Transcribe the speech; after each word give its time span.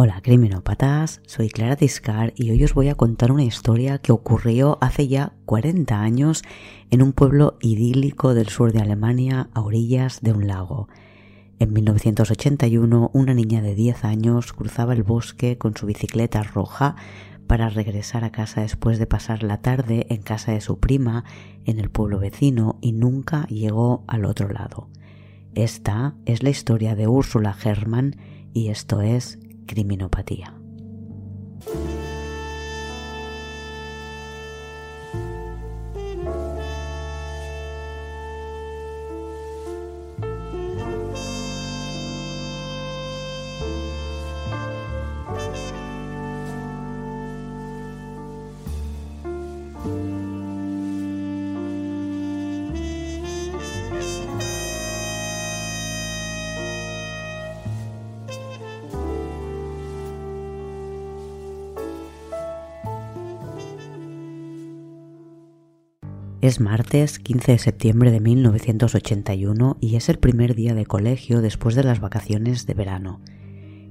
Hola 0.00 0.20
criminópatas, 0.22 1.20
soy 1.26 1.48
Clara 1.48 1.74
Tiscar 1.74 2.32
y 2.36 2.52
hoy 2.52 2.62
os 2.62 2.72
voy 2.72 2.88
a 2.88 2.94
contar 2.94 3.32
una 3.32 3.42
historia 3.42 3.98
que 3.98 4.12
ocurrió 4.12 4.78
hace 4.80 5.08
ya 5.08 5.32
40 5.44 6.00
años 6.00 6.44
en 6.90 7.02
un 7.02 7.12
pueblo 7.12 7.58
idílico 7.60 8.32
del 8.32 8.48
sur 8.48 8.72
de 8.72 8.78
Alemania 8.78 9.50
a 9.54 9.60
orillas 9.60 10.20
de 10.20 10.30
un 10.30 10.46
lago. 10.46 10.86
En 11.58 11.72
1981 11.72 13.10
una 13.12 13.34
niña 13.34 13.60
de 13.60 13.74
10 13.74 14.04
años 14.04 14.52
cruzaba 14.52 14.92
el 14.92 15.02
bosque 15.02 15.58
con 15.58 15.76
su 15.76 15.86
bicicleta 15.86 16.44
roja 16.44 16.94
para 17.48 17.68
regresar 17.68 18.22
a 18.22 18.30
casa 18.30 18.60
después 18.60 19.00
de 19.00 19.08
pasar 19.08 19.42
la 19.42 19.62
tarde 19.62 20.06
en 20.10 20.22
casa 20.22 20.52
de 20.52 20.60
su 20.60 20.78
prima 20.78 21.24
en 21.64 21.80
el 21.80 21.90
pueblo 21.90 22.20
vecino 22.20 22.78
y 22.80 22.92
nunca 22.92 23.48
llegó 23.48 24.04
al 24.06 24.26
otro 24.26 24.48
lado. 24.48 24.90
Esta 25.56 26.14
es 26.24 26.44
la 26.44 26.50
historia 26.50 26.94
de 26.94 27.08
Úrsula 27.08 27.56
Hermann 27.64 28.14
y 28.54 28.68
esto 28.68 29.00
es 29.00 29.40
criminopatía. 29.68 30.57
Es 66.48 66.60
martes 66.60 67.18
15 67.18 67.52
de 67.52 67.58
septiembre 67.58 68.10
de 68.10 68.20
1981 68.20 69.76
y 69.82 69.96
es 69.96 70.08
el 70.08 70.18
primer 70.18 70.54
día 70.54 70.72
de 70.72 70.86
colegio 70.86 71.42
después 71.42 71.74
de 71.74 71.84
las 71.84 72.00
vacaciones 72.00 72.64
de 72.64 72.72
verano. 72.72 73.20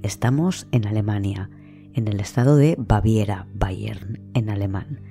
Estamos 0.02 0.66
en 0.72 0.88
Alemania, 0.88 1.52
en 1.94 2.08
el 2.08 2.20
estado 2.20 2.56
de 2.56 2.74
Baviera, 2.80 3.46
Bayern, 3.54 4.32
en 4.34 4.50
alemán. 4.50 5.02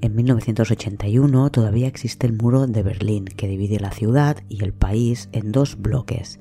En 0.00 0.14
1981 0.14 1.50
todavía 1.50 1.88
existe 1.88 2.28
el 2.28 2.34
muro 2.34 2.68
de 2.68 2.84
Berlín 2.84 3.24
que 3.24 3.48
divide 3.48 3.80
la 3.80 3.90
ciudad 3.90 4.36
y 4.48 4.62
el 4.62 4.72
país 4.72 5.28
en 5.32 5.50
dos 5.50 5.82
bloques, 5.82 6.38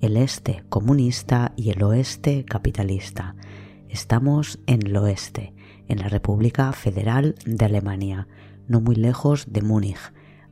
el 0.00 0.16
este 0.16 0.62
comunista 0.68 1.52
y 1.56 1.70
el 1.70 1.82
oeste 1.82 2.44
capitalista. 2.44 3.34
Estamos 3.88 4.60
en 4.68 4.86
el 4.86 4.96
oeste, 4.96 5.52
en 5.88 5.98
la 5.98 6.06
República 6.06 6.70
Federal 6.74 7.34
de 7.44 7.64
Alemania 7.64 8.28
no 8.70 8.80
muy 8.80 8.94
lejos 8.94 9.46
de 9.52 9.62
Múnich, 9.62 9.98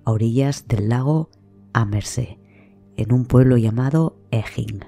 a 0.05 0.11
orillas 0.11 0.67
del 0.67 0.89
lago 0.89 1.31
Ammersee, 1.73 2.41
en 2.97 3.13
un 3.13 3.27
pueblo 3.27 3.57
llamado 3.57 4.19
Eching. 4.33 4.81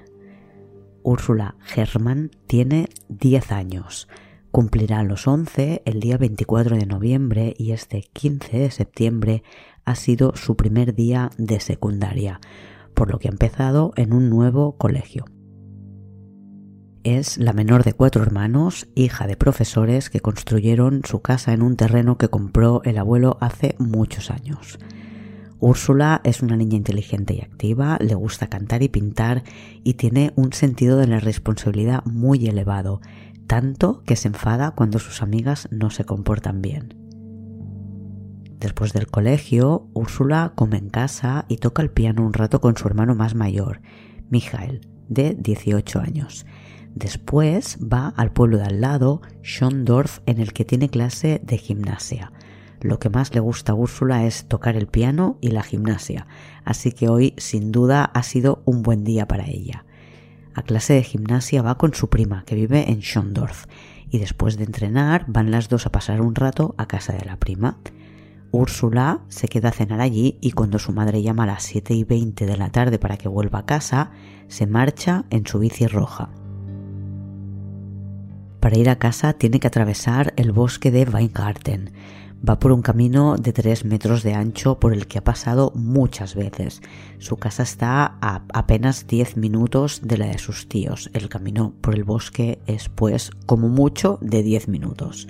Úrsula 1.01 1.55
Hermann 1.73 2.31
tiene 2.45 2.89
10 3.07 3.53
años. 3.53 4.09
Cumplirá 4.51 5.01
los 5.03 5.27
11 5.27 5.81
el 5.85 6.01
día 6.01 6.17
24 6.17 6.75
de 6.75 6.85
noviembre 6.85 7.55
y 7.57 7.71
este 7.71 8.01
15 8.01 8.59
de 8.59 8.69
septiembre 8.69 9.43
ha 9.85 9.95
sido 9.95 10.35
su 10.35 10.57
primer 10.57 10.93
día 10.93 11.29
de 11.37 11.61
secundaria, 11.61 12.41
por 12.93 13.09
lo 13.09 13.17
que 13.17 13.29
ha 13.29 13.31
empezado 13.31 13.93
en 13.95 14.11
un 14.11 14.29
nuevo 14.29 14.75
colegio. 14.75 15.23
Es 17.03 17.39
la 17.39 17.51
menor 17.51 17.83
de 17.83 17.93
cuatro 17.93 18.21
hermanos, 18.21 18.87
hija 18.93 19.25
de 19.25 19.35
profesores 19.35 20.11
que 20.11 20.19
construyeron 20.19 21.01
su 21.03 21.19
casa 21.23 21.51
en 21.51 21.63
un 21.63 21.75
terreno 21.75 22.19
que 22.19 22.29
compró 22.29 22.83
el 22.83 22.99
abuelo 22.99 23.37
hace 23.41 23.75
muchos 23.79 24.29
años. 24.29 24.77
Úrsula 25.59 26.21
es 26.23 26.43
una 26.43 26.55
niña 26.57 26.77
inteligente 26.77 27.33
y 27.33 27.41
activa, 27.41 27.97
le 27.99 28.13
gusta 28.13 28.49
cantar 28.49 28.83
y 28.83 28.89
pintar 28.89 29.41
y 29.83 29.95
tiene 29.95 30.31
un 30.35 30.53
sentido 30.53 30.97
de 30.97 31.07
la 31.07 31.19
responsabilidad 31.19 32.05
muy 32.05 32.45
elevado, 32.45 33.01
tanto 33.47 34.03
que 34.03 34.15
se 34.15 34.27
enfada 34.27 34.71
cuando 34.71 34.99
sus 34.99 35.23
amigas 35.23 35.69
no 35.71 35.89
se 35.89 36.03
comportan 36.03 36.61
bien. 36.61 36.93
Después 38.59 38.93
del 38.93 39.07
colegio, 39.07 39.89
Úrsula 39.95 40.53
come 40.55 40.77
en 40.77 40.91
casa 40.91 41.45
y 41.47 41.57
toca 41.57 41.81
el 41.81 41.89
piano 41.89 42.23
un 42.23 42.33
rato 42.33 42.61
con 42.61 42.77
su 42.77 42.87
hermano 42.87 43.15
más 43.15 43.33
mayor, 43.33 43.81
Michael, 44.29 44.87
de 45.09 45.35
18 45.37 45.99
años, 45.99 46.45
Después 46.95 47.77
va 47.81 48.09
al 48.17 48.31
pueblo 48.31 48.57
de 48.57 48.65
al 48.65 48.81
lado, 48.81 49.21
Schondorf, 49.43 50.19
en 50.25 50.39
el 50.39 50.53
que 50.53 50.65
tiene 50.65 50.89
clase 50.89 51.41
de 51.43 51.57
gimnasia. 51.57 52.31
Lo 52.81 52.99
que 52.99 53.09
más 53.09 53.33
le 53.33 53.39
gusta 53.39 53.71
a 53.71 53.75
Úrsula 53.75 54.25
es 54.25 54.45
tocar 54.47 54.75
el 54.75 54.87
piano 54.87 55.37
y 55.39 55.51
la 55.51 55.63
gimnasia, 55.63 56.27
así 56.65 56.91
que 56.91 57.09
hoy 57.09 57.33
sin 57.37 57.71
duda 57.71 58.03
ha 58.03 58.23
sido 58.23 58.61
un 58.65 58.81
buen 58.81 59.03
día 59.03 59.27
para 59.27 59.47
ella. 59.47 59.85
A 60.53 60.63
clase 60.63 60.93
de 60.93 61.03
gimnasia 61.03 61.61
va 61.61 61.77
con 61.77 61.93
su 61.93 62.09
prima, 62.09 62.43
que 62.45 62.55
vive 62.55 62.91
en 62.91 63.01
Schondorf, 63.01 63.65
y 64.09 64.17
después 64.17 64.57
de 64.57 64.65
entrenar 64.65 65.25
van 65.27 65.51
las 65.51 65.69
dos 65.69 65.85
a 65.85 65.91
pasar 65.91 66.21
un 66.21 66.35
rato 66.35 66.75
a 66.77 66.87
casa 66.87 67.13
de 67.13 67.23
la 67.23 67.37
prima. 67.37 67.77
Úrsula 68.51 69.21
se 69.29 69.47
queda 69.47 69.69
a 69.69 69.73
cenar 69.73 70.01
allí 70.01 70.37
y 70.41 70.51
cuando 70.51 70.77
su 70.77 70.91
madre 70.91 71.21
llama 71.21 71.43
a 71.43 71.47
las 71.47 71.63
7 71.63 71.93
y 71.93 72.03
20 72.03 72.45
de 72.45 72.57
la 72.57 72.69
tarde 72.69 72.99
para 72.99 73.15
que 73.15 73.29
vuelva 73.29 73.59
a 73.59 73.65
casa, 73.65 74.11
se 74.49 74.67
marcha 74.67 75.23
en 75.29 75.47
su 75.47 75.59
bici 75.59 75.87
roja. 75.87 76.40
Para 78.61 78.77
ir 78.77 78.91
a 78.91 78.99
casa 78.99 79.33
tiene 79.33 79.59
que 79.59 79.65
atravesar 79.65 80.35
el 80.37 80.51
bosque 80.51 80.91
de 80.91 81.03
Weingarten. 81.03 81.91
Va 82.47 82.59
por 82.59 82.71
un 82.71 82.83
camino 82.83 83.35
de 83.35 83.53
3 83.53 83.85
metros 83.85 84.21
de 84.21 84.35
ancho 84.35 84.79
por 84.79 84.93
el 84.93 85.07
que 85.07 85.17
ha 85.17 85.23
pasado 85.23 85.71
muchas 85.73 86.35
veces. 86.35 86.79
Su 87.17 87.37
casa 87.37 87.63
está 87.63 88.19
a 88.21 88.43
apenas 88.53 89.07
10 89.07 89.37
minutos 89.37 90.01
de 90.03 90.17
la 90.19 90.27
de 90.27 90.37
sus 90.37 90.69
tíos. 90.69 91.09
El 91.13 91.27
camino 91.27 91.73
por 91.81 91.95
el 91.95 92.03
bosque 92.03 92.59
es 92.67 92.87
pues 92.87 93.31
como 93.47 93.67
mucho 93.67 94.19
de 94.21 94.43
10 94.43 94.67
minutos. 94.67 95.27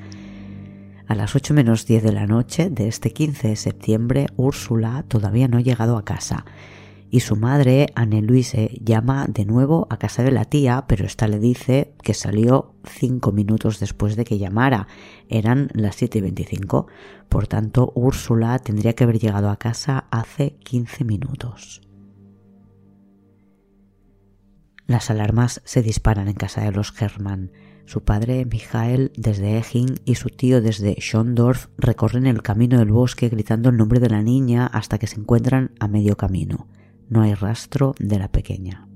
A 1.08 1.16
las 1.16 1.34
8 1.34 1.54
menos 1.54 1.86
10 1.86 2.04
de 2.04 2.12
la 2.12 2.28
noche 2.28 2.70
de 2.70 2.90
este 2.90 3.14
15 3.14 3.48
de 3.48 3.56
septiembre, 3.56 4.28
Úrsula 4.36 5.06
todavía 5.08 5.48
no 5.48 5.58
ha 5.58 5.62
llegado 5.62 5.98
a 5.98 6.04
casa 6.04 6.44
y 7.14 7.20
su 7.20 7.36
madre, 7.36 7.88
Anne 7.94 8.22
Louise, 8.22 8.80
llama 8.82 9.26
de 9.28 9.44
nuevo 9.44 9.86
a 9.90 9.98
casa 9.98 10.24
de 10.24 10.32
la 10.32 10.46
tía, 10.46 10.86
pero 10.88 11.06
esta 11.06 11.28
le 11.28 11.40
dice 11.40 11.94
que 12.02 12.14
salió 12.14 12.74
cinco 12.86 13.34
minutos 13.34 13.82
después 13.82 14.16
de 14.16 14.24
que 14.24 14.38
llamara. 14.38 14.88
Eran 15.28 15.68
las 15.74 15.98
7 15.98 16.20
y 16.20 16.22
25. 16.22 16.88
Por 17.28 17.48
tanto, 17.48 17.92
Úrsula 17.96 18.58
tendría 18.60 18.94
que 18.94 19.04
haber 19.04 19.20
llegado 19.20 19.50
a 19.50 19.58
casa 19.58 20.06
hace 20.10 20.56
15 20.64 21.04
minutos. 21.04 21.82
Las 24.88 25.10
alarmas 25.10 25.62
se 25.66 25.84
disparan 25.84 26.30
en 26.30 26.36
casa 26.36 26.62
de 26.62 26.72
los 26.72 26.94
Hermann. 26.98 27.52
Su 27.84 28.06
padre, 28.06 28.46
Michael, 28.46 29.12
desde 29.18 29.58
Eching 29.58 30.00
y 30.06 30.16
su 30.16 30.30
tío 30.30 30.62
desde 30.62 30.96
Schondorf 31.02 31.68
recorren 31.78 32.26
el 32.26 32.42
camino 32.42 32.80
del 32.80 32.92
bosque 32.94 33.28
gritando 33.28 33.68
el 33.68 33.76
nombre 33.76 34.00
de 34.00 34.10
la 34.10 34.22
niña 34.22 34.66
hasta 34.66 34.98
que 34.98 35.08
se 35.08 35.20
encuentran 35.20 35.72
a 35.82 35.90
medio 35.90 36.16
camino 36.16 36.70
no 37.12 37.22
hay 37.22 37.34
rastro 37.34 37.94
de 38.00 38.18
la 38.18 38.30
pequeña. 38.30 38.88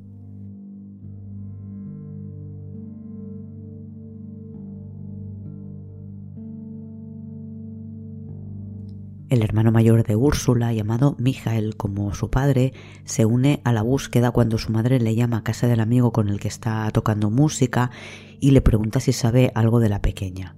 El 9.28 9.44
hermano 9.44 9.74
mayor 9.74 10.04
de 10.04 10.16
Úrsula, 10.16 10.72
llamado 10.72 11.18
Michael 11.20 11.76
como 11.76 12.14
su 12.14 12.30
padre, 12.30 12.72
se 13.04 13.26
une 13.26 13.60
a 13.66 13.74
la 13.74 13.82
búsqueda 13.82 14.32
cuando 14.32 14.58
su 14.58 14.72
madre 14.72 15.02
le 15.02 15.14
llama 15.14 15.38
a 15.38 15.44
casa 15.44 15.68
del 15.68 15.82
amigo 15.82 16.14
con 16.14 16.30
el 16.30 16.40
que 16.40 16.48
está 16.48 16.90
tocando 16.92 17.30
música 17.30 17.92
y 18.40 18.52
le 18.52 18.62
pregunta 18.62 19.02
si 19.02 19.12
sabe 19.12 19.52
algo 19.56 19.82
de 19.82 19.90
la 19.90 20.02
pequeña. 20.02 20.56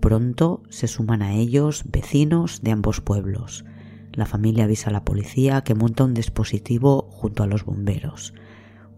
Pronto 0.00 0.64
se 0.68 0.86
suman 0.86 1.22
a 1.22 1.32
ellos 1.32 1.84
vecinos 1.90 2.60
de 2.60 2.72
ambos 2.72 3.00
pueblos. 3.00 3.64
La 4.20 4.26
familia 4.26 4.64
avisa 4.64 4.90
a 4.90 4.92
la 4.92 5.02
policía 5.02 5.62
que 5.62 5.74
monta 5.74 6.04
un 6.04 6.12
dispositivo 6.12 7.08
junto 7.10 7.42
a 7.42 7.46
los 7.46 7.64
bomberos. 7.64 8.34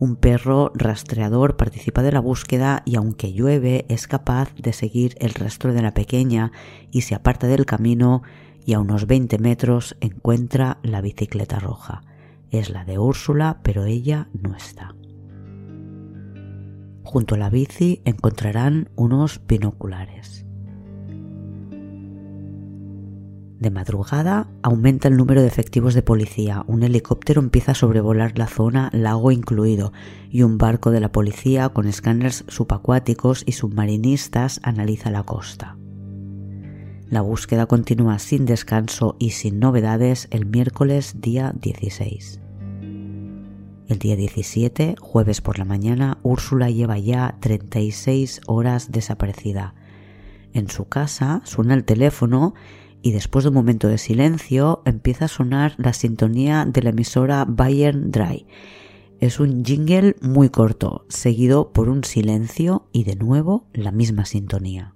Un 0.00 0.16
perro 0.16 0.72
rastreador 0.74 1.56
participa 1.56 2.02
de 2.02 2.10
la 2.10 2.18
búsqueda 2.18 2.82
y 2.84 2.96
aunque 2.96 3.32
llueve 3.32 3.86
es 3.88 4.08
capaz 4.08 4.52
de 4.56 4.72
seguir 4.72 5.14
el 5.20 5.32
rastro 5.34 5.72
de 5.74 5.80
la 5.80 5.94
pequeña 5.94 6.50
y 6.90 7.02
se 7.02 7.14
aparta 7.14 7.46
del 7.46 7.66
camino 7.66 8.24
y 8.66 8.72
a 8.72 8.80
unos 8.80 9.06
20 9.06 9.38
metros 9.38 9.96
encuentra 10.00 10.78
la 10.82 11.00
bicicleta 11.00 11.60
roja. 11.60 12.02
Es 12.50 12.68
la 12.68 12.84
de 12.84 12.98
Úrsula, 12.98 13.60
pero 13.62 13.84
ella 13.84 14.26
no 14.32 14.56
está. 14.56 14.96
Junto 17.04 17.36
a 17.36 17.38
la 17.38 17.48
bici 17.48 18.02
encontrarán 18.04 18.90
unos 18.96 19.40
binoculares. 19.46 20.41
De 23.62 23.70
madrugada 23.70 24.48
aumenta 24.62 25.06
el 25.06 25.16
número 25.16 25.40
de 25.40 25.46
efectivos 25.46 25.94
de 25.94 26.02
policía, 26.02 26.64
un 26.66 26.82
helicóptero 26.82 27.40
empieza 27.40 27.70
a 27.70 27.74
sobrevolar 27.76 28.36
la 28.36 28.48
zona, 28.48 28.90
lago 28.92 29.30
incluido, 29.30 29.92
y 30.28 30.42
un 30.42 30.58
barco 30.58 30.90
de 30.90 30.98
la 30.98 31.12
policía 31.12 31.68
con 31.68 31.86
escáneres 31.86 32.44
subacuáticos 32.48 33.44
y 33.46 33.52
submarinistas 33.52 34.58
analiza 34.64 35.12
la 35.12 35.22
costa. 35.22 35.76
La 37.08 37.20
búsqueda 37.20 37.66
continúa 37.66 38.18
sin 38.18 38.46
descanso 38.46 39.14
y 39.20 39.30
sin 39.30 39.60
novedades 39.60 40.26
el 40.32 40.44
miércoles 40.44 41.20
día 41.20 41.52
16. 41.54 42.40
El 43.86 43.98
día 44.00 44.16
17, 44.16 44.96
jueves 44.98 45.40
por 45.40 45.60
la 45.60 45.64
mañana, 45.64 46.18
Úrsula 46.24 46.68
lleva 46.68 46.98
ya 46.98 47.36
36 47.38 48.40
horas 48.48 48.90
desaparecida. 48.90 49.76
En 50.52 50.68
su 50.68 50.86
casa 50.86 51.42
suena 51.44 51.74
el 51.74 51.84
teléfono 51.84 52.54
y 53.02 53.12
después 53.12 53.44
de 53.44 53.48
un 53.48 53.54
momento 53.54 53.88
de 53.88 53.98
silencio 53.98 54.82
empieza 54.84 55.26
a 55.26 55.28
sonar 55.28 55.74
la 55.76 55.92
sintonía 55.92 56.64
de 56.64 56.82
la 56.82 56.90
emisora 56.90 57.44
Bayern 57.46 58.10
Dry. 58.10 58.46
Es 59.20 59.40
un 59.40 59.64
jingle 59.64 60.16
muy 60.20 60.48
corto, 60.48 61.04
seguido 61.08 61.72
por 61.72 61.88
un 61.88 62.04
silencio 62.04 62.88
y 62.92 63.04
de 63.04 63.16
nuevo 63.16 63.68
la 63.72 63.92
misma 63.92 64.24
sintonía. 64.24 64.94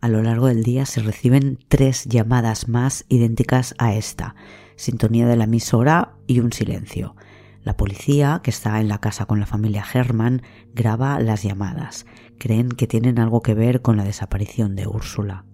A 0.00 0.08
lo 0.08 0.22
largo 0.22 0.46
del 0.46 0.62
día 0.62 0.86
se 0.86 1.02
reciben 1.02 1.58
tres 1.68 2.06
llamadas 2.06 2.68
más 2.68 3.04
idénticas 3.08 3.74
a 3.78 3.94
esta, 3.94 4.34
sintonía 4.76 5.26
de 5.26 5.36
la 5.36 5.44
emisora 5.44 6.14
y 6.26 6.40
un 6.40 6.52
silencio. 6.52 7.16
La 7.62 7.76
policía, 7.76 8.40
que 8.42 8.50
está 8.50 8.80
en 8.80 8.88
la 8.88 8.98
casa 8.98 9.26
con 9.26 9.38
la 9.40 9.44
familia 9.44 9.84
Herman, 9.92 10.40
graba 10.72 11.20
las 11.20 11.42
llamadas. 11.42 12.06
Creen 12.38 12.70
que 12.70 12.86
tienen 12.86 13.18
algo 13.18 13.42
que 13.42 13.52
ver 13.52 13.82
con 13.82 13.98
la 13.98 14.04
desaparición 14.04 14.76
de 14.76 14.86
Úrsula. 14.86 15.44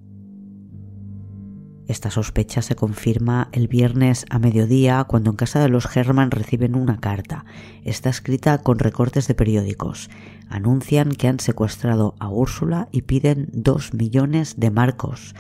Esta 1.89 2.11
sospecha 2.11 2.63
se 2.63 2.75
confirma 2.75 3.49
el 3.53 3.69
viernes 3.69 4.27
a 4.29 4.41
mediodía 4.41 5.05
cuando 5.05 5.31
en 5.31 5.37
casa 5.37 5.61
de 5.61 5.69
los 5.69 5.95
Herman 5.97 6.33
reciben 6.33 6.75
una 6.75 6.99
carta. 6.99 7.45
Está 7.85 8.11
escrita 8.11 8.59
con 8.59 8.81
recortes 8.81 9.29
de 9.29 9.35
periódicos. 9.35 10.11
Anuncian 10.49 11.11
que 11.11 11.29
han 11.29 11.39
secuestrado 11.39 12.17
a 12.19 12.29
Úrsula 12.29 12.89
y 12.91 13.03
piden 13.03 13.49
dos 13.53 13.95
millones 13.95 14.59
de 14.59 14.71
marcos, 14.71 15.35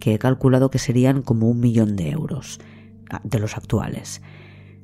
que 0.00 0.14
he 0.14 0.18
calculado 0.18 0.70
que 0.70 0.80
serían 0.80 1.22
como 1.22 1.48
un 1.48 1.60
millón 1.60 1.94
de 1.94 2.10
euros 2.10 2.58
ah, 3.10 3.20
de 3.22 3.38
los 3.38 3.56
actuales. 3.56 4.22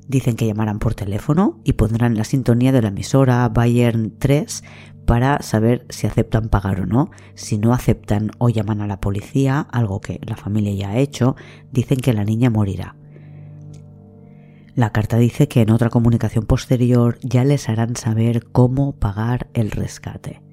Dicen 0.07 0.37
que 0.37 0.47
llamarán 0.47 0.79
por 0.79 0.95
teléfono 0.95 1.59
y 1.65 1.73
pondrán 1.73 2.17
la 2.17 2.23
sintonía 2.23 2.71
de 2.71 2.81
la 2.81 2.87
emisora 2.87 3.47
Bayern 3.49 4.13
3 4.17 4.63
para 5.09 5.41
saber 5.41 5.87
si 5.89 6.05
aceptan 6.05 6.49
pagar 6.49 6.81
o 6.81 6.85
no. 6.85 7.09
Si 7.33 7.57
no 7.57 7.73
aceptan 7.73 8.29
o 8.37 8.49
llaman 8.49 8.79
a 8.81 8.85
la 8.85 9.01
policía, 9.01 9.61
algo 9.71 10.01
que 10.01 10.19
la 10.23 10.35
familia 10.35 10.71
ya 10.71 10.89
ha 10.91 10.97
hecho, 10.99 11.35
dicen 11.71 11.97
que 11.97 12.13
la 12.13 12.23
niña 12.23 12.51
morirá. 12.51 12.95
La 14.75 14.91
carta 14.91 15.17
dice 15.17 15.47
que 15.47 15.61
en 15.61 15.71
otra 15.71 15.89
comunicación 15.89 16.45
posterior 16.45 17.17
ya 17.23 17.43
les 17.43 17.69
harán 17.69 17.95
saber 17.95 18.45
cómo 18.51 18.97
pagar 18.97 19.47
el 19.55 19.71
rescate. 19.71 20.43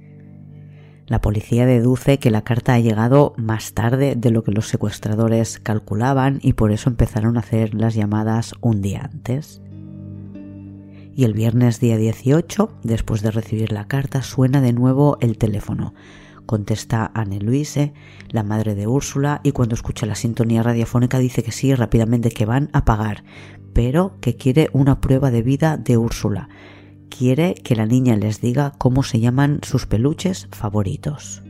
La 1.06 1.20
policía 1.20 1.66
deduce 1.66 2.18
que 2.18 2.30
la 2.30 2.40
carta 2.40 2.72
ha 2.72 2.80
llegado 2.80 3.34
más 3.36 3.74
tarde 3.74 4.14
de 4.16 4.30
lo 4.30 4.42
que 4.42 4.52
los 4.52 4.68
secuestradores 4.68 5.60
calculaban 5.60 6.38
y 6.40 6.54
por 6.54 6.72
eso 6.72 6.88
empezaron 6.88 7.36
a 7.36 7.40
hacer 7.40 7.74
las 7.74 7.94
llamadas 7.94 8.54
un 8.62 8.80
día 8.80 9.02
antes 9.12 9.60
y 11.16 11.24
el 11.24 11.32
viernes 11.32 11.80
día 11.80 11.96
18, 11.96 12.78
después 12.82 13.22
de 13.22 13.30
recibir 13.30 13.72
la 13.72 13.88
carta, 13.88 14.20
suena 14.20 14.60
de 14.60 14.74
nuevo 14.74 15.16
el 15.22 15.38
teléfono. 15.38 15.94
Contesta 16.44 17.10
Anne 17.14 17.40
Luise, 17.40 17.94
la 18.28 18.42
madre 18.42 18.74
de 18.74 18.86
Úrsula, 18.86 19.40
y 19.42 19.52
cuando 19.52 19.74
escucha 19.74 20.04
la 20.04 20.14
sintonía 20.14 20.62
radiofónica 20.62 21.18
dice 21.18 21.42
que 21.42 21.52
sí, 21.52 21.74
rápidamente 21.74 22.30
que 22.30 22.44
van 22.44 22.68
a 22.74 22.84
pagar, 22.84 23.24
pero 23.72 24.18
que 24.20 24.36
quiere 24.36 24.68
una 24.74 25.00
prueba 25.00 25.30
de 25.30 25.40
vida 25.40 25.78
de 25.78 25.96
Úrsula. 25.96 26.50
Quiere 27.08 27.54
que 27.54 27.76
la 27.76 27.86
niña 27.86 28.14
les 28.16 28.42
diga 28.42 28.74
cómo 28.76 29.02
se 29.02 29.18
llaman 29.18 29.60
sus 29.62 29.86
peluches 29.86 30.48
favoritos 30.52 31.42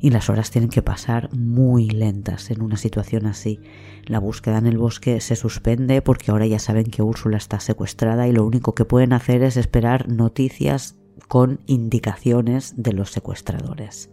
y 0.00 0.10
las 0.10 0.30
horas 0.30 0.50
tienen 0.50 0.70
que 0.70 0.82
pasar 0.82 1.28
muy 1.34 1.88
lentas 1.88 2.50
en 2.50 2.62
una 2.62 2.76
situación 2.76 3.26
así. 3.26 3.60
La 4.08 4.20
búsqueda 4.20 4.56
en 4.56 4.66
el 4.66 4.78
bosque 4.78 5.20
se 5.20 5.36
suspende 5.36 6.00
porque 6.00 6.30
ahora 6.30 6.46
ya 6.46 6.58
saben 6.58 6.86
que 6.86 7.02
Úrsula 7.02 7.36
está 7.36 7.60
secuestrada 7.60 8.26
y 8.26 8.32
lo 8.32 8.46
único 8.46 8.74
que 8.74 8.86
pueden 8.86 9.12
hacer 9.12 9.42
es 9.42 9.58
esperar 9.58 10.08
noticias 10.08 10.96
con 11.28 11.60
indicaciones 11.66 12.72
de 12.78 12.94
los 12.94 13.10
secuestradores. 13.10 14.10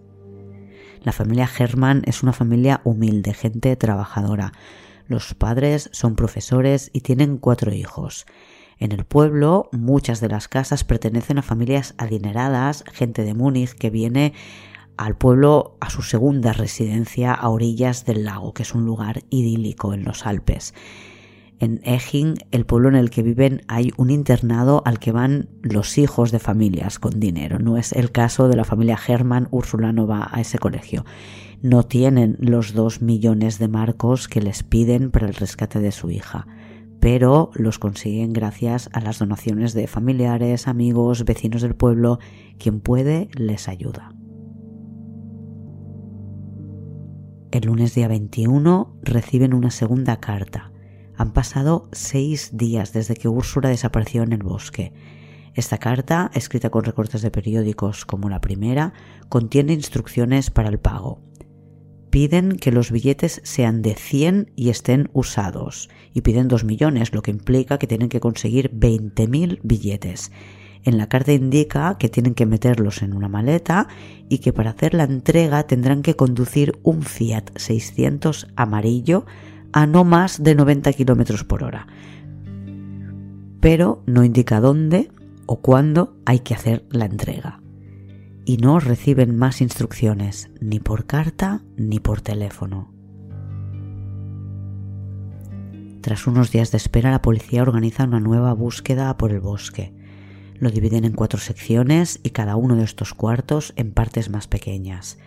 La 1.01 1.13
familia 1.13 1.49
Herman 1.57 2.01
es 2.05 2.23
una 2.23 2.33
familia 2.33 2.81
humilde, 2.83 3.33
gente 3.33 3.73
trabajadora. 3.77 4.51
Los 5.07 5.33
padres 5.33 5.89
son 5.93 6.17
profesores 6.17 6.89
y 6.91 6.99
tienen 6.99 7.37
cuatro 7.37 7.73
hijos. 7.73 8.25
En 8.79 8.91
el 8.91 9.05
pueblo 9.05 9.69
muchas 9.71 10.19
de 10.19 10.27
las 10.27 10.49
casas 10.49 10.83
pertenecen 10.83 11.37
a 11.37 11.41
familias 11.41 11.95
adineradas, 11.97 12.83
gente 12.91 13.23
de 13.23 13.33
Múnich 13.33 13.73
que 13.75 13.89
viene 13.89 14.33
al 14.97 15.17
pueblo 15.17 15.77
a 15.81 15.89
su 15.89 16.01
segunda 16.01 16.53
residencia 16.53 17.33
a 17.33 17.49
orillas 17.49 18.05
del 18.05 18.25
lago, 18.25 18.53
que 18.53 18.63
es 18.63 18.73
un 18.73 18.85
lugar 18.85 19.23
idílico 19.29 19.93
en 19.93 20.03
los 20.03 20.25
Alpes. 20.25 20.73
En 21.59 21.79
Eching, 21.83 22.35
el 22.51 22.65
pueblo 22.65 22.89
en 22.89 22.95
el 22.95 23.09
que 23.09 23.23
viven, 23.23 23.61
hay 23.67 23.93
un 23.95 24.09
internado 24.09 24.81
al 24.85 24.99
que 24.99 25.13
van 25.13 25.47
los 25.61 25.97
hijos 25.97 26.31
de 26.31 26.39
familias 26.39 26.99
con 26.99 27.19
dinero. 27.19 27.59
No 27.59 27.77
es 27.77 27.93
el 27.93 28.11
caso 28.11 28.49
de 28.49 28.57
la 28.57 28.65
familia 28.65 28.99
Hermann, 29.07 29.47
Úrsula 29.51 29.93
no 29.93 30.05
va 30.05 30.27
a 30.31 30.41
ese 30.41 30.57
colegio. 30.57 31.05
No 31.61 31.83
tienen 31.83 32.35
los 32.39 32.73
dos 32.73 33.01
millones 33.01 33.57
de 33.57 33.69
marcos 33.69 34.27
que 34.27 34.41
les 34.41 34.63
piden 34.63 35.11
para 35.11 35.27
el 35.27 35.33
rescate 35.33 35.79
de 35.79 35.93
su 35.93 36.11
hija, 36.11 36.45
pero 36.99 37.51
los 37.53 37.79
consiguen 37.79 38.33
gracias 38.33 38.89
a 38.91 38.99
las 38.99 39.19
donaciones 39.19 39.73
de 39.73 39.87
familiares, 39.87 40.67
amigos, 40.67 41.23
vecinos 41.23 41.61
del 41.61 41.75
pueblo. 41.75 42.19
Quien 42.57 42.81
puede 42.81 43.29
les 43.33 43.69
ayuda. 43.69 44.11
El 47.55 47.67
lunes 47.67 47.95
día 47.95 48.09
21 48.09 48.97
reciben 49.01 49.53
una 49.53 49.71
segunda 49.71 50.19
carta. 50.19 50.73
Han 51.15 51.31
pasado 51.31 51.87
seis 51.93 52.49
días 52.51 52.91
desde 52.91 53.15
que 53.15 53.29
Úrsula 53.29 53.69
desapareció 53.69 54.23
en 54.23 54.33
el 54.33 54.43
bosque. 54.43 54.91
Esta 55.53 55.77
carta, 55.77 56.31
escrita 56.33 56.69
con 56.69 56.83
recortes 56.83 57.21
de 57.21 57.31
periódicos 57.31 58.03
como 58.03 58.27
la 58.27 58.41
primera, 58.41 58.91
contiene 59.29 59.71
instrucciones 59.71 60.51
para 60.51 60.67
el 60.67 60.79
pago. 60.79 61.21
Piden 62.09 62.57
que 62.57 62.73
los 62.73 62.91
billetes 62.91 63.39
sean 63.45 63.81
de 63.81 63.95
100 63.95 64.51
y 64.57 64.67
estén 64.67 65.09
usados, 65.13 65.87
y 66.13 66.23
piden 66.23 66.49
2 66.49 66.65
millones, 66.65 67.13
lo 67.13 67.21
que 67.21 67.31
implica 67.31 67.77
que 67.77 67.87
tienen 67.87 68.09
que 68.09 68.19
conseguir 68.19 68.69
20.000 68.77 69.61
billetes. 69.63 70.29
En 70.85 70.99
la 70.99 71.09
carta 71.09 71.33
indica 71.33 71.97
que 71.97 72.09
tienen 72.09 72.35
que 72.35 72.45
meterlos 72.45 73.01
en 73.01 73.13
una 73.13 73.27
maleta 73.27 73.87
y 74.29 74.37
que 74.37 74.53
para 74.53 74.69
hacer 74.69 74.93
la 74.93 75.03
entrega 75.03 75.63
tendrán 75.63 76.03
que 76.03 76.15
conducir 76.15 76.77
un 76.83 77.01
Fiat 77.01 77.45
600 77.55 78.47
amarillo 78.55 79.25
a 79.73 79.87
no 79.87 80.03
más 80.03 80.43
de 80.43 80.53
90 80.53 80.93
km 80.93 81.43
por 81.45 81.63
hora. 81.63 81.87
Pero 83.59 84.03
no 84.05 84.23
indica 84.23 84.61
dónde 84.61 85.11
o 85.47 85.59
cuándo 85.59 86.15
hay 86.23 86.39
que 86.39 86.53
hacer 86.53 86.85
la 86.91 87.05
entrega. 87.05 87.61
Y 88.45 88.57
no 88.57 88.79
reciben 88.79 89.35
más 89.35 89.61
instrucciones, 89.61 90.51
ni 90.61 90.79
por 90.79 91.07
carta 91.07 91.63
ni 91.77 91.99
por 91.99 92.21
teléfono. 92.21 92.93
Tras 96.01 96.27
unos 96.27 96.51
días 96.51 96.69
de 96.69 96.77
espera, 96.77 97.09
la 97.09 97.23
policía 97.23 97.63
organiza 97.63 98.03
una 98.03 98.19
nueva 98.19 98.53
búsqueda 98.53 99.17
por 99.17 99.31
el 99.31 99.39
bosque. 99.39 99.94
Lo 100.59 100.69
dividen 100.69 101.05
en 101.05 101.13
cuatro 101.13 101.39
secciones 101.39 102.19
y 102.23 102.29
cada 102.29 102.55
uno 102.55 102.75
de 102.75 102.83
estos 102.83 103.13
cuartos 103.13 103.73
en 103.75 103.91
partes 103.91 104.29
más 104.29 104.47
pequeñas. 104.47 105.17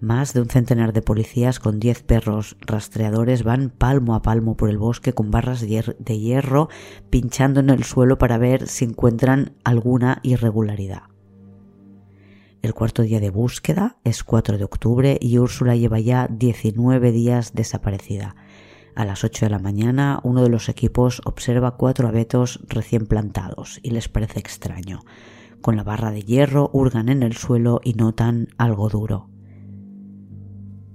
Más 0.00 0.34
de 0.34 0.42
un 0.42 0.48
centenar 0.48 0.92
de 0.92 1.02
policías 1.02 1.58
con 1.58 1.80
diez 1.80 2.02
perros 2.02 2.56
rastreadores 2.60 3.42
van 3.42 3.70
palmo 3.70 4.14
a 4.14 4.22
palmo 4.22 4.56
por 4.56 4.68
el 4.68 4.78
bosque 4.78 5.14
con 5.14 5.30
barras 5.30 5.60
de 5.60 6.18
hierro 6.18 6.68
pinchando 7.10 7.60
en 7.60 7.70
el 7.70 7.82
suelo 7.82 8.18
para 8.18 8.38
ver 8.38 8.68
si 8.68 8.84
encuentran 8.84 9.54
alguna 9.64 10.20
irregularidad. 10.22 11.04
El 12.62 12.74
cuarto 12.74 13.02
día 13.02 13.20
de 13.20 13.30
búsqueda 13.30 13.96
es 14.04 14.22
4 14.22 14.58
de 14.58 14.64
octubre 14.64 15.18
y 15.20 15.38
Úrsula 15.38 15.76
lleva 15.76 16.00
ya 16.00 16.28
19 16.30 17.12
días 17.12 17.54
desaparecida. 17.54 18.34
A 18.96 19.04
las 19.04 19.24
8 19.24 19.44
de 19.44 19.50
la 19.50 19.58
mañana, 19.58 20.20
uno 20.22 20.42
de 20.42 20.48
los 20.48 20.70
equipos 20.70 21.20
observa 21.26 21.76
cuatro 21.76 22.08
abetos 22.08 22.60
recién 22.66 23.06
plantados 23.06 23.78
y 23.82 23.90
les 23.90 24.08
parece 24.08 24.40
extraño. 24.40 25.00
Con 25.60 25.76
la 25.76 25.84
barra 25.84 26.10
de 26.10 26.22
hierro 26.22 26.70
hurgan 26.72 27.10
en 27.10 27.22
el 27.22 27.36
suelo 27.36 27.82
y 27.84 27.92
notan 27.92 28.48
algo 28.56 28.88
duro. 28.88 29.28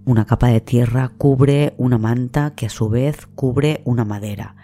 Una 0.04 0.26
capa 0.26 0.48
de 0.48 0.62
tierra 0.62 1.10
cubre 1.16 1.76
una 1.78 2.00
manta 2.00 2.56
que 2.56 2.66
a 2.66 2.70
su 2.70 2.90
vez 2.90 3.28
cubre 3.36 3.84
una 3.86 4.04
madera. 4.04 4.56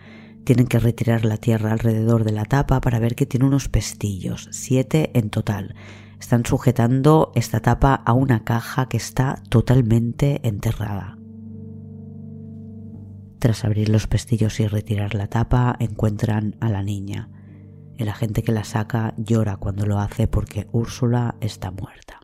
Tienen 0.43 0.65
que 0.65 0.79
retirar 0.79 1.23
la 1.23 1.37
tierra 1.37 1.73
alrededor 1.73 2.23
de 2.23 2.31
la 2.31 2.45
tapa 2.45 2.81
para 2.81 2.97
ver 2.97 3.13
que 3.13 3.27
tiene 3.27 3.45
unos 3.45 3.69
pestillos, 3.69 4.49
siete 4.51 5.11
en 5.13 5.29
total. 5.29 5.75
Están 6.19 6.43
sujetando 6.43 7.31
esta 7.35 7.59
tapa 7.59 7.93
a 7.93 8.13
una 8.13 8.43
caja 8.43 8.89
que 8.89 8.97
está 8.97 9.43
totalmente 9.49 10.39
enterrada. 10.41 11.19
Tras 13.39 13.65
abrir 13.65 13.89
los 13.89 14.07
pestillos 14.07 14.59
y 14.59 14.67
retirar 14.67 15.13
la 15.13 15.27
tapa, 15.27 15.75
encuentran 15.79 16.55
a 16.59 16.69
la 16.69 16.81
niña. 16.81 17.29
El 17.97 18.09
agente 18.09 18.41
que 18.43 18.51
la 18.51 18.63
saca 18.63 19.13
llora 19.17 19.57
cuando 19.57 19.85
lo 19.85 19.99
hace 19.99 20.27
porque 20.27 20.67
Úrsula 20.71 21.35
está 21.39 21.71
muerta. 21.71 22.19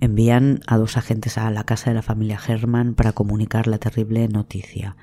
Envían 0.00 0.60
a 0.66 0.76
dos 0.76 0.96
agentes 0.96 1.38
a 1.38 1.50
la 1.50 1.64
casa 1.64 1.90
de 1.90 1.94
la 1.94 2.02
familia 2.02 2.38
Herman 2.46 2.94
para 2.94 3.12
comunicar 3.12 3.66
la 3.66 3.78
terrible 3.78 4.28
noticia. 4.28 4.96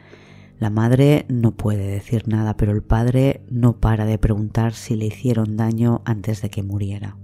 La 0.61 0.69
madre 0.69 1.25
no 1.27 1.53
puede 1.53 1.87
decir 1.87 2.27
nada, 2.27 2.55
pero 2.55 2.71
el 2.71 2.83
padre 2.83 3.41
no 3.49 3.79
para 3.79 4.05
de 4.05 4.19
preguntar 4.19 4.73
si 4.73 4.95
le 4.95 5.07
hicieron 5.07 5.57
daño 5.57 6.03
antes 6.05 6.43
de 6.43 6.51
que 6.51 6.61
muriera. 6.61 7.17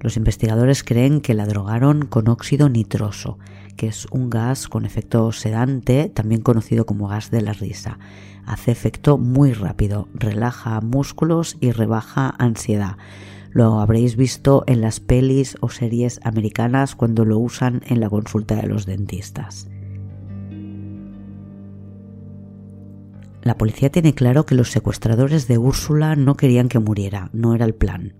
Los 0.00 0.16
investigadores 0.16 0.82
creen 0.82 1.20
que 1.20 1.32
la 1.32 1.46
drogaron 1.46 2.06
con 2.06 2.26
óxido 2.26 2.68
nitroso, 2.68 3.38
que 3.76 3.86
es 3.86 4.08
un 4.10 4.30
gas 4.30 4.66
con 4.66 4.84
efecto 4.84 5.30
sedante, 5.30 6.08
también 6.08 6.40
conocido 6.40 6.86
como 6.86 7.06
gas 7.06 7.30
de 7.30 7.42
la 7.42 7.52
risa. 7.52 8.00
Hace 8.44 8.72
efecto 8.72 9.16
muy 9.16 9.52
rápido, 9.52 10.08
relaja 10.12 10.80
músculos 10.80 11.56
y 11.60 11.70
rebaja 11.70 12.34
ansiedad. 12.36 12.96
Lo 13.52 13.78
habréis 13.78 14.16
visto 14.16 14.64
en 14.66 14.80
las 14.80 14.98
pelis 14.98 15.56
o 15.60 15.68
series 15.68 16.18
americanas 16.24 16.96
cuando 16.96 17.24
lo 17.24 17.38
usan 17.38 17.80
en 17.86 18.00
la 18.00 18.10
consulta 18.10 18.56
de 18.56 18.66
los 18.66 18.86
dentistas. 18.86 19.68
La 23.44 23.58
policía 23.58 23.92
tiene 23.92 24.14
claro 24.14 24.46
que 24.46 24.54
los 24.54 24.70
secuestradores 24.70 25.46
de 25.48 25.58
Úrsula 25.58 26.16
no 26.16 26.34
querían 26.34 26.70
que 26.70 26.78
muriera, 26.78 27.28
no 27.34 27.54
era 27.54 27.66
el 27.66 27.74
plan. 27.74 28.14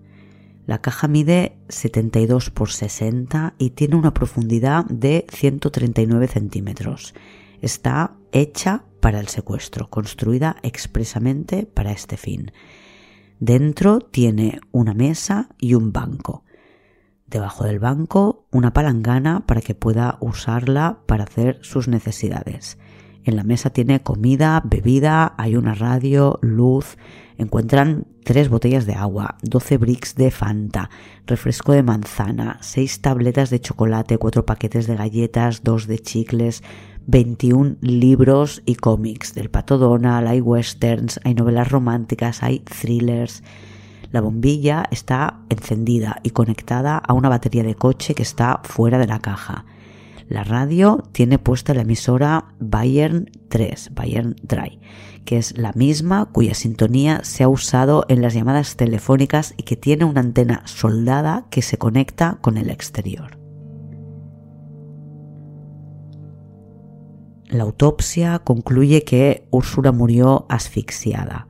La 0.67 0.81
caja 0.81 1.07
mide 1.07 1.57
72 1.67 2.51
por 2.51 2.69
60 2.69 3.55
y 3.57 3.71
tiene 3.71 3.95
una 3.95 4.13
profundidad 4.13 4.85
de 4.85 5.25
139 5.29 6.27
centímetros. 6.27 7.15
Está 7.59 8.13
hecha 8.31 8.83
para 8.99 9.19
el 9.19 9.27
secuestro, 9.27 9.89
construida 9.89 10.57
expresamente 10.61 11.65
para 11.65 11.91
este 11.91 12.17
fin. 12.17 12.51
Dentro 13.39 14.01
tiene 14.01 14.59
una 14.71 14.93
mesa 14.93 15.49
y 15.57 15.73
un 15.73 15.91
banco. 15.91 16.43
Debajo 17.25 17.63
del 17.63 17.79
banco 17.79 18.45
una 18.51 18.73
palangana 18.73 19.47
para 19.47 19.61
que 19.61 19.73
pueda 19.73 20.19
usarla 20.21 20.99
para 21.07 21.23
hacer 21.23 21.57
sus 21.63 21.87
necesidades. 21.87 22.77
En 23.25 23.35
la 23.35 23.43
mesa 23.43 23.71
tiene 23.71 24.03
comida, 24.03 24.61
bebida, 24.63 25.33
hay 25.37 25.55
una 25.55 25.73
radio, 25.73 26.37
luz. 26.43 26.95
Encuentran 27.39 28.05
tres 28.23 28.49
botellas 28.49 28.85
de 28.85 28.93
agua, 28.93 29.37
12 29.41 29.77
bricks 29.77 30.13
de 30.13 30.29
Fanta, 30.29 30.91
refresco 31.25 31.71
de 31.73 31.81
manzana, 31.81 32.59
seis 32.61 33.01
tabletas 33.01 33.49
de 33.49 33.59
chocolate, 33.59 34.19
cuatro 34.19 34.45
paquetes 34.45 34.85
de 34.85 34.95
galletas, 34.95 35.63
dos 35.63 35.87
de 35.87 35.97
chicles, 35.97 36.61
21 37.07 37.77
libros 37.81 38.61
y 38.63 38.75
cómics. 38.75 39.33
Del 39.33 39.49
Pato 39.49 39.79
Donald, 39.79 40.27
hay 40.27 40.39
westerns, 40.39 41.19
hay 41.23 41.33
novelas 41.33 41.71
románticas, 41.71 42.43
hay 42.43 42.59
thrillers. 42.59 43.41
La 44.11 44.21
bombilla 44.21 44.85
está 44.91 45.39
encendida 45.49 46.19
y 46.21 46.29
conectada 46.29 46.97
a 46.97 47.13
una 47.13 47.29
batería 47.29 47.63
de 47.63 47.73
coche 47.73 48.13
que 48.13 48.23
está 48.23 48.61
fuera 48.63 48.99
de 48.99 49.07
la 49.07 49.17
caja. 49.17 49.65
La 50.27 50.43
radio 50.43 51.03
tiene 51.11 51.37
puesta 51.37 51.75
la 51.75 51.81
emisora 51.81 52.55
Bayern 52.59 53.29
3, 53.49 53.91
Bayern 53.93 54.35
Dry, 54.41 54.79
que 55.23 55.37
es 55.37 55.55
la 55.55 55.71
misma 55.73 56.31
cuya 56.31 56.55
sintonía 56.55 57.23
se 57.23 57.43
ha 57.43 57.47
usado 57.47 58.05
en 58.09 58.23
las 58.23 58.33
llamadas 58.33 58.75
telefónicas 58.75 59.53
y 59.55 59.63
que 59.63 59.75
tiene 59.75 60.03
una 60.03 60.21
antena 60.21 60.63
soldada 60.65 61.45
que 61.51 61.61
se 61.61 61.77
conecta 61.77 62.39
con 62.41 62.57
el 62.57 62.71
exterior. 62.71 63.37
La 67.47 67.63
autopsia 67.63 68.39
concluye 68.39 69.03
que 69.03 69.47
Úrsula 69.51 69.91
murió 69.91 70.47
asfixiada. 70.49 71.47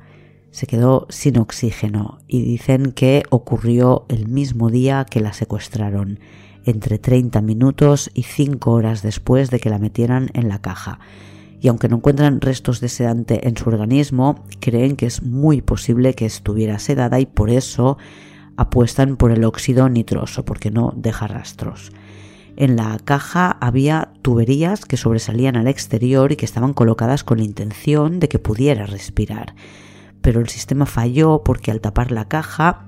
Se 0.52 0.68
quedó 0.68 1.08
sin 1.10 1.38
oxígeno 1.38 2.20
y 2.28 2.42
dicen 2.42 2.92
que 2.92 3.24
ocurrió 3.30 4.06
el 4.10 4.28
mismo 4.28 4.70
día 4.70 5.06
que 5.10 5.22
la 5.22 5.32
secuestraron, 5.32 6.20
entre 6.66 7.00
30 7.00 7.42
minutos 7.42 8.12
y 8.14 8.24
5 8.24 8.72
horas 8.72 9.02
después 9.02 9.50
de 9.52 9.60
que 9.60 9.70
la 9.70 9.80
metieran 9.80 10.30
en 10.34 10.50
la 10.50 10.60
caja. 10.60 11.00
Y 11.62 11.68
aunque 11.68 11.88
no 11.88 11.98
encuentran 11.98 12.42
restos 12.42 12.80
de 12.82 12.90
sedante 12.90 13.48
en 13.48 13.58
su 13.58 13.70
organismo, 13.70 14.44
creen 14.60 14.96
que 14.96 15.06
es 15.06 15.24
muy 15.24 15.62
posible 15.62 16.14
que 16.14 16.26
estuviera 16.26 16.80
sedada 16.80 17.20
y 17.20 17.26
por 17.26 17.50
eso 17.50 17.98
apuestan 18.58 19.18
por 19.18 19.32
el 19.32 19.44
óxido 19.44 19.90
nitroso, 19.90 20.46
porque 20.46 20.72
no 20.72 20.94
deja 20.96 21.28
rastros. 21.28 21.92
En 22.58 22.78
la 22.78 22.98
caja 23.04 23.58
había 23.60 24.14
tuberías 24.22 24.86
que 24.86 24.96
sobresalían 24.96 25.58
al 25.58 25.68
exterior 25.68 26.32
y 26.32 26.36
que 26.38 26.46
estaban 26.46 26.74
colocadas 26.74 27.24
con 27.24 27.40
la 27.40 27.44
intención 27.44 28.20
de 28.20 28.30
que 28.30 28.40
pudiera 28.40 28.86
respirar. 28.86 29.56
Pero 30.22 30.40
el 30.40 30.48
sistema 30.48 30.86
falló 30.86 31.44
porque 31.44 31.72
al 31.72 31.82
tapar 31.82 32.12
la 32.12 32.28
caja 32.30 32.86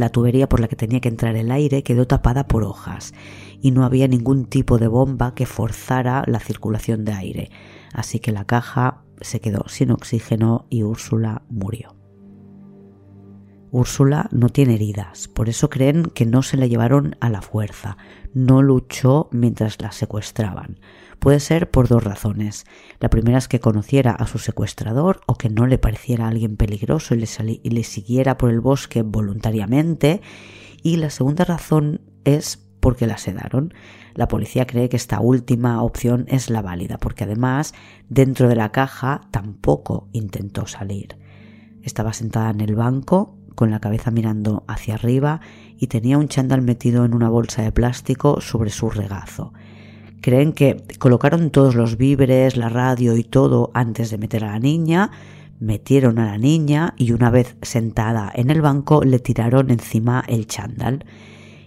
la 0.00 0.10
tubería 0.10 0.48
por 0.48 0.60
la 0.60 0.68
que 0.68 0.76
tenía 0.76 1.00
que 1.00 1.08
entrar 1.08 1.36
el 1.36 1.50
aire 1.50 1.82
quedó 1.82 2.06
tapada 2.06 2.46
por 2.46 2.62
hojas 2.64 3.14
y 3.60 3.70
no 3.70 3.84
había 3.84 4.08
ningún 4.08 4.44
tipo 4.46 4.78
de 4.78 4.88
bomba 4.88 5.34
que 5.34 5.46
forzara 5.46 6.24
la 6.26 6.40
circulación 6.40 7.04
de 7.04 7.12
aire, 7.12 7.50
así 7.92 8.20
que 8.20 8.32
la 8.32 8.44
caja 8.44 9.02
se 9.20 9.40
quedó 9.40 9.68
sin 9.68 9.90
oxígeno 9.90 10.66
y 10.68 10.82
Úrsula 10.82 11.42
murió. 11.48 11.95
Úrsula 13.70 14.28
no 14.32 14.48
tiene 14.48 14.74
heridas, 14.74 15.28
por 15.28 15.48
eso 15.48 15.68
creen 15.70 16.04
que 16.04 16.26
no 16.26 16.42
se 16.42 16.56
la 16.56 16.66
llevaron 16.66 17.16
a 17.20 17.30
la 17.30 17.42
fuerza, 17.42 17.96
no 18.34 18.62
luchó 18.62 19.28
mientras 19.32 19.80
la 19.80 19.92
secuestraban. 19.92 20.78
Puede 21.18 21.40
ser 21.40 21.70
por 21.70 21.88
dos 21.88 22.04
razones. 22.04 22.66
La 23.00 23.10
primera 23.10 23.38
es 23.38 23.48
que 23.48 23.60
conociera 23.60 24.12
a 24.12 24.26
su 24.26 24.38
secuestrador 24.38 25.20
o 25.26 25.34
que 25.34 25.48
no 25.48 25.66
le 25.66 25.78
pareciera 25.78 26.28
alguien 26.28 26.56
peligroso 26.56 27.14
y 27.14 27.18
le, 27.18 27.28
y 27.62 27.70
le 27.70 27.84
siguiera 27.84 28.38
por 28.38 28.50
el 28.50 28.60
bosque 28.60 29.02
voluntariamente. 29.02 30.20
Y 30.82 30.96
la 30.96 31.10
segunda 31.10 31.44
razón 31.44 32.02
es 32.24 32.66
porque 32.80 33.06
la 33.06 33.18
sedaron. 33.18 33.74
La 34.14 34.28
policía 34.28 34.66
cree 34.66 34.88
que 34.88 34.96
esta 34.96 35.20
última 35.20 35.82
opción 35.82 36.26
es 36.28 36.50
la 36.50 36.62
válida, 36.62 36.98
porque 36.98 37.24
además 37.24 37.74
dentro 38.08 38.48
de 38.48 38.56
la 38.56 38.70
caja 38.70 39.22
tampoco 39.30 40.08
intentó 40.12 40.66
salir. 40.66 41.18
Estaba 41.82 42.12
sentada 42.12 42.50
en 42.50 42.60
el 42.60 42.74
banco, 42.74 43.35
con 43.56 43.72
la 43.72 43.80
cabeza 43.80 44.12
mirando 44.12 44.62
hacia 44.68 44.94
arriba 44.94 45.40
y 45.76 45.88
tenía 45.88 46.18
un 46.18 46.28
chándal 46.28 46.62
metido 46.62 47.04
en 47.04 47.14
una 47.14 47.28
bolsa 47.28 47.62
de 47.62 47.72
plástico 47.72 48.40
sobre 48.40 48.70
su 48.70 48.88
regazo. 48.88 49.52
Creen 50.20 50.52
que 50.52 50.84
colocaron 51.00 51.50
todos 51.50 51.74
los 51.74 51.96
víveres, 51.96 52.56
la 52.56 52.68
radio 52.68 53.16
y 53.16 53.24
todo 53.24 53.72
antes 53.74 54.10
de 54.10 54.18
meter 54.18 54.44
a 54.44 54.52
la 54.52 54.58
niña, 54.60 55.10
metieron 55.58 56.18
a 56.20 56.26
la 56.26 56.38
niña 56.38 56.94
y 56.96 57.12
una 57.12 57.30
vez 57.30 57.56
sentada 57.62 58.30
en 58.34 58.50
el 58.50 58.60
banco 58.60 59.02
le 59.02 59.18
tiraron 59.18 59.70
encima 59.70 60.22
el 60.28 60.46
chándal 60.46 61.04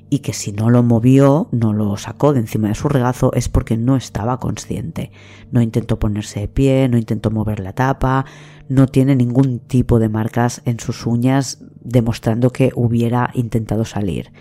y 0.10 0.20
que 0.20 0.34
si 0.34 0.52
no 0.52 0.70
lo 0.70 0.82
movió, 0.82 1.48
no 1.52 1.74
lo 1.74 1.96
sacó 1.98 2.34
de 2.34 2.40
encima 2.40 2.70
de 2.70 2.76
su 2.76 2.90
regazo 2.90 3.32
es 3.34 3.48
porque 3.48 3.78
no 3.78 3.96
estaba 3.96 4.40
consciente. 4.40 5.12
No 5.52 5.62
intentó 5.62 6.00
ponerse 6.00 6.42
de 6.42 6.48
pie, 6.48 6.90
no 6.90 6.98
intentó 6.98 7.30
mover 7.30 7.60
la 7.60 7.74
tapa, 7.74 8.26
no 8.70 8.88
tiene 8.88 9.16
ningún 9.16 9.60
tipo 9.60 10.00
de 10.00 10.10
marcas 10.10 10.62
en 10.64 10.80
sus 10.80 11.06
uñas 11.08 11.58
demostrando 11.82 12.52
que 12.52 12.72
hubiera 12.76 13.32
intentado 13.34 13.84
salir. 13.84 14.32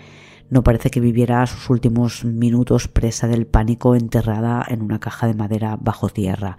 No 0.51 0.63
parece 0.63 0.91
que 0.91 0.99
viviera 0.99 1.45
sus 1.47 1.69
últimos 1.69 2.23
minutos 2.23 2.87
presa 2.87 3.27
del 3.27 3.47
pánico 3.47 3.95
enterrada 3.95 4.63
en 4.67 4.83
una 4.83 4.99
caja 4.99 5.27
de 5.27 5.33
madera 5.33 5.77
bajo 5.81 6.09
tierra. 6.09 6.57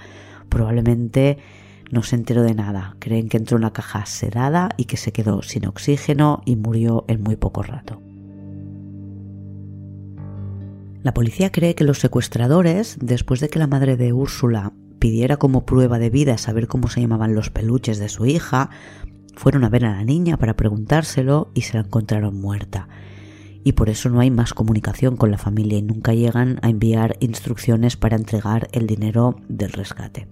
Probablemente 0.48 1.38
no 1.90 2.02
se 2.02 2.16
enteró 2.16 2.42
de 2.42 2.54
nada. 2.54 2.96
Creen 2.98 3.28
que 3.28 3.36
entró 3.36 3.56
en 3.56 3.62
una 3.62 3.72
caja 3.72 4.04
sedada 4.04 4.70
y 4.76 4.84
que 4.84 4.96
se 4.96 5.12
quedó 5.12 5.42
sin 5.42 5.66
oxígeno 5.66 6.42
y 6.44 6.56
murió 6.56 7.04
en 7.06 7.22
muy 7.22 7.36
poco 7.36 7.62
rato. 7.62 8.00
La 11.02 11.14
policía 11.14 11.50
cree 11.50 11.74
que 11.74 11.84
los 11.84 11.98
secuestradores, 11.98 12.98
después 13.00 13.40
de 13.40 13.48
que 13.48 13.58
la 13.58 13.66
madre 13.66 13.96
de 13.96 14.12
Úrsula 14.12 14.72
pidiera 15.00 15.38
como 15.38 15.66
prueba 15.66 15.98
de 15.98 16.10
vida 16.10 16.38
saber 16.38 16.68
cómo 16.68 16.86
se 16.86 17.00
llamaban 17.00 17.34
los 17.34 17.50
peluches 17.50 17.98
de 17.98 18.08
su 18.08 18.26
hija, 18.26 18.70
fueron 19.34 19.64
a 19.64 19.68
ver 19.68 19.84
a 19.84 19.96
la 19.96 20.04
niña 20.04 20.36
para 20.36 20.54
preguntárselo 20.54 21.50
y 21.54 21.62
se 21.62 21.74
la 21.74 21.80
encontraron 21.80 22.40
muerta. 22.40 22.88
Y 23.64 23.72
por 23.72 23.88
eso 23.88 24.08
no 24.08 24.20
hay 24.20 24.30
más 24.30 24.54
comunicación 24.54 25.16
con 25.16 25.30
la 25.30 25.38
familia 25.38 25.78
y 25.78 25.82
nunca 25.82 26.14
llegan 26.14 26.60
a 26.62 26.68
enviar 26.68 27.16
instrucciones 27.20 27.96
para 27.96 28.16
entregar 28.16 28.68
el 28.72 28.86
dinero 28.86 29.36
del 29.48 29.72
rescate. 29.72 30.28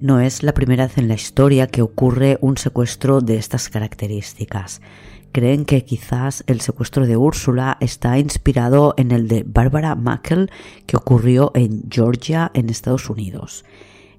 No 0.00 0.20
es 0.20 0.42
la 0.42 0.52
primera 0.52 0.86
vez 0.86 0.98
en 0.98 1.08
la 1.08 1.14
historia 1.14 1.66
que 1.66 1.80
ocurre 1.80 2.36
un 2.42 2.58
secuestro 2.58 3.20
de 3.20 3.36
estas 3.36 3.70
características. 3.70 4.82
Creen 5.34 5.64
que 5.64 5.84
quizás 5.84 6.44
el 6.46 6.60
secuestro 6.60 7.08
de 7.08 7.16
Úrsula 7.16 7.76
está 7.80 8.20
inspirado 8.20 8.94
en 8.96 9.10
el 9.10 9.26
de 9.26 9.42
Barbara 9.44 9.96
Mackel 9.96 10.48
que 10.86 10.96
ocurrió 10.96 11.50
en 11.56 11.82
Georgia, 11.90 12.52
en 12.54 12.70
Estados 12.70 13.10
Unidos. 13.10 13.64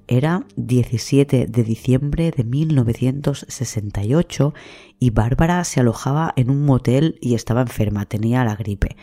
Era 0.09 0.45
17 0.57 1.47
de 1.47 1.63
diciembre 1.63 2.33
de 2.35 2.43
1968 2.43 4.53
y 4.99 5.11
Bárbara 5.11 5.63
se 5.63 5.79
alojaba 5.79 6.33
en 6.35 6.49
un 6.49 6.65
motel 6.65 7.17
y 7.21 7.35
estaba 7.35 7.61
enferma, 7.61 8.05
tenía 8.05 8.43
la 8.43 8.57
gripe. 8.57 8.97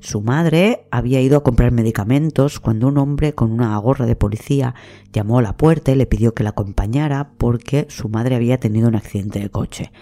Su 0.00 0.20
madre 0.20 0.86
había 0.90 1.22
ido 1.22 1.38
a 1.38 1.42
comprar 1.42 1.72
medicamentos 1.72 2.60
cuando 2.60 2.88
un 2.88 2.98
hombre 2.98 3.34
con 3.34 3.50
una 3.50 3.74
gorra 3.78 4.04
de 4.04 4.16
policía 4.16 4.74
llamó 5.14 5.38
a 5.38 5.42
la 5.42 5.56
puerta 5.56 5.92
y 5.92 5.94
le 5.94 6.04
pidió 6.04 6.34
que 6.34 6.44
la 6.44 6.50
acompañara 6.50 7.30
porque 7.38 7.86
su 7.88 8.10
madre 8.10 8.34
había 8.34 8.60
tenido 8.60 8.86
un 8.86 8.96
accidente 8.96 9.38
de 9.38 9.48
coche. 9.48 9.92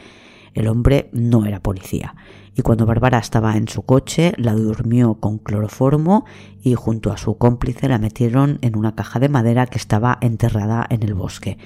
El 0.54 0.68
hombre 0.68 1.09
no 1.12 1.47
era 1.47 1.61
policía 1.61 2.14
y 2.54 2.62
cuando 2.62 2.87
Bárbara 2.87 3.18
estaba 3.18 3.56
en 3.56 3.68
su 3.68 3.82
coche 3.82 4.35
la 4.37 4.54
durmió 4.54 5.14
con 5.14 5.38
cloroformo 5.38 6.25
y 6.62 6.75
junto 6.75 7.11
a 7.11 7.16
su 7.16 7.38
cómplice 7.38 7.88
la 7.88 7.99
metieron 7.99 8.59
en 8.61 8.76
una 8.76 8.94
caja 8.94 9.18
de 9.18 9.28
madera 9.28 9.66
que 9.66 9.78
estaba 9.78 10.18
enterrada 10.21 10.87
en 10.90 11.02
el 11.02 11.14
bosque. 11.14 11.59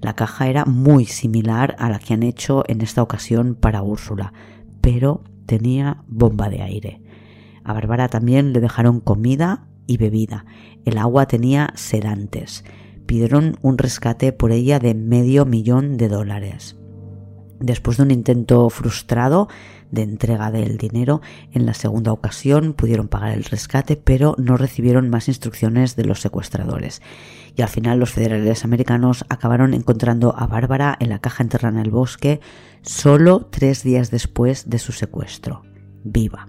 La 0.00 0.14
caja 0.14 0.48
era 0.48 0.66
muy 0.66 1.06
similar 1.06 1.74
a 1.78 1.88
la 1.88 1.98
que 1.98 2.14
han 2.14 2.22
hecho 2.22 2.64
en 2.68 2.82
esta 2.82 3.02
ocasión 3.02 3.54
para 3.54 3.82
Úrsula, 3.82 4.34
pero 4.82 5.24
tenía 5.46 6.02
bomba 6.06 6.50
de 6.50 6.62
aire. 6.62 7.00
A 7.64 7.72
Bárbara 7.72 8.08
también 8.08 8.52
le 8.52 8.60
dejaron 8.60 9.00
comida 9.00 9.66
y 9.86 9.96
bebida. 9.96 10.44
El 10.84 10.98
agua 10.98 11.26
tenía 11.26 11.72
sedantes. 11.74 12.64
Pidieron 13.06 13.56
un 13.62 13.78
rescate 13.78 14.32
por 14.32 14.52
ella 14.52 14.78
de 14.78 14.94
medio 14.94 15.46
millón 15.46 15.96
de 15.96 16.08
dólares. 16.08 16.76
Después 17.60 17.96
de 17.96 18.02
un 18.02 18.10
intento 18.10 18.68
frustrado 18.68 19.48
de 19.90 20.02
entrega 20.02 20.50
del 20.50 20.76
dinero, 20.76 21.22
en 21.52 21.64
la 21.64 21.74
segunda 21.74 22.12
ocasión 22.12 22.74
pudieron 22.74 23.08
pagar 23.08 23.32
el 23.32 23.44
rescate, 23.44 23.96
pero 23.96 24.34
no 24.38 24.56
recibieron 24.56 25.08
más 25.08 25.28
instrucciones 25.28 25.96
de 25.96 26.04
los 26.04 26.20
secuestradores. 26.20 27.00
Y 27.54 27.62
al 27.62 27.68
final 27.68 27.98
los 27.98 28.12
federales 28.12 28.64
americanos 28.64 29.24
acabaron 29.28 29.72
encontrando 29.72 30.34
a 30.36 30.46
Bárbara 30.46 30.96
en 31.00 31.08
la 31.08 31.20
caja 31.20 31.42
enterrada 31.42 31.78
en 31.78 31.86
el 31.86 31.90
bosque 31.90 32.40
solo 32.82 33.46
tres 33.50 33.82
días 33.82 34.10
después 34.10 34.68
de 34.68 34.78
su 34.78 34.92
secuestro, 34.92 35.62
viva. 36.04 36.48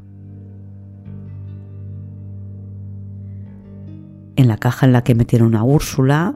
En 4.36 4.48
la 4.48 4.58
caja 4.58 4.86
en 4.86 4.92
la 4.92 5.04
que 5.04 5.16
metieron 5.16 5.56
a 5.56 5.64
Úrsula, 5.64 6.36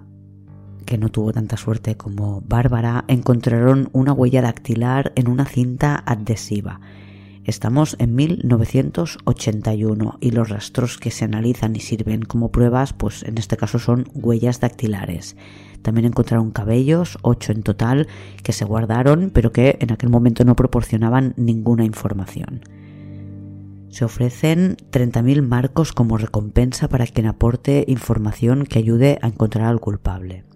que 0.92 0.98
no 0.98 1.08
tuvo 1.08 1.32
tanta 1.32 1.56
suerte 1.56 1.96
como 1.96 2.42
Bárbara, 2.42 3.06
encontraron 3.08 3.90
una 3.94 4.12
huella 4.12 4.42
dactilar 4.42 5.14
en 5.16 5.30
una 5.30 5.46
cinta 5.46 6.04
adhesiva. 6.06 6.82
Estamos 7.46 7.96
en 7.98 8.14
1981 8.14 10.18
y 10.20 10.32
los 10.32 10.50
rastros 10.50 10.98
que 10.98 11.10
se 11.10 11.24
analizan 11.24 11.78
y 11.78 11.80
sirven 11.80 12.24
como 12.24 12.52
pruebas, 12.52 12.92
pues 12.92 13.24
en 13.24 13.38
este 13.38 13.56
caso 13.56 13.80
son 13.80 14.10
huellas 14.14 14.60
dactilares. 14.60 15.38
También 15.82 16.08
encontraron 16.08 16.52
cabellos, 16.52 17.18
ocho 17.22 17.54
en 17.54 17.64
total, 17.64 18.10
que 18.44 18.52
se 18.52 18.66
guardaron, 18.66 19.32
pero 19.34 19.54
que 19.54 19.78
en 19.80 19.94
aquel 19.94 20.10
momento 20.10 20.44
no 20.44 20.58
proporcionaban 20.58 21.34
ninguna 21.38 21.86
información. 21.86 22.64
Se 23.88 24.04
ofrecen 24.04 24.76
30.000 24.92 25.42
marcos 25.42 25.94
como 25.94 26.18
recompensa 26.18 26.90
para 26.90 27.08
quien 27.08 27.28
aporte 27.28 27.86
información 27.88 28.66
que 28.66 28.80
ayude 28.80 29.20
a 29.22 29.28
encontrar 29.28 29.68
al 29.68 29.80
culpable. 29.80 30.51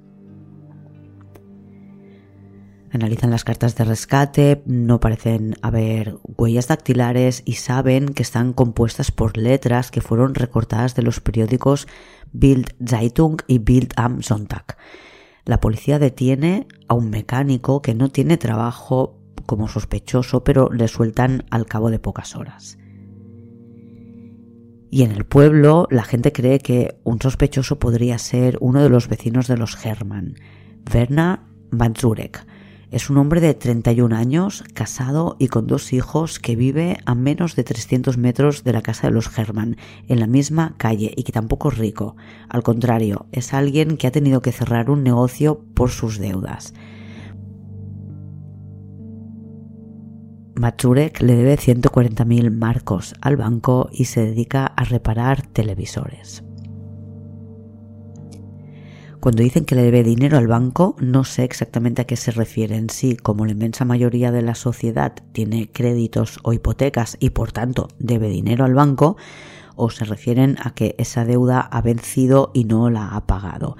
Analizan 2.95 3.29
las 3.29 3.43
cartas 3.43 3.75
de 3.75 3.83
rescate, 3.83 4.63
no 4.65 5.01
parecen 5.01 5.55
haber 5.61 6.15
huellas 6.37 6.69
dactilares 6.69 7.41
y 7.43 7.55
saben 7.55 8.05
que 8.05 8.23
están 8.23 8.53
compuestas 8.53 9.11
por 9.11 9.35
letras 9.35 9.91
que 9.91 9.99
fueron 9.99 10.33
recortadas 10.33 10.95
de 10.95 11.01
los 11.01 11.19
periódicos 11.19 11.89
Bild 12.31 12.69
Zeitung 12.87 13.41
y 13.47 13.57
Bild 13.57 13.91
am 13.97 14.21
Sonntag. 14.21 14.77
La 15.43 15.59
policía 15.59 15.99
detiene 15.99 16.69
a 16.87 16.93
un 16.93 17.09
mecánico 17.09 17.81
que 17.81 17.93
no 17.93 18.11
tiene 18.11 18.37
trabajo 18.37 19.19
como 19.45 19.67
sospechoso, 19.67 20.45
pero 20.45 20.71
le 20.71 20.87
sueltan 20.87 21.43
al 21.51 21.65
cabo 21.65 21.91
de 21.91 21.99
pocas 21.99 22.37
horas. 22.37 22.77
Y 24.89 25.03
en 25.03 25.11
el 25.11 25.25
pueblo 25.25 25.89
la 25.91 26.05
gente 26.05 26.31
cree 26.31 26.59
que 26.59 26.97
un 27.03 27.21
sospechoso 27.21 27.77
podría 27.77 28.17
ser 28.19 28.57
uno 28.61 28.81
de 28.81 28.87
los 28.87 29.09
vecinos 29.09 29.47
de 29.49 29.57
los 29.57 29.85
Hermann, 29.85 30.35
Werner 30.93 31.39
Mazurek. 31.71 32.54
Es 32.91 33.09
un 33.09 33.17
hombre 33.17 33.41
de 33.41 33.53
31 33.53 34.15
años, 34.15 34.63
casado 34.73 35.35
y 35.39 35.47
con 35.47 35.65
dos 35.67 35.91
hijos 35.91 36.39
que 36.39 36.55
vive 36.55 36.97
a 37.05 37.15
menos 37.15 37.55
de 37.55 37.63
300 37.63 38.17
metros 38.17 38.63
de 38.63 38.73
la 38.73 38.81
casa 38.81 39.07
de 39.07 39.13
los 39.13 39.35
Hermann, 39.37 39.77
en 40.07 40.19
la 40.19 40.27
misma 40.27 40.75
calle 40.77 41.11
y 41.15 41.23
que 41.23 41.31
tampoco 41.31 41.69
es 41.69 41.77
rico. 41.77 42.15
Al 42.47 42.63
contrario, 42.63 43.25
es 43.31 43.53
alguien 43.53 43.97
que 43.97 44.07
ha 44.07 44.11
tenido 44.11 44.41
que 44.41 44.51
cerrar 44.51 44.89
un 44.89 45.03
negocio 45.03 45.65
por 45.73 45.89
sus 45.89 46.19
deudas. 46.19 46.73
Machurek 50.55 51.21
le 51.21 51.35
debe 51.35 51.57
140.000 51.57 52.49
marcos 52.49 53.13
al 53.19 53.35
banco 53.35 53.89
y 53.91 54.05
se 54.05 54.21
dedica 54.21 54.65
a 54.65 54.85
reparar 54.85 55.45
televisores. 55.47 56.44
Cuando 59.25 59.41
dicen 59.41 59.65
que 59.65 59.73
le 59.73 59.81
debe 59.81 60.03
dinero 60.03 60.37
al 60.37 60.45
banco, 60.45 60.95
no 60.99 61.23
sé 61.23 61.45
exactamente 61.45 62.03
a 62.03 62.05
qué 62.05 62.15
se 62.15 62.29
refieren. 62.29 62.91
Si, 62.91 63.17
como 63.17 63.47
la 63.47 63.53
inmensa 63.53 63.83
mayoría 63.83 64.31
de 64.31 64.43
la 64.43 64.53
sociedad 64.53 65.15
tiene 65.31 65.71
créditos 65.71 66.37
o 66.43 66.53
hipotecas 66.53 67.17
y 67.19 67.31
por 67.31 67.51
tanto 67.51 67.87
debe 67.97 68.29
dinero 68.29 68.65
al 68.65 68.75
banco, 68.75 69.17
o 69.75 69.89
se 69.89 70.05
refieren 70.05 70.57
a 70.63 70.75
que 70.75 70.93
esa 70.99 71.25
deuda 71.25 71.59
ha 71.59 71.81
vencido 71.81 72.51
y 72.53 72.65
no 72.65 72.91
la 72.91 73.15
ha 73.15 73.25
pagado. 73.25 73.77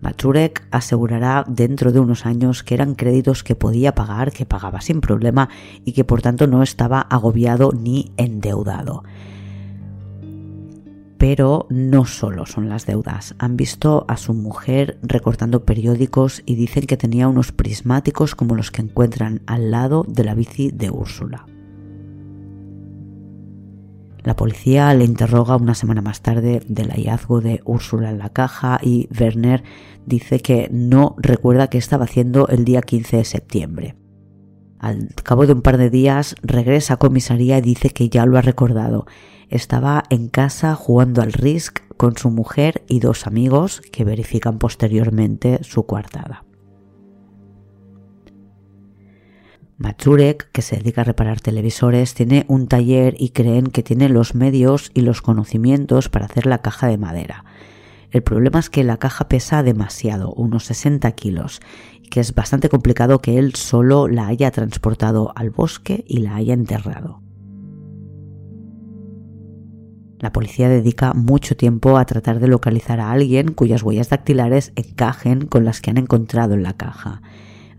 Machurek 0.00 0.66
asegurará 0.72 1.44
dentro 1.46 1.92
de 1.92 2.00
unos 2.00 2.26
años 2.26 2.64
que 2.64 2.74
eran 2.74 2.96
créditos 2.96 3.44
que 3.44 3.54
podía 3.54 3.94
pagar, 3.94 4.32
que 4.32 4.44
pagaba 4.44 4.80
sin 4.80 5.00
problema 5.00 5.50
y 5.84 5.92
que 5.92 6.02
por 6.02 6.20
tanto 6.20 6.48
no 6.48 6.64
estaba 6.64 7.00
agobiado 7.00 7.70
ni 7.70 8.10
endeudado. 8.16 9.04
Pero 11.20 11.66
no 11.68 12.06
solo 12.06 12.46
son 12.46 12.70
las 12.70 12.86
deudas. 12.86 13.34
Han 13.38 13.58
visto 13.58 14.06
a 14.08 14.16
su 14.16 14.32
mujer 14.32 14.98
recortando 15.02 15.66
periódicos 15.66 16.42
y 16.46 16.54
dicen 16.54 16.86
que 16.86 16.96
tenía 16.96 17.28
unos 17.28 17.52
prismáticos 17.52 18.34
como 18.34 18.54
los 18.54 18.70
que 18.70 18.80
encuentran 18.80 19.42
al 19.46 19.70
lado 19.70 20.06
de 20.08 20.24
la 20.24 20.34
bici 20.34 20.70
de 20.70 20.90
Úrsula. 20.90 21.44
La 24.22 24.34
policía 24.34 24.94
le 24.94 25.04
interroga 25.04 25.56
una 25.56 25.74
semana 25.74 26.00
más 26.00 26.22
tarde 26.22 26.62
del 26.66 26.90
hallazgo 26.90 27.42
de 27.42 27.60
Úrsula 27.66 28.08
en 28.08 28.18
la 28.18 28.30
caja 28.30 28.80
y 28.82 29.06
Werner 29.18 29.62
dice 30.06 30.40
que 30.40 30.70
no 30.72 31.16
recuerda 31.18 31.68
qué 31.68 31.76
estaba 31.76 32.04
haciendo 32.04 32.48
el 32.48 32.64
día 32.64 32.80
15 32.80 33.18
de 33.18 33.24
septiembre. 33.26 33.94
Al 34.78 35.08
cabo 35.22 35.46
de 35.46 35.52
un 35.52 35.60
par 35.60 35.76
de 35.76 35.90
días 35.90 36.34
regresa 36.42 36.94
a 36.94 36.96
comisaría 36.96 37.58
y 37.58 37.60
dice 37.60 37.90
que 37.90 38.08
ya 38.08 38.24
lo 38.24 38.38
ha 38.38 38.42
recordado. 38.42 39.04
Estaba 39.50 40.04
en 40.10 40.28
casa 40.28 40.76
jugando 40.76 41.22
al 41.22 41.32
Risk 41.32 41.80
con 41.96 42.16
su 42.16 42.30
mujer 42.30 42.84
y 42.86 43.00
dos 43.00 43.26
amigos 43.26 43.82
que 43.90 44.04
verifican 44.04 44.58
posteriormente 44.58 45.58
su 45.64 45.86
coartada. 45.86 46.44
Matsurek, 49.76 50.52
que 50.52 50.62
se 50.62 50.76
dedica 50.76 51.00
a 51.00 51.04
reparar 51.04 51.40
televisores, 51.40 52.14
tiene 52.14 52.44
un 52.46 52.68
taller 52.68 53.16
y 53.18 53.30
creen 53.30 53.66
que 53.66 53.82
tiene 53.82 54.08
los 54.08 54.36
medios 54.36 54.92
y 54.94 55.00
los 55.00 55.20
conocimientos 55.20 56.08
para 56.08 56.26
hacer 56.26 56.46
la 56.46 56.58
caja 56.58 56.86
de 56.86 56.98
madera. 56.98 57.44
El 58.12 58.22
problema 58.22 58.60
es 58.60 58.70
que 58.70 58.84
la 58.84 58.98
caja 58.98 59.26
pesa 59.26 59.64
demasiado, 59.64 60.32
unos 60.34 60.66
60 60.66 61.10
kilos, 61.12 61.60
y 62.00 62.08
que 62.08 62.20
es 62.20 62.36
bastante 62.36 62.68
complicado 62.68 63.20
que 63.20 63.36
él 63.38 63.56
solo 63.56 64.06
la 64.06 64.28
haya 64.28 64.52
transportado 64.52 65.32
al 65.34 65.50
bosque 65.50 66.04
y 66.06 66.18
la 66.18 66.36
haya 66.36 66.54
enterrado. 66.54 67.20
La 70.20 70.32
policía 70.32 70.68
dedica 70.68 71.14
mucho 71.14 71.56
tiempo 71.56 71.96
a 71.96 72.04
tratar 72.04 72.40
de 72.40 72.48
localizar 72.48 73.00
a 73.00 73.10
alguien 73.10 73.52
cuyas 73.52 73.82
huellas 73.82 74.10
dactilares 74.10 74.72
encajen 74.76 75.46
con 75.46 75.64
las 75.64 75.80
que 75.80 75.90
han 75.90 75.96
encontrado 75.96 76.52
en 76.52 76.62
la 76.62 76.74
caja. 76.74 77.22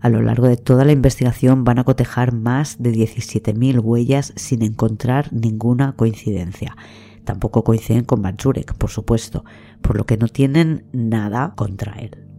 A 0.00 0.08
lo 0.08 0.20
largo 0.20 0.48
de 0.48 0.56
toda 0.56 0.84
la 0.84 0.90
investigación 0.90 1.62
van 1.62 1.78
a 1.78 1.84
cotejar 1.84 2.32
más 2.32 2.82
de 2.82 2.90
17.000 2.92 3.78
huellas 3.80 4.32
sin 4.34 4.62
encontrar 4.62 5.32
ninguna 5.32 5.92
coincidencia. 5.92 6.76
Tampoco 7.22 7.62
coinciden 7.62 8.02
con 8.02 8.20
Manchurek, 8.20 8.74
por 8.74 8.90
supuesto, 8.90 9.44
por 9.80 9.96
lo 9.96 10.04
que 10.04 10.16
no 10.16 10.26
tienen 10.26 10.86
nada 10.92 11.54
contra 11.54 11.92
él. 12.00 12.31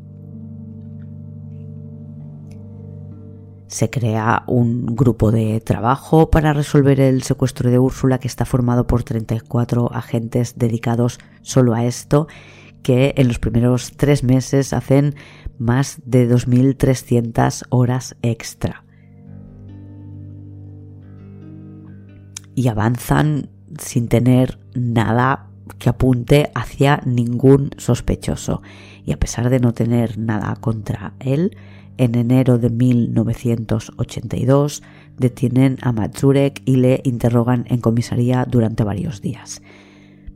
Se 3.73 3.89
crea 3.89 4.43
un 4.45 4.85
grupo 4.85 5.31
de 5.31 5.59
trabajo 5.59 6.29
para 6.29 6.53
resolver 6.53 6.99
el 6.99 7.23
secuestro 7.23 7.71
de 7.71 7.79
Úrsula 7.79 8.19
que 8.19 8.27
está 8.27 8.45
formado 8.45 8.85
por 8.85 9.01
34 9.01 9.91
agentes 9.91 10.59
dedicados 10.59 11.17
solo 11.41 11.73
a 11.73 11.83
esto 11.83 12.27
que 12.83 13.15
en 13.17 13.27
los 13.27 13.39
primeros 13.39 13.93
tres 13.97 14.23
meses 14.23 14.73
hacen 14.73 15.15
más 15.57 15.99
de 16.05 16.29
2.300 16.29 17.63
horas 17.69 18.15
extra. 18.21 18.83
y 22.53 22.67
avanzan 22.67 23.49
sin 23.79 24.07
tener 24.07 24.59
nada 24.75 25.47
que 25.79 25.89
apunte 25.89 26.51
hacia 26.53 27.01
ningún 27.03 27.71
sospechoso. 27.77 28.61
Y 29.03 29.11
a 29.11 29.17
pesar 29.17 29.49
de 29.49 29.59
no 29.59 29.73
tener 29.73 30.19
nada 30.19 30.55
contra 30.57 31.15
él, 31.19 31.57
en 31.97 32.15
enero 32.15 32.57
de 32.57 32.69
1982 32.69 34.81
detienen 35.17 35.77
a 35.81 35.91
Matsurek 35.91 36.61
y 36.65 36.77
le 36.77 37.01
interrogan 37.03 37.65
en 37.67 37.81
comisaría 37.81 38.45
durante 38.49 38.83
varios 38.83 39.21
días. 39.21 39.61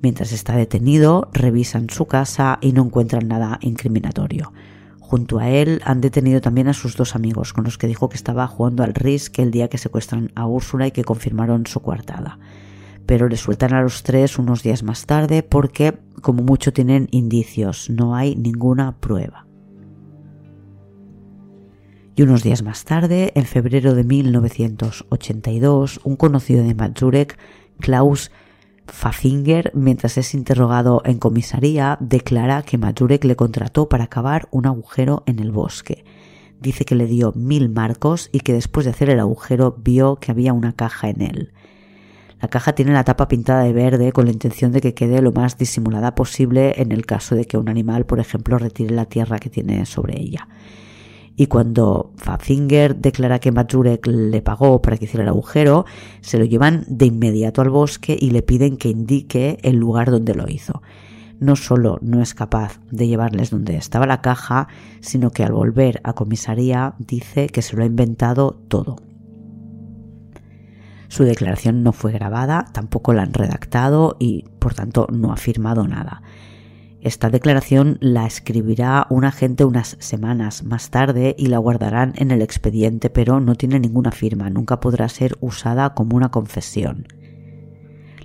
Mientras 0.02 0.32
está 0.32 0.56
detenido, 0.56 1.30
revisan 1.34 1.89
su 1.89 2.06
casa 2.06 2.60
y 2.62 2.72
no 2.72 2.84
encuentran 2.84 3.28
nada 3.28 3.58
incriminatorio. 3.62 4.54
Junto 5.00 5.39
a 5.39 5.50
él 5.50 5.82
han 5.86 6.02
detenido 6.02 6.41
también 6.41 6.67
a 6.67 6.74
sus 6.74 6.98
dos 6.98 7.15
amigos, 7.15 7.54
con 7.54 7.63
los 7.63 7.78
que 7.78 7.88
dijo 7.88 8.10
que 8.10 8.17
estaba 8.17 8.46
jugando 8.46 8.84
al 8.84 8.93
Risk 8.93 9.39
el 9.39 9.52
día 9.52 9.70
que 9.70 9.78
secuestran 9.78 10.32
a 10.36 10.46
Úrsula 10.46 10.88
y 10.88 10.91
que 10.91 11.06
confirmaron 11.06 11.65
su 11.65 11.80
coartada. 11.80 12.39
Pero 13.06 13.30
le 13.30 13.38
sueltan 13.38 13.74
a 13.74 13.82
los 13.82 14.04
tres 14.04 14.38
unos 14.38 14.63
días 14.63 14.84
más 14.84 15.06
tarde 15.06 15.43
porque, 15.43 15.98
como 16.22 16.43
mucho, 16.43 16.74
tienen 16.74 17.08
indicios, 17.12 17.89
no 17.89 18.15
hay 18.15 18.36
ninguna 18.36 18.98
prueba. 18.98 19.47
Y 22.17 22.23
unos 22.23 22.41
días 22.41 22.63
más 22.63 22.84
tarde, 22.84 23.32
en 23.36 23.45
febrero 23.45 23.93
de 23.93 24.03
1982, 24.03 25.99
un 26.03 26.15
conocido 26.15 26.63
de 26.63 26.73
Mazurek, 26.73 27.38
Klaus 27.80 28.32
Fafinger, 28.88 29.71
mientras 29.75 30.17
es 30.17 30.34
interrogado 30.34 31.03
en 31.06 31.19
comisaría, 31.19 31.95
declara 31.99 32.63
que 32.63 32.80
Mazurek 32.80 33.23
le 33.23 33.36
contrató 33.36 33.88
para 33.88 34.08
cavar 34.08 34.47
un 34.49 34.65
agujero 34.65 35.21
en 35.27 35.38
el 35.38 35.51
bosque. 35.51 36.06
Dice 36.60 36.86
que 36.86 36.95
le 36.95 37.06
dio 37.06 37.34
mil 37.34 37.69
marcos 37.69 38.32
y 38.32 38.39
que 38.39 38.53
después 38.53 38.86
de 38.88 38.93
hacer 38.93 39.12
el 39.12 39.19
agujero 39.19 39.75
vio 39.77 40.15
que 40.15 40.32
había 40.32 40.53
una 40.53 40.73
caja 40.73 41.10
en 41.10 41.21
él. 41.21 41.53
La 42.41 42.47
caja 42.47 42.73
tiene 42.73 42.93
la 42.93 43.03
tapa 43.03 43.27
pintada 43.27 43.62
de 43.62 43.73
verde 43.73 44.12
con 44.12 44.25
la 44.25 44.32
intención 44.32 44.71
de 44.71 44.82
que 44.82 44.95
quede 44.95 45.21
lo 45.21 45.34
más 45.34 45.60
disimulada 45.60 46.15
posible 46.15 46.82
en 46.82 46.91
el 46.91 47.06
caso 47.06 47.36
de 47.36 47.45
que 47.45 47.60
un 47.60 47.69
animal, 47.69 48.08
por 48.08 48.19
ejemplo, 48.19 48.58
retire 48.58 48.95
la 48.95 49.06
tierra 49.06 49.38
que 49.38 49.51
tiene 49.51 49.86
sobre 49.86 50.19
ella 50.19 50.47
y 51.39 51.45
cuando 51.45 52.12
Fafinger 52.17 52.95
declara 52.95 53.38
que 53.38 53.52
Mazurek 53.52 54.08
le 54.08 54.41
pagó 54.41 54.82
para 54.82 54.97
que 54.97 55.06
hiciera 55.06 55.21
el 55.23 55.30
agujero, 55.30 55.86
se 56.19 56.39
lo 56.39 56.45
llevan 56.45 56.84
de 56.88 57.06
inmediato 57.06 57.62
al 57.62 57.69
bosque 57.69 58.17
y 58.19 58.32
le 58.32 58.41
piden 58.41 58.76
que 58.76 58.89
indique 58.89 59.60
el 59.62 59.76
lugar 59.76 60.10
donde 60.10 60.34
lo 60.34 60.50
hizo. 60.50 60.82
No 61.39 61.56
solo 61.56 62.00
no 62.02 62.23
es 62.23 62.34
capaz 62.34 62.80
de 62.89 63.08
llevarles 63.08 63.52
donde 63.52 63.78
estaba 63.78 64.08
la 64.08 64.21
caja, 64.21 64.67
sino 65.00 65.30
que 65.30 65.43
al 65.43 65.54
volver 65.54 66.02
a 66.04 66.13
comisaría 66.13 66.95
dice 66.97 67.50
que 67.50 67.62
se 67.62 67.76
lo 67.76 67.84
ha 67.84 67.86
inventado 67.86 68.60
todo. 68.67 68.95
Su 71.10 71.23
declaración 71.23 71.84
no 71.84 71.93
fue 71.93 72.12
grabada, 72.12 72.65
tampoco 72.73 73.13
la 73.13 73.21
han 73.21 73.34
redactado 73.34 74.17
y 74.19 74.45
por 74.58 74.73
tanto 74.73 75.06
no 75.12 75.32
ha 75.32 75.38
firmado 75.38 75.88
nada. 75.88 76.23
Esta 77.02 77.30
declaración 77.30 77.98
la 78.02 78.26
escribirá 78.26 79.06
un 79.10 79.24
agente 79.24 79.66
unas 79.66 79.98
semanas 80.00 80.64
más 80.64 80.90
tarde 80.90 81.36
y 81.38 81.48
la 81.48 81.60
guardarán 81.60 82.14
en 82.18 82.32
el 82.32 82.42
expediente, 82.42 83.10
pero 83.10 83.40
no 83.40 83.56
tiene 83.56 83.80
ninguna 83.80 84.12
firma, 84.12 84.50
nunca 84.50 84.80
podrá 84.80 85.08
ser 85.08 85.38
usada 85.40 85.94
como 85.94 86.16
una 86.16 86.32
confesión. 86.32 87.08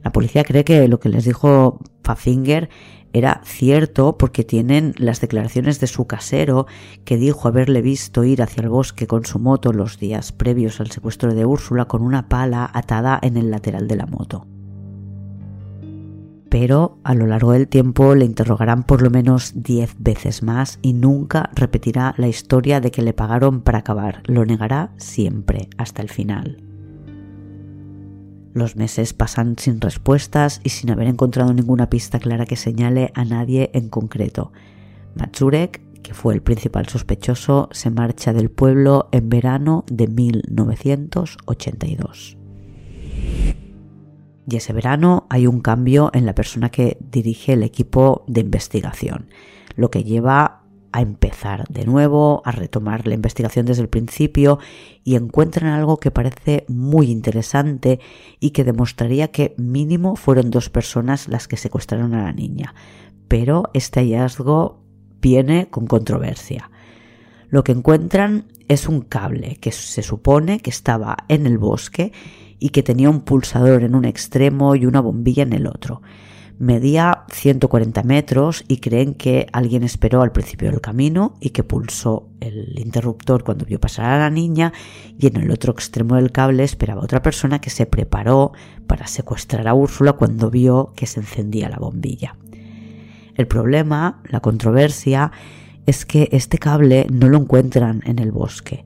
La 0.02 0.10
policía 0.10 0.42
cree 0.42 0.64
que 0.64 0.88
lo 0.88 0.98
que 1.00 1.10
les 1.10 1.24
dijo 1.24 1.80
Fafinger 2.02 2.70
era 3.12 3.42
cierto 3.44 4.16
porque 4.16 4.42
tienen 4.42 4.94
las 4.96 5.20
declaraciones 5.20 5.78
de 5.78 5.86
su 5.86 6.06
casero 6.06 6.66
que 7.04 7.18
dijo 7.18 7.46
haberle 7.48 7.82
visto 7.82 8.24
ir 8.24 8.42
hacia 8.42 8.62
el 8.62 8.70
bosque 8.70 9.06
con 9.06 9.26
su 9.26 9.38
moto 9.38 9.72
los 9.72 9.98
días 9.98 10.32
previos 10.32 10.80
al 10.80 10.90
secuestro 10.90 11.34
de 11.34 11.44
Úrsula 11.44 11.84
con 11.84 12.02
una 12.02 12.28
pala 12.28 12.68
atada 12.72 13.18
en 13.22 13.36
el 13.36 13.50
lateral 13.50 13.86
de 13.86 13.96
la 13.96 14.06
moto 14.06 14.46
pero 16.52 16.98
a 17.02 17.14
lo 17.14 17.26
largo 17.26 17.52
del 17.52 17.66
tiempo 17.66 18.14
le 18.14 18.26
interrogarán 18.26 18.82
por 18.82 19.00
lo 19.00 19.08
menos 19.08 19.52
diez 19.54 19.94
veces 19.98 20.42
más 20.42 20.78
y 20.82 20.92
nunca 20.92 21.48
repetirá 21.54 22.12
la 22.18 22.28
historia 22.28 22.82
de 22.82 22.90
que 22.90 23.00
le 23.00 23.14
pagaron 23.14 23.62
para 23.62 23.78
acabar. 23.78 24.22
Lo 24.26 24.44
negará 24.44 24.92
siempre, 24.98 25.70
hasta 25.78 26.02
el 26.02 26.10
final. 26.10 26.62
Los 28.52 28.76
meses 28.76 29.14
pasan 29.14 29.54
sin 29.56 29.80
respuestas 29.80 30.60
y 30.62 30.68
sin 30.68 30.90
haber 30.90 31.08
encontrado 31.08 31.54
ninguna 31.54 31.88
pista 31.88 32.18
clara 32.18 32.44
que 32.44 32.56
señale 32.56 33.12
a 33.14 33.24
nadie 33.24 33.70
en 33.72 33.88
concreto. 33.88 34.52
Matsurek, 35.14 35.80
que 36.02 36.12
fue 36.12 36.34
el 36.34 36.42
principal 36.42 36.86
sospechoso, 36.86 37.70
se 37.72 37.88
marcha 37.88 38.34
del 38.34 38.50
pueblo 38.50 39.08
en 39.10 39.30
verano 39.30 39.86
de 39.90 40.06
1982. 40.06 42.36
Y 44.52 44.56
ese 44.56 44.74
verano 44.74 45.26
hay 45.30 45.46
un 45.46 45.60
cambio 45.60 46.10
en 46.12 46.26
la 46.26 46.34
persona 46.34 46.68
que 46.68 46.98
dirige 47.00 47.54
el 47.54 47.62
equipo 47.62 48.22
de 48.26 48.42
investigación, 48.42 49.30
lo 49.76 49.90
que 49.90 50.04
lleva 50.04 50.64
a 50.92 51.00
empezar 51.00 51.64
de 51.70 51.86
nuevo, 51.86 52.42
a 52.44 52.52
retomar 52.52 53.06
la 53.06 53.14
investigación 53.14 53.64
desde 53.64 53.80
el 53.80 53.88
principio 53.88 54.58
y 55.04 55.14
encuentran 55.14 55.72
algo 55.72 55.96
que 55.96 56.10
parece 56.10 56.66
muy 56.68 57.10
interesante 57.10 57.98
y 58.40 58.50
que 58.50 58.62
demostraría 58.62 59.28
que 59.28 59.54
mínimo 59.56 60.16
fueron 60.16 60.50
dos 60.50 60.68
personas 60.68 61.28
las 61.28 61.48
que 61.48 61.56
secuestraron 61.56 62.12
a 62.12 62.24
la 62.24 62.34
niña. 62.34 62.74
Pero 63.28 63.70
este 63.72 64.00
hallazgo 64.00 64.84
viene 65.22 65.70
con 65.70 65.86
controversia. 65.86 66.70
Lo 67.48 67.64
que 67.64 67.72
encuentran 67.72 68.48
es 68.68 68.86
un 68.86 69.00
cable 69.00 69.56
que 69.56 69.72
se 69.72 70.02
supone 70.02 70.60
que 70.60 70.68
estaba 70.68 71.16
en 71.28 71.46
el 71.46 71.56
bosque 71.56 72.12
y 72.62 72.68
que 72.68 72.84
tenía 72.84 73.10
un 73.10 73.22
pulsador 73.22 73.82
en 73.82 73.96
un 73.96 74.04
extremo 74.04 74.76
y 74.76 74.86
una 74.86 75.00
bombilla 75.00 75.42
en 75.42 75.52
el 75.52 75.66
otro. 75.66 76.00
Medía 76.60 77.24
140 77.32 78.04
metros 78.04 78.64
y 78.68 78.76
creen 78.76 79.14
que 79.14 79.48
alguien 79.52 79.82
esperó 79.82 80.22
al 80.22 80.30
principio 80.30 80.70
del 80.70 80.80
camino 80.80 81.34
y 81.40 81.50
que 81.50 81.64
pulsó 81.64 82.28
el 82.38 82.78
interruptor 82.78 83.42
cuando 83.42 83.64
vio 83.64 83.80
pasar 83.80 84.12
a 84.12 84.18
la 84.20 84.30
niña 84.30 84.72
y 85.18 85.26
en 85.26 85.38
el 85.38 85.50
otro 85.50 85.72
extremo 85.72 86.14
del 86.14 86.30
cable 86.30 86.62
esperaba 86.62 87.02
otra 87.02 87.20
persona 87.20 87.60
que 87.60 87.70
se 87.70 87.86
preparó 87.86 88.52
para 88.86 89.08
secuestrar 89.08 89.66
a 89.66 89.74
Úrsula 89.74 90.12
cuando 90.12 90.48
vio 90.48 90.92
que 90.94 91.06
se 91.06 91.18
encendía 91.18 91.68
la 91.68 91.78
bombilla. 91.78 92.36
El 93.34 93.48
problema, 93.48 94.22
la 94.28 94.38
controversia, 94.38 95.32
es 95.86 96.06
que 96.06 96.28
este 96.30 96.58
cable 96.58 97.08
no 97.10 97.28
lo 97.28 97.38
encuentran 97.38 98.02
en 98.06 98.20
el 98.20 98.30
bosque 98.30 98.84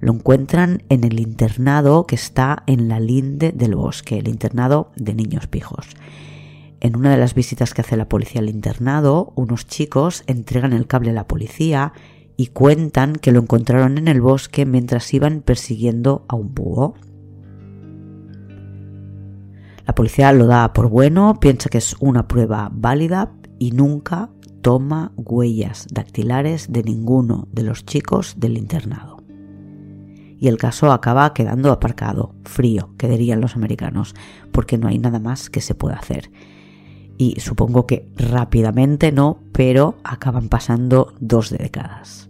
lo 0.00 0.12
encuentran 0.12 0.82
en 0.88 1.04
el 1.04 1.20
internado 1.20 2.06
que 2.06 2.14
está 2.14 2.62
en 2.66 2.88
la 2.88 3.00
linde 3.00 3.52
del 3.52 3.74
bosque, 3.74 4.18
el 4.18 4.28
internado 4.28 4.90
de 4.96 5.14
niños 5.14 5.46
pijos. 5.46 5.88
En 6.80 6.96
una 6.96 7.10
de 7.10 7.16
las 7.16 7.34
visitas 7.34 7.72
que 7.72 7.80
hace 7.80 7.96
la 7.96 8.08
policía 8.08 8.40
al 8.40 8.50
internado, 8.50 9.32
unos 9.34 9.66
chicos 9.66 10.22
entregan 10.26 10.72
el 10.72 10.86
cable 10.86 11.10
a 11.10 11.14
la 11.14 11.26
policía 11.26 11.92
y 12.36 12.48
cuentan 12.48 13.14
que 13.14 13.32
lo 13.32 13.40
encontraron 13.40 13.96
en 13.96 14.08
el 14.08 14.20
bosque 14.20 14.66
mientras 14.66 15.12
iban 15.14 15.40
persiguiendo 15.40 16.26
a 16.28 16.36
un 16.36 16.54
búho. 16.54 16.94
La 19.86 19.94
policía 19.94 20.32
lo 20.32 20.46
da 20.46 20.72
por 20.72 20.88
bueno, 20.88 21.38
piensa 21.40 21.70
que 21.70 21.78
es 21.78 21.96
una 22.00 22.28
prueba 22.28 22.70
válida 22.72 23.32
y 23.58 23.70
nunca 23.70 24.30
toma 24.60 25.12
huellas 25.16 25.86
dactilares 25.90 26.72
de 26.72 26.82
ninguno 26.82 27.48
de 27.52 27.62
los 27.62 27.86
chicos 27.86 28.34
del 28.36 28.58
internado 28.58 29.15
y 30.38 30.48
el 30.48 30.58
caso 30.58 30.92
acaba 30.92 31.32
quedando 31.32 31.72
aparcado, 31.72 32.34
frío, 32.44 32.90
que 32.98 33.08
dirían 33.08 33.40
los 33.40 33.56
americanos, 33.56 34.14
porque 34.52 34.78
no 34.78 34.88
hay 34.88 34.98
nada 34.98 35.18
más 35.18 35.50
que 35.50 35.60
se 35.60 35.74
pueda 35.74 35.96
hacer. 35.96 36.30
Y 37.18 37.40
supongo 37.40 37.86
que 37.86 38.08
rápidamente 38.16 39.12
no, 39.12 39.40
pero 39.52 39.96
acaban 40.04 40.48
pasando 40.48 41.14
dos 41.18 41.50
décadas. 41.50 42.28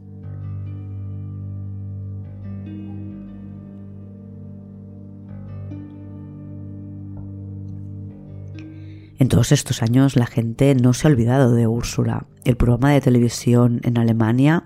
En 9.19 9.29
todos 9.29 9.51
estos 9.51 9.83
años 9.83 10.14
la 10.14 10.27
gente 10.27 10.75
no 10.75 10.92
se 10.92 11.09
ha 11.09 11.11
olvidado 11.11 11.55
de 11.55 11.66
Úrsula. 11.66 12.27
El 12.45 12.57
programa 12.57 12.92
de 12.92 13.01
televisión 13.01 13.81
en 13.83 13.99
Alemania, 13.99 14.64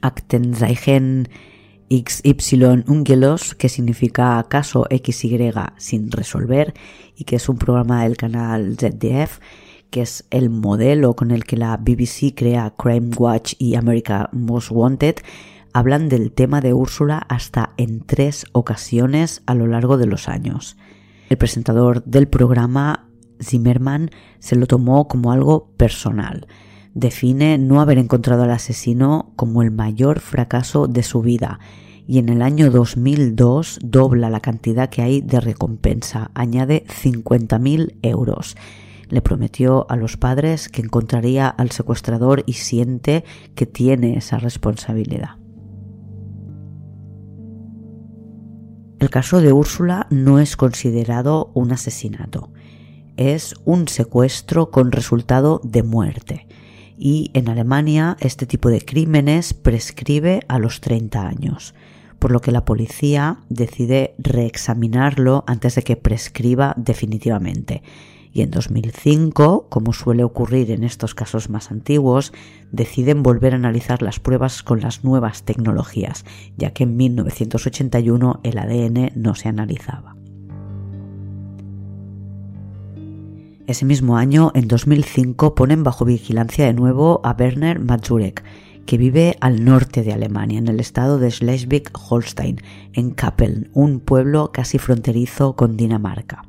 Aktenzeichen 0.00 1.28
XY 1.90 2.84
Ungelos, 2.86 3.54
que 3.54 3.68
significa 3.68 4.44
caso 4.48 4.86
XY 4.90 5.52
sin 5.76 6.10
resolver 6.10 6.74
y 7.16 7.24
que 7.24 7.36
es 7.36 7.48
un 7.48 7.58
programa 7.58 8.04
del 8.04 8.16
canal 8.16 8.76
ZDF, 8.76 9.38
que 9.90 10.02
es 10.02 10.26
el 10.30 10.50
modelo 10.50 11.14
con 11.14 11.30
el 11.30 11.44
que 11.44 11.56
la 11.56 11.76
BBC 11.76 12.34
crea 12.34 12.74
Crime 12.76 13.10
Watch 13.16 13.54
y 13.58 13.74
America 13.74 14.28
Most 14.32 14.70
Wanted, 14.70 15.16
hablan 15.72 16.08
del 16.08 16.32
tema 16.32 16.60
de 16.60 16.74
Úrsula 16.74 17.18
hasta 17.28 17.72
en 17.76 18.00
tres 18.00 18.46
ocasiones 18.52 19.42
a 19.46 19.54
lo 19.54 19.66
largo 19.66 19.96
de 19.96 20.06
los 20.06 20.28
años. 20.28 20.76
El 21.28 21.36
presentador 21.36 22.04
del 22.04 22.28
programa, 22.28 23.08
Zimmerman, 23.42 24.10
se 24.38 24.56
lo 24.56 24.66
tomó 24.66 25.08
como 25.08 25.32
algo 25.32 25.70
personal. 25.76 26.46
Define 26.98 27.58
no 27.58 27.80
haber 27.80 27.96
encontrado 27.96 28.42
al 28.42 28.50
asesino 28.50 29.30
como 29.36 29.62
el 29.62 29.70
mayor 29.70 30.18
fracaso 30.18 30.88
de 30.88 31.04
su 31.04 31.22
vida 31.22 31.60
y 32.08 32.18
en 32.18 32.28
el 32.28 32.42
año 32.42 32.72
2002 32.72 33.78
dobla 33.84 34.30
la 34.30 34.40
cantidad 34.40 34.90
que 34.90 35.02
hay 35.02 35.20
de 35.20 35.38
recompensa, 35.38 36.32
añade 36.34 36.84
50.000 36.88 37.98
euros. 38.02 38.56
Le 39.10 39.22
prometió 39.22 39.88
a 39.88 39.94
los 39.94 40.16
padres 40.16 40.68
que 40.68 40.82
encontraría 40.82 41.46
al 41.46 41.70
secuestrador 41.70 42.42
y 42.46 42.54
siente 42.54 43.22
que 43.54 43.66
tiene 43.66 44.16
esa 44.16 44.38
responsabilidad. 44.38 45.36
El 48.98 49.08
caso 49.08 49.40
de 49.40 49.52
Úrsula 49.52 50.08
no 50.10 50.40
es 50.40 50.56
considerado 50.56 51.52
un 51.54 51.70
asesinato, 51.70 52.50
es 53.16 53.54
un 53.64 53.86
secuestro 53.86 54.72
con 54.72 54.90
resultado 54.90 55.60
de 55.62 55.84
muerte 55.84 56.47
y 56.98 57.30
en 57.34 57.48
Alemania 57.48 58.16
este 58.20 58.46
tipo 58.46 58.68
de 58.68 58.84
crímenes 58.84 59.54
prescribe 59.54 60.40
a 60.48 60.58
los 60.58 60.80
30 60.80 61.26
años 61.26 61.74
por 62.18 62.32
lo 62.32 62.40
que 62.40 62.52
la 62.52 62.64
policía 62.64 63.38
decide 63.48 64.14
reexaminarlo 64.18 65.44
antes 65.46 65.74
de 65.76 65.82
que 65.82 65.96
prescriba 65.96 66.74
definitivamente. 66.76 67.82
Y 68.32 68.42
en 68.42 68.50
2005, 68.50 69.68
como 69.68 69.92
suele 69.92 70.22
ocurrir 70.22 70.70
en 70.70 70.84
estos 70.84 71.14
casos 71.14 71.48
más 71.48 71.70
antiguos, 71.70 72.32
deciden 72.70 73.22
volver 73.22 73.54
a 73.54 73.56
analizar 73.56 74.02
las 74.02 74.20
pruebas 74.20 74.62
con 74.62 74.80
las 74.80 75.02
nuevas 75.02 75.44
tecnologías, 75.44 76.24
ya 76.56 76.72
que 76.72 76.84
en 76.84 76.96
1981 76.96 78.40
el 78.42 78.58
ADN 78.58 79.12
no 79.14 79.34
se 79.34 79.48
analizaba. 79.48 80.17
Ese 83.68 83.84
mismo 83.84 84.16
año, 84.16 84.50
en 84.54 84.66
2005, 84.66 85.54
ponen 85.54 85.84
bajo 85.84 86.06
vigilancia 86.06 86.64
de 86.64 86.72
nuevo 86.72 87.20
a 87.22 87.36
Werner 87.38 87.78
Mazurek, 87.80 88.42
que 88.86 88.96
vive 88.96 89.36
al 89.42 89.62
norte 89.62 90.02
de 90.02 90.14
Alemania, 90.14 90.58
en 90.58 90.68
el 90.68 90.80
estado 90.80 91.18
de 91.18 91.28
Schleswig-Holstein, 91.28 92.62
en 92.94 93.10
Kappeln, 93.10 93.70
un 93.74 94.00
pueblo 94.00 94.52
casi 94.52 94.78
fronterizo 94.78 95.54
con 95.54 95.76
Dinamarca. 95.76 96.46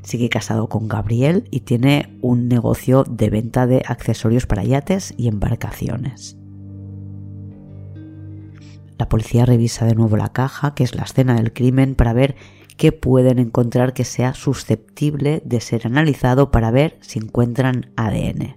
Sigue 0.00 0.30
casado 0.30 0.70
con 0.70 0.88
Gabriel 0.88 1.46
y 1.50 1.60
tiene 1.60 2.16
un 2.22 2.48
negocio 2.48 3.04
de 3.04 3.28
venta 3.28 3.66
de 3.66 3.82
accesorios 3.86 4.46
para 4.46 4.64
yates 4.64 5.12
y 5.18 5.28
embarcaciones. 5.28 6.38
La 8.96 9.10
policía 9.10 9.44
revisa 9.44 9.84
de 9.84 9.94
nuevo 9.94 10.16
la 10.16 10.32
caja, 10.32 10.74
que 10.74 10.84
es 10.84 10.94
la 10.94 11.02
escena 11.02 11.34
del 11.34 11.52
crimen, 11.52 11.94
para 11.94 12.14
ver 12.14 12.36
qué 12.78 12.92
pueden 12.92 13.38
encontrar 13.38 13.92
que 13.92 14.04
sea 14.04 14.32
susceptible 14.32 15.42
de 15.44 15.60
ser 15.60 15.86
analizado 15.86 16.50
para 16.50 16.70
ver 16.70 16.96
si 17.02 17.18
encuentran 17.18 17.92
ADN. 17.96 18.56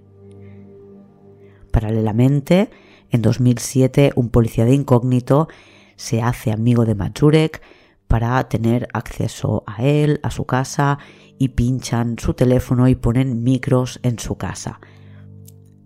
Paralelamente, 1.70 2.70
en 3.10 3.20
2007, 3.20 4.12
un 4.14 4.30
policía 4.30 4.64
de 4.64 4.74
incógnito 4.74 5.48
se 5.96 6.22
hace 6.22 6.52
amigo 6.52 6.86
de 6.86 6.94
Majurek 6.94 7.60
para 8.06 8.48
tener 8.48 8.88
acceso 8.92 9.64
a 9.66 9.82
él, 9.82 10.20
a 10.22 10.30
su 10.30 10.44
casa, 10.44 10.98
y 11.38 11.48
pinchan 11.48 12.18
su 12.18 12.34
teléfono 12.34 12.88
y 12.88 12.94
ponen 12.94 13.42
micros 13.42 13.98
en 14.02 14.18
su 14.18 14.36
casa. 14.36 14.80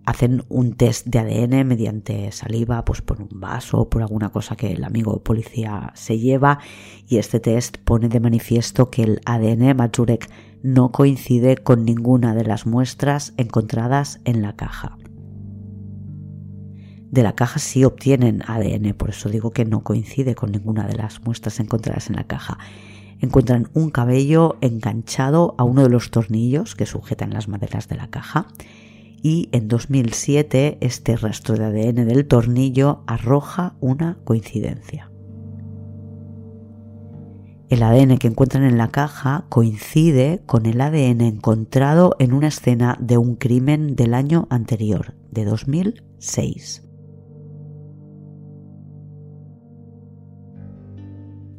Hacen 0.06 0.44
un 0.48 0.74
test 0.74 1.06
de 1.06 1.18
ADN 1.18 1.66
mediante 1.66 2.30
saliva, 2.32 2.84
pues 2.84 3.02
por 3.02 3.20
un 3.20 3.28
vaso 3.40 3.80
o 3.80 3.90
por 3.90 4.02
alguna 4.02 4.30
cosa 4.30 4.56
que 4.56 4.72
el 4.72 4.84
amigo 4.84 5.22
policía 5.22 5.92
se 5.94 6.18
lleva, 6.18 6.60
y 7.06 7.18
este 7.18 7.40
test 7.40 7.78
pone 7.78 8.08
de 8.08 8.20
manifiesto 8.20 8.90
que 8.90 9.02
el 9.02 9.20
ADN 9.26 9.76
Majurek 9.76 10.30
no 10.62 10.92
coincide 10.92 11.56
con 11.56 11.84
ninguna 11.84 12.34
de 12.34 12.44
las 12.44 12.66
muestras 12.66 13.34
encontradas 13.36 14.20
en 14.24 14.42
la 14.42 14.54
caja 14.54 14.96
de 17.16 17.22
la 17.22 17.34
caja 17.34 17.58
sí 17.58 17.82
obtienen 17.84 18.42
ADN, 18.46 18.94
por 18.94 19.10
eso 19.10 19.28
digo 19.28 19.50
que 19.50 19.64
no 19.64 19.82
coincide 19.82 20.34
con 20.34 20.52
ninguna 20.52 20.86
de 20.86 20.96
las 20.96 21.22
muestras 21.22 21.60
encontradas 21.60 22.10
en 22.10 22.16
la 22.16 22.24
caja. 22.24 22.58
Encuentran 23.20 23.70
un 23.72 23.90
cabello 23.90 24.58
enganchado 24.60 25.54
a 25.56 25.64
uno 25.64 25.82
de 25.82 25.88
los 25.88 26.10
tornillos 26.10 26.74
que 26.74 26.84
sujetan 26.84 27.32
las 27.32 27.48
maderas 27.48 27.88
de 27.88 27.96
la 27.96 28.08
caja 28.08 28.48
y 29.22 29.48
en 29.52 29.68
2007 29.68 30.78
este 30.80 31.16
rastro 31.16 31.56
de 31.56 31.64
ADN 31.64 32.06
del 32.06 32.26
tornillo 32.26 33.02
arroja 33.06 33.74
una 33.80 34.18
coincidencia. 34.24 35.10
El 37.68 37.82
ADN 37.82 38.18
que 38.18 38.28
encuentran 38.28 38.62
en 38.62 38.78
la 38.78 38.88
caja 38.88 39.46
coincide 39.48 40.40
con 40.46 40.66
el 40.66 40.80
ADN 40.80 41.20
encontrado 41.22 42.14
en 42.20 42.32
una 42.32 42.46
escena 42.48 42.96
de 43.00 43.18
un 43.18 43.34
crimen 43.34 43.96
del 43.96 44.14
año 44.14 44.46
anterior, 44.50 45.14
de 45.32 45.44
2006. 45.44 46.84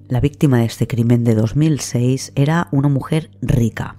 La 0.07 0.21
víctima 0.21 0.59
de 0.59 0.65
este 0.65 0.87
crimen 0.87 1.25
de 1.25 1.35
2006 1.35 2.31
era 2.35 2.69
una 2.71 2.87
mujer 2.87 3.29
rica, 3.41 3.97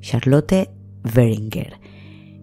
Charlotte 0.00 0.70
Weringer. 1.14 1.78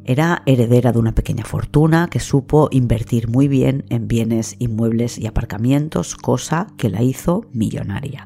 Era 0.07 0.41
heredera 0.45 0.91
de 0.91 0.99
una 0.99 1.13
pequeña 1.13 1.43
fortuna 1.43 2.07
que 2.09 2.19
supo 2.19 2.69
invertir 2.71 3.27
muy 3.27 3.47
bien 3.47 3.85
en 3.89 4.07
bienes 4.07 4.55
inmuebles 4.57 5.19
y 5.19 5.27
aparcamientos, 5.27 6.15
cosa 6.15 6.67
que 6.77 6.89
la 6.89 7.03
hizo 7.03 7.45
millonaria. 7.53 8.25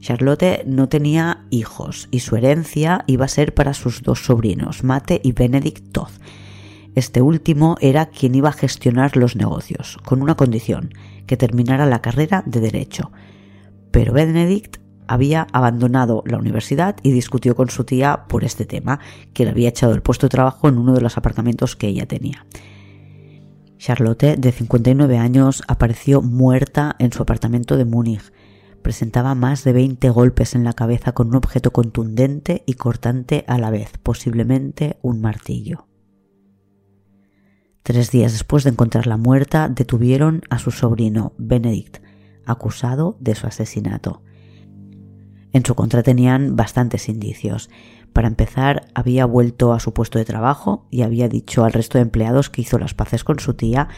Charlotte 0.00 0.64
no 0.64 0.88
tenía 0.88 1.44
hijos 1.50 2.08
y 2.10 2.20
su 2.20 2.36
herencia 2.36 3.04
iba 3.06 3.26
a 3.26 3.28
ser 3.28 3.52
para 3.52 3.74
sus 3.74 4.02
dos 4.02 4.24
sobrinos, 4.24 4.84
Mate 4.84 5.20
y 5.22 5.32
Benedict 5.32 5.92
Todd. 5.92 6.10
Este 6.94 7.20
último 7.20 7.76
era 7.80 8.06
quien 8.06 8.34
iba 8.34 8.48
a 8.48 8.54
gestionar 8.54 9.16
los 9.16 9.36
negocios, 9.36 9.98
con 10.04 10.22
una 10.22 10.36
condición, 10.36 10.94
que 11.26 11.36
terminara 11.36 11.84
la 11.84 12.00
carrera 12.00 12.42
de 12.46 12.60
derecho 12.60 13.10
pero 13.90 14.12
Benedict 14.12 14.78
había 15.10 15.48
abandonado 15.52 16.22
la 16.24 16.38
universidad 16.38 16.94
y 17.02 17.10
discutió 17.10 17.56
con 17.56 17.68
su 17.68 17.82
tía 17.82 18.26
por 18.28 18.44
este 18.44 18.64
tema, 18.64 19.00
que 19.34 19.44
le 19.44 19.50
había 19.50 19.68
echado 19.68 19.92
el 19.92 20.02
puesto 20.02 20.26
de 20.26 20.30
trabajo 20.30 20.68
en 20.68 20.78
uno 20.78 20.94
de 20.94 21.00
los 21.00 21.18
apartamentos 21.18 21.74
que 21.74 21.88
ella 21.88 22.06
tenía. 22.06 22.46
Charlotte, 23.76 24.36
de 24.38 24.52
59 24.52 25.18
años, 25.18 25.64
apareció 25.66 26.22
muerta 26.22 26.94
en 27.00 27.12
su 27.12 27.24
apartamento 27.24 27.76
de 27.76 27.86
Múnich. 27.86 28.32
Presentaba 28.82 29.34
más 29.34 29.64
de 29.64 29.72
20 29.72 30.10
golpes 30.10 30.54
en 30.54 30.62
la 30.62 30.74
cabeza 30.74 31.10
con 31.10 31.26
un 31.30 31.34
objeto 31.34 31.72
contundente 31.72 32.62
y 32.64 32.74
cortante 32.74 33.44
a 33.48 33.58
la 33.58 33.70
vez, 33.70 33.90
posiblemente 34.00 35.00
un 35.02 35.20
martillo. 35.20 35.88
Tres 37.82 38.12
días 38.12 38.30
después 38.30 38.62
de 38.62 38.70
encontrarla 38.70 39.16
muerta, 39.16 39.68
detuvieron 39.68 40.42
a 40.50 40.60
su 40.60 40.70
sobrino, 40.70 41.32
Benedict, 41.36 41.96
acusado 42.46 43.16
de 43.18 43.34
su 43.34 43.48
asesinato. 43.48 44.22
En 45.52 45.64
su 45.64 45.74
contra 45.74 46.02
tenían 46.02 46.56
bastantes 46.56 47.08
indicios. 47.08 47.70
Para 48.12 48.28
empezar, 48.28 48.86
había 48.94 49.24
vuelto 49.24 49.72
a 49.72 49.80
su 49.80 49.92
puesto 49.92 50.18
de 50.18 50.24
trabajo 50.24 50.86
y 50.90 51.02
había 51.02 51.28
dicho 51.28 51.64
al 51.64 51.72
resto 51.72 51.98
de 51.98 52.02
empleados 52.02 52.50
que 52.50 52.62
hizo 52.62 52.78
las 52.78 52.94
paces 52.94 53.24
con 53.24 53.38
su 53.38 53.54
tía 53.54 53.88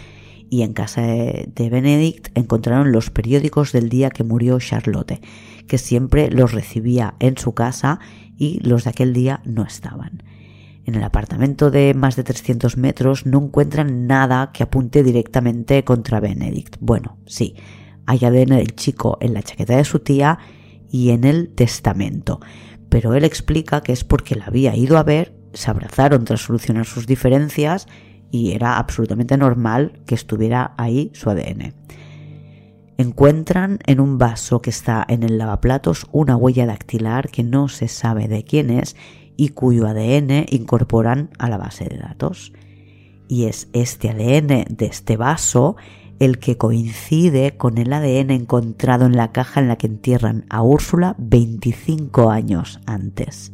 y 0.52 0.62
en 0.62 0.74
casa 0.74 1.00
de 1.00 1.70
Benedict 1.70 2.28
encontraron 2.36 2.92
los 2.92 3.08
periódicos 3.10 3.72
del 3.72 3.88
día 3.88 4.10
que 4.10 4.22
murió 4.22 4.58
Charlotte, 4.58 5.22
que 5.66 5.78
siempre 5.78 6.30
los 6.30 6.52
recibía 6.52 7.14
en 7.20 7.38
su 7.38 7.54
casa 7.54 8.00
y 8.36 8.60
los 8.60 8.84
de 8.84 8.90
aquel 8.90 9.14
día 9.14 9.40
no 9.46 9.64
estaban. 9.64 10.22
En 10.84 10.94
el 10.94 11.04
apartamento 11.04 11.70
de 11.70 11.94
más 11.94 12.16
de 12.16 12.24
300 12.24 12.76
metros 12.76 13.24
no 13.24 13.42
encuentran 13.42 14.06
nada 14.06 14.50
que 14.52 14.64
apunte 14.64 15.02
directamente 15.02 15.84
contra 15.84 16.20
Benedict. 16.20 16.76
Bueno, 16.80 17.16
sí, 17.24 17.54
hay 18.04 18.18
ADN 18.22 18.56
del 18.56 18.74
chico 18.74 19.16
en 19.22 19.32
la 19.32 19.42
chaqueta 19.42 19.76
de 19.76 19.84
su 19.84 20.00
tía 20.00 20.38
y 20.92 21.10
en 21.10 21.24
el 21.24 21.48
testamento, 21.48 22.38
pero 22.88 23.14
él 23.14 23.24
explica 23.24 23.80
que 23.80 23.92
es 23.92 24.04
porque 24.04 24.36
la 24.36 24.44
había 24.44 24.76
ido 24.76 24.98
a 24.98 25.02
ver, 25.02 25.34
se 25.54 25.70
abrazaron 25.70 26.24
tras 26.24 26.42
solucionar 26.42 26.84
sus 26.84 27.06
diferencias 27.06 27.88
y 28.30 28.52
era 28.52 28.76
absolutamente 28.76 29.36
normal 29.36 30.02
que 30.06 30.14
estuviera 30.14 30.74
ahí 30.76 31.10
su 31.14 31.30
ADN. 31.30 31.74
Encuentran 32.98 33.78
en 33.86 34.00
un 34.00 34.18
vaso 34.18 34.60
que 34.60 34.70
está 34.70 35.04
en 35.08 35.22
el 35.22 35.38
lavaplatos 35.38 36.06
una 36.12 36.36
huella 36.36 36.66
dactilar 36.66 37.30
que 37.30 37.42
no 37.42 37.68
se 37.68 37.88
sabe 37.88 38.28
de 38.28 38.44
quién 38.44 38.68
es 38.68 38.94
y 39.36 39.48
cuyo 39.48 39.86
ADN 39.86 40.44
incorporan 40.50 41.30
a 41.38 41.48
la 41.48 41.56
base 41.56 41.86
de 41.86 41.96
datos. 41.96 42.52
Y 43.28 43.46
es 43.46 43.68
este 43.72 44.10
ADN 44.10 44.66
de 44.68 44.86
este 44.86 45.16
vaso 45.16 45.76
el 46.22 46.38
que 46.38 46.56
coincide 46.56 47.56
con 47.56 47.78
el 47.78 47.92
ADN 47.92 48.30
encontrado 48.30 49.06
en 49.06 49.16
la 49.16 49.32
caja 49.32 49.58
en 49.58 49.66
la 49.66 49.74
que 49.74 49.88
entierran 49.88 50.44
a 50.50 50.62
Úrsula 50.62 51.16
25 51.18 52.30
años 52.30 52.78
antes. 52.86 53.50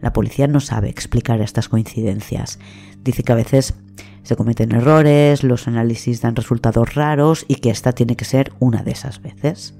La 0.00 0.14
policía 0.14 0.46
no 0.46 0.60
sabe 0.60 0.88
explicar 0.88 1.42
estas 1.42 1.68
coincidencias. 1.68 2.58
Dice 3.02 3.22
que 3.22 3.32
a 3.32 3.36
veces 3.36 3.74
se 4.22 4.36
cometen 4.36 4.72
errores, 4.72 5.44
los 5.44 5.68
análisis 5.68 6.22
dan 6.22 6.34
resultados 6.34 6.94
raros 6.94 7.44
y 7.46 7.56
que 7.56 7.68
esta 7.68 7.92
tiene 7.92 8.16
que 8.16 8.24
ser 8.24 8.54
una 8.58 8.82
de 8.82 8.92
esas 8.92 9.20
veces. 9.20 9.74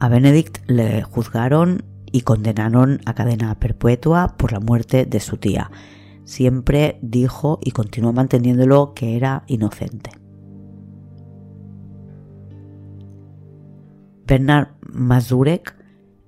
A 0.00 0.08
Benedict 0.10 0.68
le 0.68 1.02
juzgaron 1.02 1.82
y 2.12 2.20
condenaron 2.20 3.00
a 3.06 3.14
cadena 3.14 3.58
perpetua 3.58 4.36
por 4.36 4.52
la 4.52 4.60
muerte 4.60 5.06
de 5.06 5.20
su 5.20 5.38
tía 5.38 5.70
siempre 6.28 6.98
dijo 7.00 7.58
y 7.64 7.70
continuó 7.70 8.12
manteniéndolo 8.12 8.92
que 8.92 9.16
era 9.16 9.44
inocente. 9.46 10.10
Bernard 14.26 14.68
Mazurek 14.92 15.74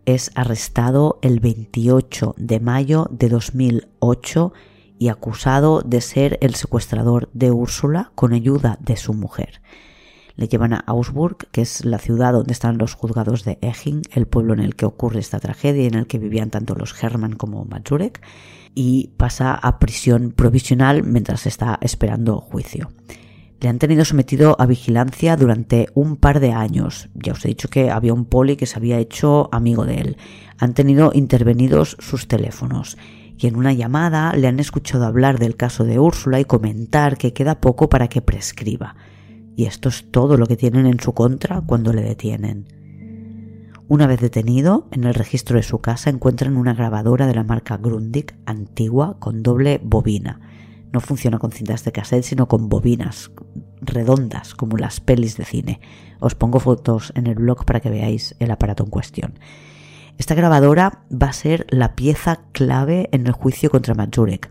es 0.07 0.31
arrestado 0.35 1.19
el 1.21 1.39
28 1.41 2.35
de 2.39 2.61
mayo 2.61 3.09
de 3.11 3.29
2008 3.29 4.55
y 4.99 5.09
acusado 5.09 5.83
de 5.83 6.01
ser 6.01 6.39
el 6.41 6.55
secuestrador 6.55 7.29
de 7.35 7.51
Úrsula 7.51 8.11
con 8.15 8.33
ayuda 8.33 8.79
de 8.81 8.97
su 8.97 9.13
mujer. 9.13 9.61
Le 10.35 10.49
llevan 10.49 10.73
a 10.73 10.83
Augsburg, 10.87 11.37
que 11.53 11.61
es 11.61 11.85
la 11.85 11.99
ciudad 11.99 12.33
donde 12.33 12.55
están 12.55 12.79
los 12.79 12.95
juzgados 12.95 13.45
de 13.45 13.59
Eching, 13.61 14.01
el 14.13 14.27
pueblo 14.27 14.55
en 14.55 14.61
el 14.61 14.77
que 14.77 14.87
ocurre 14.87 15.21
esta 15.21 15.41
tragedia 15.41 15.83
y 15.83 15.89
en 15.89 15.95
el 15.95 16.07
que 16.07 16.19
vivían 16.19 16.49
tanto 16.49 16.75
los 16.75 17.01
Hermann 17.03 17.35
como 17.35 17.67
Mazurek, 17.67 18.23
y 18.75 19.11
pasa 19.17 19.55
a 19.55 19.79
prisión 19.79 20.33
provisional 20.33 21.03
mientras 21.03 21.47
está 21.47 21.79
esperando 21.83 22.41
juicio. 22.41 22.91
Le 23.61 23.69
han 23.69 23.79
tenido 23.79 24.07
sometido 24.07 24.57
a 24.59 24.65
vigilancia 24.65 25.37
durante 25.37 25.89
un 25.95 26.17
par 26.17 26.41
de 26.41 26.53
años. 26.53 27.11
Ya 27.15 27.33
os 27.33 27.45
he 27.45 27.49
dicho 27.49 27.69
que 27.69 27.91
había 27.91 28.15
un 28.15 28.25
poli 28.25 28.57
que 28.57 28.65
se 28.65 28.79
había 28.79 28.99
hecho 28.99 29.51
amigo 29.53 29.85
de 29.85 29.97
él. 29.97 30.17
Han 30.59 30.73
tenido 30.73 31.11
intervenidos 31.15 31.97
sus 31.99 32.27
teléfonos. 32.27 32.97
Y 33.37 33.47
en 33.47 33.57
una 33.57 33.75
llamada 33.75 34.35
le 34.35 34.49
han 34.49 34.61
escuchado 34.61 35.05
hablar 35.05 35.39
del 35.39 35.57
caso 35.57 35.85
de 35.85 35.99
Úrsula 35.99 36.41
y 36.41 36.47
comentar 36.47 37.19
que 37.19 37.35
queda 37.35 37.61
poco 37.61 37.91
para 37.91 38.09
que 38.09 38.23
prescriba. 38.23 38.97
Y 39.57 39.67
esto 39.67 39.91
es 39.91 40.11
todo 40.11 40.39
lo 40.39 40.47
que 40.47 40.57
tienen 40.57 40.87
en 40.87 41.01
su 41.01 41.13
contra 41.13 41.61
cuando 41.61 41.93
le 41.93 42.03
detienen. 42.03 42.80
Una 43.90 44.07
vez 44.07 44.20
detenido, 44.20 44.87
en 44.92 45.05
el 45.05 45.12
registro 45.12 45.57
de 45.57 45.62
su 45.62 45.81
casa 45.81 46.09
encuentran 46.09 46.57
una 46.57 46.72
grabadora 46.72 47.26
de 47.26 47.35
la 47.35 47.44
marca 47.44 47.76
Grundig 47.76 48.35
antigua 48.46 49.18
con 49.18 49.42
doble 49.42 49.81
bobina 49.83 50.40
no 50.92 51.00
funciona 51.00 51.38
con 51.38 51.53
cintas 51.53 51.85
de 51.85 51.92
cassette, 51.92 52.24
sino 52.24 52.48
con 52.48 52.68
bobinas 52.68 53.31
redondas, 53.81 54.55
como 54.55 54.76
las 54.76 55.00
pelis 55.00 55.37
de 55.37 55.44
cine. 55.44 55.81
Os 56.18 56.35
pongo 56.35 56.61
fotos 56.61 57.12
en 57.14 57.26
el 57.26 57.37
blog 57.37 57.64
para 57.64 57.81
que 57.81 57.90
veáis 57.90 58.35
el 58.38 58.50
aparato 58.50 58.85
en 58.85 58.90
cuestión. 58.90 59.38
Esta 60.18 60.35
grabadora 60.35 61.05
va 61.11 61.29
a 61.29 61.33
ser 61.33 61.66
la 61.70 61.94
pieza 61.94 62.40
clave 62.53 63.09
en 63.12 63.26
el 63.26 63.33
juicio 63.33 63.70
contra 63.70 63.94
Majurek, 63.94 64.50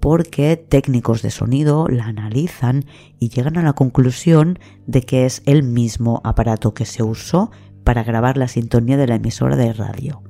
porque 0.00 0.56
técnicos 0.56 1.22
de 1.22 1.30
sonido 1.30 1.88
la 1.88 2.06
analizan 2.06 2.84
y 3.18 3.30
llegan 3.30 3.56
a 3.56 3.62
la 3.62 3.72
conclusión 3.72 4.58
de 4.86 5.02
que 5.02 5.24
es 5.24 5.42
el 5.46 5.62
mismo 5.62 6.20
aparato 6.22 6.74
que 6.74 6.84
se 6.84 7.02
usó 7.02 7.50
para 7.86 8.02
grabar 8.02 8.36
la 8.36 8.48
sintonía 8.48 8.96
de 8.96 9.06
la 9.06 9.14
emisora 9.14 9.54
de 9.54 9.72
radio. 9.72 10.20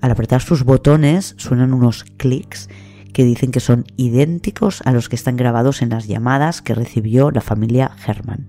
Al 0.00 0.10
apretar 0.10 0.42
sus 0.42 0.64
botones 0.64 1.36
suenan 1.38 1.72
unos 1.72 2.02
clics 2.02 2.68
que 3.12 3.22
dicen 3.22 3.52
que 3.52 3.60
son 3.60 3.84
idénticos 3.96 4.82
a 4.84 4.90
los 4.90 5.08
que 5.08 5.14
están 5.14 5.36
grabados 5.36 5.82
en 5.82 5.90
las 5.90 6.08
llamadas 6.08 6.62
que 6.62 6.74
recibió 6.74 7.30
la 7.30 7.42
familia 7.42 7.92
Herman. 8.04 8.48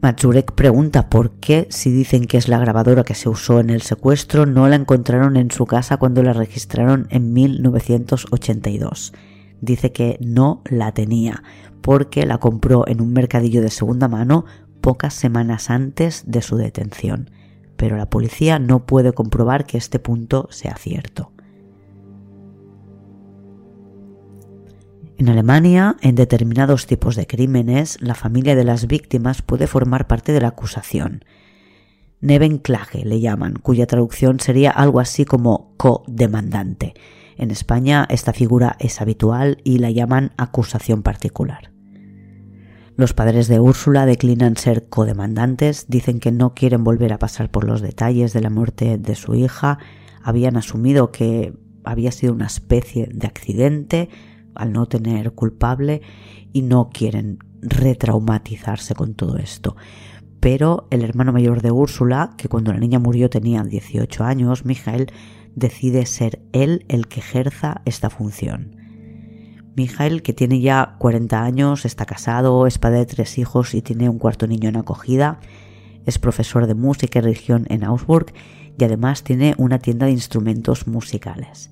Matsurek 0.00 0.52
pregunta 0.52 1.10
por 1.10 1.32
qué, 1.32 1.66
si 1.68 1.90
dicen 1.90 2.24
que 2.24 2.38
es 2.38 2.48
la 2.48 2.58
grabadora 2.58 3.04
que 3.04 3.14
se 3.14 3.28
usó 3.28 3.60
en 3.60 3.68
el 3.68 3.82
secuestro, 3.82 4.46
no 4.46 4.66
la 4.66 4.76
encontraron 4.76 5.36
en 5.36 5.50
su 5.50 5.66
casa 5.66 5.98
cuando 5.98 6.22
la 6.22 6.32
registraron 6.32 7.06
en 7.10 7.34
1982. 7.34 9.12
Dice 9.60 9.92
que 9.92 10.18
no 10.20 10.62
la 10.68 10.92
tenía, 10.92 11.42
porque 11.80 12.26
la 12.26 12.38
compró 12.38 12.86
en 12.86 13.00
un 13.00 13.12
mercadillo 13.12 13.62
de 13.62 13.70
segunda 13.70 14.08
mano 14.08 14.44
pocas 14.80 15.14
semanas 15.14 15.70
antes 15.70 16.24
de 16.26 16.42
su 16.42 16.56
detención 16.56 17.30
pero 17.76 17.96
la 17.96 18.10
policía 18.10 18.58
no 18.58 18.86
puede 18.86 19.12
comprobar 19.12 19.66
que 19.66 19.78
este 19.78 19.98
punto 19.98 20.48
sea 20.50 20.76
cierto. 20.76 21.32
En 25.18 25.30
Alemania, 25.30 25.96
en 26.02 26.14
determinados 26.14 26.86
tipos 26.86 27.16
de 27.16 27.26
crímenes, 27.26 27.96
la 28.00 28.14
familia 28.14 28.54
de 28.54 28.64
las 28.64 28.86
víctimas 28.86 29.40
puede 29.40 29.66
formar 29.66 30.06
parte 30.06 30.32
de 30.32 30.42
la 30.42 30.48
acusación. 30.48 31.24
Nebenklage 32.20 33.04
le 33.04 33.20
llaman, 33.20 33.54
cuya 33.54 33.86
traducción 33.86 34.40
sería 34.40 34.70
algo 34.70 35.00
así 35.00 35.24
como 35.24 35.72
co-demandante. 35.78 36.94
En 37.36 37.50
España 37.50 38.06
esta 38.08 38.32
figura 38.32 38.76
es 38.80 39.00
habitual 39.00 39.58
y 39.62 39.78
la 39.78 39.90
llaman 39.90 40.32
acusación 40.36 41.02
particular. 41.02 41.70
Los 42.96 43.12
padres 43.12 43.46
de 43.46 43.60
Úrsula 43.60 44.06
declinan 44.06 44.56
ser 44.56 44.88
codemandantes, 44.88 45.84
dicen 45.88 46.18
que 46.18 46.32
no 46.32 46.54
quieren 46.54 46.82
volver 46.82 47.12
a 47.12 47.18
pasar 47.18 47.50
por 47.50 47.64
los 47.64 47.82
detalles 47.82 48.32
de 48.32 48.40
la 48.40 48.48
muerte 48.48 48.96
de 48.96 49.14
su 49.14 49.34
hija, 49.34 49.78
habían 50.22 50.56
asumido 50.56 51.12
que 51.12 51.52
había 51.84 52.10
sido 52.10 52.32
una 52.32 52.46
especie 52.46 53.08
de 53.12 53.26
accidente 53.26 54.08
al 54.54 54.72
no 54.72 54.86
tener 54.86 55.32
culpable 55.32 56.00
y 56.54 56.62
no 56.62 56.88
quieren 56.88 57.38
retraumatizarse 57.60 58.94
con 58.94 59.14
todo 59.14 59.36
esto. 59.36 59.76
Pero 60.40 60.88
el 60.90 61.02
hermano 61.02 61.32
mayor 61.32 61.60
de 61.60 61.70
Úrsula, 61.70 62.34
que 62.38 62.48
cuando 62.48 62.72
la 62.72 62.78
niña 62.78 62.98
murió 62.98 63.28
tenía 63.28 63.62
18 63.62 64.24
años, 64.24 64.64
Mijael, 64.64 65.12
decide 65.56 66.06
ser 66.06 66.40
él 66.52 66.84
el 66.88 67.08
que 67.08 67.18
ejerza 67.20 67.80
esta 67.84 68.10
función. 68.10 68.76
Mijael, 69.74 70.22
que 70.22 70.32
tiene 70.32 70.60
ya 70.60 70.94
40 70.98 71.42
años, 71.42 71.84
está 71.84 72.06
casado, 72.06 72.66
es 72.66 72.78
padre 72.78 72.98
de 72.98 73.06
tres 73.06 73.36
hijos 73.38 73.74
y 73.74 73.82
tiene 73.82 74.08
un 74.08 74.18
cuarto 74.18 74.46
niño 74.46 74.68
en 74.68 74.76
acogida, 74.76 75.40
es 76.04 76.18
profesor 76.18 76.66
de 76.66 76.74
música 76.74 77.18
y 77.18 77.22
religión 77.22 77.66
en 77.68 77.84
Augsburg 77.84 78.32
y 78.78 78.84
además 78.84 79.24
tiene 79.24 79.54
una 79.58 79.78
tienda 79.78 80.06
de 80.06 80.12
instrumentos 80.12 80.86
musicales. 80.86 81.70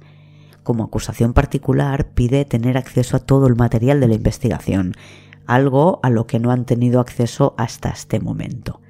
Como 0.63 0.85
acusación 0.85 1.35
particular 1.35 2.09
pide 2.15 2.45
tener 2.47 2.77
acceso 2.79 3.17
a 3.17 3.21
todo 3.21 3.47
el 3.47 3.55
material 3.55 4.01
de 4.01 4.09
la 4.09 4.15
investigación, 4.15 4.95
algo 5.47 6.01
a 6.03 6.11
lo 6.11 6.27
que 6.27 6.39
no 6.39 6.51
han 6.51 6.65
tenido 6.65 7.01
acceso 7.01 7.55
hasta 7.59 7.91
este 7.91 8.19
momento. 8.19 8.81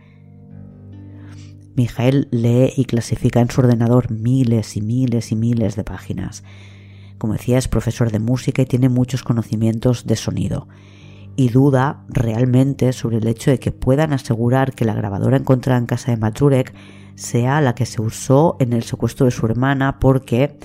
Mijael 1.76 2.28
lee 2.30 2.72
y 2.76 2.84
clasifica 2.84 3.40
en 3.40 3.50
su 3.50 3.60
ordenador 3.60 4.10
miles 4.10 4.76
y 4.76 4.80
miles 4.80 5.32
y 5.32 5.36
miles 5.36 5.76
de 5.76 5.84
páginas 5.84 6.44
como 7.18 7.34
decía, 7.34 7.56
es 7.56 7.68
profesor 7.68 8.10
de 8.10 8.18
música 8.18 8.60
y 8.60 8.66
tiene 8.66 8.90
muchos 8.90 9.22
conocimientos 9.22 10.06
de 10.06 10.14
sonido. 10.16 10.68
Y 11.36 11.48
duda 11.48 12.04
realmente 12.08 12.92
sobre 12.92 13.16
el 13.16 13.26
hecho 13.26 13.50
de 13.50 13.58
que 13.58 13.72
puedan 13.72 14.12
asegurar 14.12 14.74
que 14.74 14.84
la 14.84 14.94
grabadora 14.94 15.36
encontrada 15.36 15.78
en 15.78 15.86
casa 15.86 16.10
de 16.10 16.18
Majurek 16.18 16.74
sea 17.14 17.60
la 17.60 17.74
que 17.74 17.86
se 17.86 18.02
usó 18.02 18.56
en 18.60 18.72
el 18.72 18.82
secuestro 18.82 19.24
de 19.24 19.32
su 19.32 19.46
hermana 19.46 19.98
porque, 20.00 20.58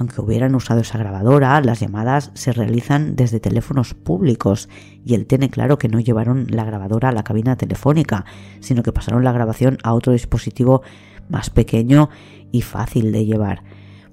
aunque 0.00 0.22
hubieran 0.22 0.54
usado 0.54 0.80
esa 0.80 0.96
grabadora, 0.96 1.60
las 1.60 1.80
llamadas 1.80 2.30
se 2.32 2.52
realizan 2.52 3.16
desde 3.16 3.38
teléfonos 3.38 3.92
públicos 3.92 4.70
y 5.04 5.12
él 5.12 5.26
tiene 5.26 5.50
claro 5.50 5.76
que 5.76 5.88
no 5.88 6.00
llevaron 6.00 6.46
la 6.48 6.64
grabadora 6.64 7.10
a 7.10 7.12
la 7.12 7.22
cabina 7.22 7.56
telefónica, 7.56 8.24
sino 8.60 8.82
que 8.82 8.92
pasaron 8.92 9.24
la 9.24 9.32
grabación 9.32 9.76
a 9.82 9.92
otro 9.92 10.14
dispositivo 10.14 10.80
más 11.28 11.50
pequeño 11.50 12.08
y 12.50 12.62
fácil 12.62 13.12
de 13.12 13.26
llevar. 13.26 13.62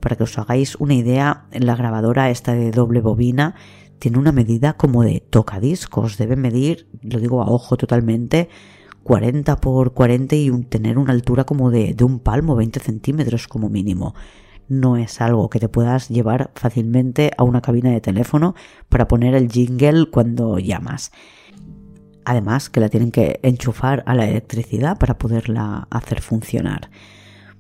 Para 0.02 0.17
que 0.17 0.23
os 0.23 0.38
hagáis 0.38 0.76
una 0.76 0.93
idea, 0.93 1.45
la 1.54 1.78
grabadora 1.78 2.32
esta 2.32 2.52
de 2.52 2.71
doble 2.71 3.00
bobina 3.00 3.56
tiene 3.97 4.19
una 4.19 4.34
medida 4.34 4.73
como 4.73 5.04
de 5.04 5.21
tocadiscos. 5.21 6.17
Debe 6.17 6.36
medir, 6.36 6.89
lo 7.02 7.17
digo 7.19 7.41
a 7.41 7.50
ojo 7.50 7.78
totalmente, 7.78 8.50
40 9.04 9.56
por 9.62 9.93
40 9.93 10.36
y 10.36 10.52
tener 10.63 10.97
una 10.97 11.13
altura 11.13 11.45
como 11.45 11.71
de, 11.71 11.93
de 11.93 12.04
un 12.04 12.19
palmo, 12.19 12.58
20 12.58 12.82
centímetros 12.82 13.47
como 13.47 13.69
mínimo. 13.69 14.15
No 14.69 14.97
es 14.97 15.21
algo 15.21 15.49
que 15.49 15.60
te 15.60 15.69
puedas 15.69 16.10
llevar 16.10 16.51
fácilmente 16.56 17.32
a 17.38 17.43
una 17.43 17.62
cabina 17.62 17.91
de 17.91 18.01
teléfono 18.01 18.56
para 18.89 19.08
poner 19.08 19.34
el 19.34 19.49
jingle 19.49 20.10
cuando 20.10 20.60
llamas. 20.60 21.12
Además 22.25 22.69
que 22.69 22.82
la 22.82 22.89
tienen 22.89 23.12
que 23.12 23.39
enchufar 23.43 24.03
a 24.06 24.13
la 24.13 24.27
electricidad 24.27 24.97
para 24.97 25.17
poderla 25.17 25.88
hacer 25.89 26.21
funcionar. 26.21 26.89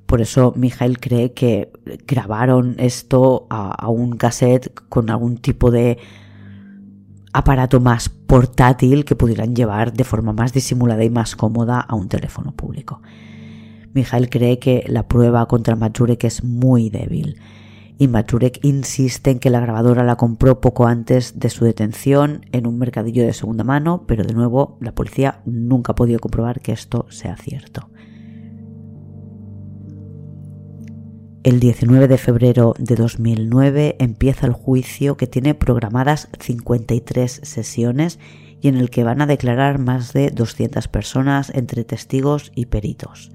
Por 0.07 0.21
eso 0.21 0.53
Mijael 0.55 0.99
cree 0.99 1.33
que 1.33 1.71
grabaron 2.07 2.75
esto 2.79 3.45
a, 3.49 3.89
un 3.89 4.15
cassette 4.15 4.73
con 4.87 5.09
algún 5.09 5.37
tipo 5.37 5.69
de 5.69 5.97
aparato 7.33 7.81
más 7.81 8.07
portátil 8.07 9.03
que 9.03 9.17
pudieran 9.17 9.53
llevar 9.53 9.91
de 9.91 10.05
forma 10.05 10.31
más 10.31 10.53
disimulada 10.53 11.03
y 11.03 11.09
más 11.09 11.35
cómoda 11.35 11.81
a 11.81 11.93
un 11.95 12.07
teléfono 12.07 12.53
público. 12.53 13.01
Mijael 13.97 14.29
cree 14.29 14.59
que 14.59 14.83
la 14.85 15.07
prueba 15.07 15.47
contra 15.47 15.75
Majurek 15.75 16.23
es 16.25 16.43
muy 16.43 16.91
débil 16.91 17.41
y 17.97 18.07
Majurek 18.07 18.63
insiste 18.63 19.31
en 19.31 19.39
que 19.39 19.49
la 19.49 19.59
grabadora 19.59 20.03
la 20.03 20.17
compró 20.17 20.61
poco 20.61 20.85
antes 20.85 21.39
de 21.39 21.49
su 21.49 21.65
detención 21.65 22.45
en 22.51 22.67
un 22.67 22.77
mercadillo 22.77 23.25
de 23.25 23.33
segunda 23.33 23.63
mano, 23.63 24.03
pero 24.05 24.23
de 24.23 24.35
nuevo 24.35 24.77
la 24.81 24.93
policía 24.93 25.41
nunca 25.45 25.93
ha 25.93 25.95
podido 25.95 26.19
comprobar 26.19 26.61
que 26.61 26.73
esto 26.73 27.07
sea 27.09 27.37
cierto. 27.37 27.89
El 31.41 31.59
19 31.59 32.07
de 32.07 32.17
febrero 32.19 32.75
de 32.77 32.95
2009 32.95 33.95
empieza 33.97 34.45
el 34.45 34.53
juicio 34.53 35.17
que 35.17 35.25
tiene 35.25 35.55
programadas 35.55 36.29
53 36.39 37.41
sesiones 37.41 38.19
y 38.61 38.67
en 38.67 38.75
el 38.75 38.91
que 38.91 39.03
van 39.03 39.21
a 39.21 39.25
declarar 39.25 39.79
más 39.79 40.13
de 40.13 40.29
200 40.29 40.87
personas 40.87 41.51
entre 41.55 41.83
testigos 41.83 42.51
y 42.53 42.67
peritos. 42.67 43.31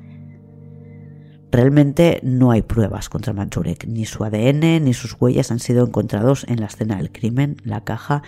Realmente 1.52 2.18
no 2.22 2.50
hay 2.50 2.62
pruebas 2.62 3.10
contra 3.10 3.34
Manchurek, 3.34 3.86
ni 3.86 4.06
su 4.06 4.24
ADN 4.24 4.82
ni 4.82 4.94
sus 4.94 5.14
huellas 5.20 5.50
han 5.50 5.58
sido 5.58 5.86
encontrados 5.86 6.46
en 6.48 6.60
la 6.60 6.66
escena 6.66 6.96
del 6.96 7.12
crimen, 7.12 7.58
la 7.62 7.84
caja, 7.84 8.22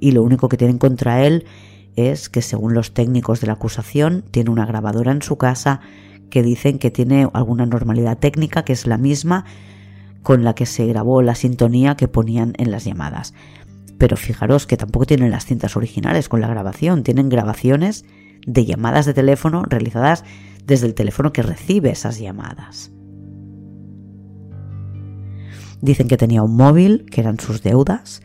y 0.00 0.12
lo 0.12 0.22
único 0.22 0.48
que 0.48 0.56
tienen 0.56 0.78
contra 0.78 1.22
él 1.26 1.44
es 1.96 2.30
que 2.30 2.40
según 2.40 2.72
los 2.72 2.94
técnicos 2.94 3.42
de 3.42 3.48
la 3.48 3.52
acusación 3.52 4.24
tiene 4.30 4.48
una 4.48 4.64
grabadora 4.64 5.12
en 5.12 5.20
su 5.20 5.36
casa 5.36 5.80
que 6.30 6.42
dicen 6.42 6.78
que 6.78 6.90
tiene 6.90 7.28
alguna 7.34 7.66
normalidad 7.66 8.16
técnica 8.16 8.64
que 8.64 8.72
es 8.72 8.86
la 8.86 8.96
misma 8.96 9.44
con 10.22 10.42
la 10.42 10.54
que 10.54 10.64
se 10.64 10.86
grabó 10.86 11.20
la 11.20 11.34
sintonía 11.34 11.96
que 11.96 12.08
ponían 12.08 12.54
en 12.56 12.70
las 12.70 12.86
llamadas. 12.86 13.34
Pero 13.98 14.16
fijaros 14.16 14.66
que 14.66 14.78
tampoco 14.78 15.04
tienen 15.04 15.30
las 15.30 15.44
cintas 15.44 15.76
originales 15.76 16.30
con 16.30 16.40
la 16.40 16.48
grabación, 16.48 17.02
tienen 17.02 17.28
grabaciones 17.28 18.06
de 18.46 18.64
llamadas 18.64 19.04
de 19.04 19.12
teléfono 19.12 19.64
realizadas 19.64 20.24
desde 20.64 20.86
el 20.86 20.94
teléfono 20.94 21.32
que 21.32 21.42
recibe 21.42 21.90
esas 21.90 22.18
llamadas. 22.18 22.92
Dicen 25.80 26.08
que 26.08 26.16
tenía 26.16 26.42
un 26.42 26.56
móvil, 26.56 27.06
que 27.10 27.20
eran 27.20 27.40
sus 27.40 27.62
deudas, 27.62 28.22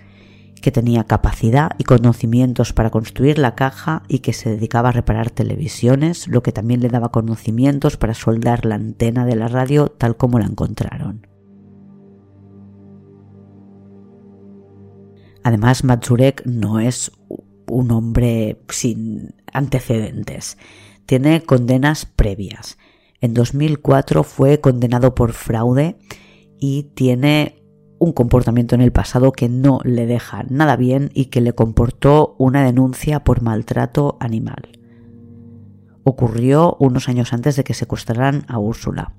que 0.62 0.72
tenía 0.72 1.04
capacidad 1.04 1.72
y 1.78 1.84
conocimientos 1.84 2.74
para 2.74 2.90
construir 2.90 3.38
la 3.38 3.56
caja 3.56 4.04
y 4.08 4.20
que 4.20 4.34
se 4.34 4.50
dedicaba 4.50 4.90
a 4.90 4.94
reparar 4.94 5.30
televisiones, 5.30 6.28
lo 6.28 6.42
que 6.42 6.52
también 6.52 6.82
le 6.82 6.90
daba 6.90 7.12
conocimientos 7.12 7.98
para 7.98 8.14
soldar 8.14 8.66
la 8.66 8.76
antena 8.76 9.26
de 9.26 9.36
la 9.36 9.48
radio 9.48 9.90
tal 9.90 10.18
como 10.18 10.40
la 10.40 10.46
encontraron. 10.46 11.28
Además, 15.44 15.84
Matsurek 15.84 16.44
no 16.48 16.80
es 16.80 17.12
un 17.68 17.92
hombre 17.92 18.60
sin 18.70 19.36
antecedentes. 19.54 20.58
Tiene 21.06 21.42
condenas 21.44 22.06
previas. 22.06 22.78
En 23.22 23.34
2004 23.34 24.24
fue 24.24 24.60
condenado 24.60 25.16
por 25.16 25.34
fraude 25.34 25.98
y 26.60 26.84
tiene 26.96 27.62
un 28.00 28.12
comportamiento 28.12 28.76
en 28.76 28.82
el 28.82 28.92
pasado 28.92 29.32
que 29.32 29.50
no 29.50 29.80
le 29.84 30.06
deja 30.06 30.44
nada 30.50 30.76
bien 30.76 31.10
y 31.14 31.26
que 31.26 31.42
le 31.42 31.54
comportó 31.54 32.36
una 32.38 32.64
denuncia 32.64 33.24
por 33.24 33.42
maltrato 33.42 34.18
animal. 34.20 34.80
Ocurrió 36.04 36.76
unos 36.80 37.10
años 37.10 37.34
antes 37.34 37.56
de 37.56 37.64
que 37.64 37.74
secuestraran 37.74 38.46
a 38.48 38.60
Úrsula. 38.60 39.14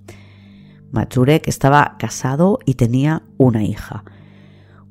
Matsurek 0.93 1.49
estaba 1.49 1.97
casado 1.99 2.59
y 2.65 2.75
tenía 2.75 3.23
una 3.39 3.65
hija. 3.65 4.05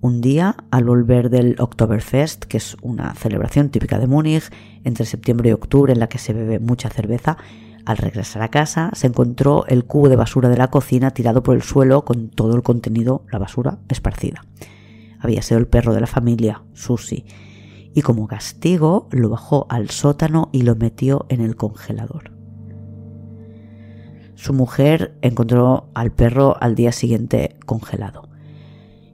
Un 0.05 0.21
día, 0.21 0.55
al 0.69 0.83
volver 0.83 1.31
del 1.31 1.55
Oktoberfest, 1.57 2.43
que 2.45 2.57
es 2.57 2.77
una 2.83 3.15
celebración 3.15 3.69
típica 3.69 3.97
de 3.97 4.05
Múnich, 4.05 4.51
entre 4.83 5.03
septiembre 5.03 5.49
y 5.49 5.53
octubre 5.53 5.91
en 5.91 5.99
la 5.99 6.09
que 6.09 6.19
se 6.19 6.31
bebe 6.31 6.59
mucha 6.59 6.91
cerveza, 6.91 7.37
al 7.87 7.97
regresar 7.97 8.43
a 8.43 8.49
casa 8.49 8.91
se 8.93 9.07
encontró 9.07 9.65
el 9.65 9.85
cubo 9.85 10.07
de 10.07 10.15
basura 10.15 10.47
de 10.49 10.57
la 10.57 10.67
cocina 10.67 11.09
tirado 11.09 11.41
por 11.41 11.55
el 11.55 11.63
suelo 11.63 12.05
con 12.05 12.29
todo 12.29 12.55
el 12.55 12.61
contenido, 12.61 13.25
la 13.31 13.39
basura, 13.39 13.79
esparcida. 13.89 14.45
Había 15.19 15.41
sido 15.41 15.57
el 15.57 15.65
perro 15.65 15.95
de 15.95 16.01
la 16.01 16.05
familia, 16.05 16.61
Susie, 16.73 17.25
y 17.95 18.03
como 18.03 18.27
castigo 18.27 19.07
lo 19.09 19.29
bajó 19.29 19.65
al 19.71 19.89
sótano 19.89 20.49
y 20.51 20.61
lo 20.61 20.75
metió 20.75 21.25
en 21.29 21.41
el 21.41 21.55
congelador. 21.55 22.31
Su 24.35 24.53
mujer 24.53 25.17
encontró 25.23 25.89
al 25.95 26.11
perro 26.11 26.57
al 26.61 26.75
día 26.75 26.91
siguiente 26.91 27.57
congelado 27.65 28.29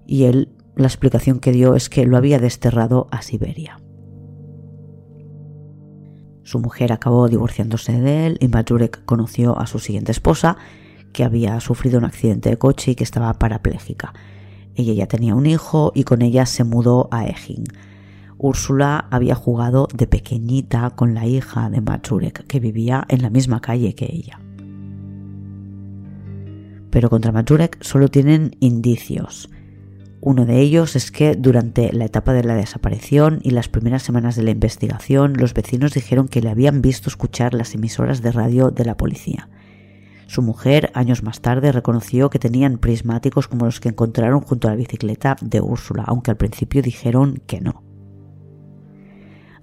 y 0.06 0.26
él 0.26 0.50
la 0.76 0.88
explicación 0.88 1.40
que 1.40 1.52
dio 1.52 1.76
es 1.76 1.90
que 1.90 2.06
lo 2.06 2.18
había 2.18 2.40
desterrado 2.40 3.08
a 3.12 3.22
Siberia. 3.22 3.80
Su 6.44 6.60
mujer 6.60 6.92
acabó 6.92 7.28
divorciándose 7.30 8.02
de 8.02 8.28
él 8.28 8.38
y 8.42 8.48
Majurek 8.48 9.06
conoció 9.06 9.58
a 9.58 9.68
su 9.68 9.80
siguiente 9.80 10.12
esposa, 10.12 10.58
que 11.14 11.24
había 11.24 11.60
sufrido 11.60 12.00
un 12.00 12.06
accidente 12.06 12.50
de 12.50 12.58
coche 12.58 12.92
y 12.92 12.96
que 12.96 13.04
estaba 13.04 13.34
parapléjica. 13.34 14.14
Ella 14.76 14.94
ya 14.94 15.08
tenía 15.08 15.36
un 15.36 15.46
hijo 15.46 15.92
y 15.94 16.04
con 16.04 16.22
ella 16.22 16.46
se 16.46 16.64
mudó 16.64 17.10
a 17.12 17.26
Egin. 17.26 17.66
Úrsula 18.38 19.08
había 19.12 19.36
jugado 19.36 19.88
de 19.94 20.08
pequeñita 20.08 20.90
con 20.92 21.14
la 21.14 21.28
hija 21.28 21.70
de 21.70 21.82
Majurek, 21.82 22.48
que 22.48 22.60
vivía 22.60 23.06
en 23.08 23.22
la 23.22 23.30
misma 23.30 23.62
calle 23.62 23.94
que 23.94 24.10
ella. 24.12 24.40
Pero 26.90 27.10
contra 27.10 27.32
Majurek 27.32 27.82
solo 27.84 28.08
tienen 28.08 28.56
indicios. 28.60 29.50
Uno 30.24 30.46
de 30.46 30.60
ellos 30.60 30.96
es 30.96 31.12
que 31.12 31.34
durante 31.34 31.92
la 31.94 32.06
etapa 32.06 32.32
de 32.32 32.44
la 32.44 32.54
desaparición 32.54 33.40
y 33.42 33.50
las 33.50 33.70
primeras 33.70 34.04
semanas 34.04 34.36
de 34.36 34.44
la 34.44 34.52
investigación, 34.52 35.34
los 35.36 35.56
vecinos 35.56 35.96
dijeron 35.96 36.28
que 36.28 36.42
le 36.42 36.52
habían 36.52 36.84
visto 36.84 37.10
escuchar 37.10 37.56
las 37.56 37.74
emisoras 37.74 38.22
de 38.22 38.32
radio 38.32 38.70
de 38.70 38.86
la 38.86 38.98
policía. 38.98 39.50
Su 40.28 40.44
mujer, 40.44 40.92
años 40.94 41.24
más 41.24 41.42
tarde, 41.42 41.72
reconoció 41.72 42.30
que 42.30 42.38
tenían 42.38 42.78
prismáticos 42.78 43.48
como 43.48 43.66
los 43.66 43.80
que 43.80 43.90
encontraron 43.90 44.42
junto 44.42 44.68
a 44.68 44.72
la 44.72 44.78
bicicleta 44.78 45.38
de 45.42 45.60
Úrsula, 45.60 46.04
aunque 46.06 46.30
al 46.30 46.38
principio 46.38 46.84
dijeron 46.84 47.42
que 47.48 47.60
no. 47.60 47.84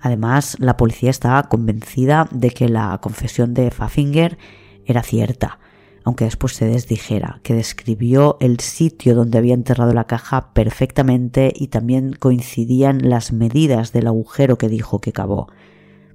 Además, 0.01 0.57
la 0.59 0.77
policía 0.77 1.11
estaba 1.11 1.45
convencida 1.45 2.29
de 2.33 2.51
que 2.51 2.69
la 2.69 2.99
confesión 3.01 3.55
de 3.55 3.71
Fafinger 3.71 4.39
era 4.85 5.05
cierta, 5.05 5.61
aunque 6.05 6.25
después 6.25 6.55
se 6.55 6.67
desdijera, 6.67 7.41
que 7.43 7.55
describió 7.55 8.37
el 8.41 8.61
sitio 8.61 9.15
donde 9.15 9.39
había 9.39 9.55
enterrado 9.55 9.93
la 9.93 10.07
caja 10.07 10.53
perfectamente 10.53 11.53
y 11.55 11.69
también 11.69 12.13
coincidían 12.13 13.09
las 13.09 13.33
medidas 13.33 13.93
del 13.93 14.07
agujero 14.07 14.59
que 14.59 14.69
dijo 14.69 15.01
que 15.01 15.13
cavó. 15.13 15.49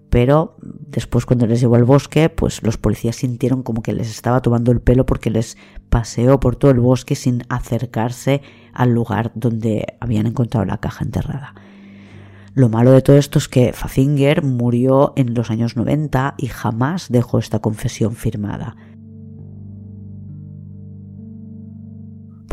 Pero 0.10 0.56
después 0.62 1.26
cuando 1.26 1.48
les 1.48 1.60
llevó 1.60 1.76
al 1.76 1.86
bosque, 1.86 2.30
pues 2.30 2.62
los 2.62 2.78
policías 2.78 3.16
sintieron 3.16 3.64
como 3.64 3.82
que 3.82 3.94
les 3.94 4.12
estaba 4.12 4.42
tomando 4.44 4.72
el 4.72 4.80
pelo 4.80 5.08
porque 5.08 5.32
les 5.32 5.58
paseó 5.90 6.40
por 6.40 6.56
todo 6.56 6.70
el 6.70 6.80
bosque 6.80 7.16
sin 7.16 7.44
acercarse 7.50 8.44
al 8.74 8.92
lugar 8.92 9.32
donde 9.34 9.86
habían 10.00 10.28
encontrado 10.28 10.66
la 10.66 10.78
caja 10.78 11.04
enterrada. 11.04 11.56
Lo 12.54 12.70
malo 12.70 12.92
de 12.92 13.02
todo 13.02 13.18
esto 13.18 13.40
es 13.40 13.48
que 13.48 13.74
Fafinger 13.74 14.44
murió 14.44 15.14
en 15.16 15.34
los 15.34 15.50
años 15.50 15.76
90 15.76 16.36
y 16.38 16.46
jamás 16.46 17.08
dejó 17.10 17.40
esta 17.40 17.58
confesión 17.58 18.16
firmada. 18.16 18.76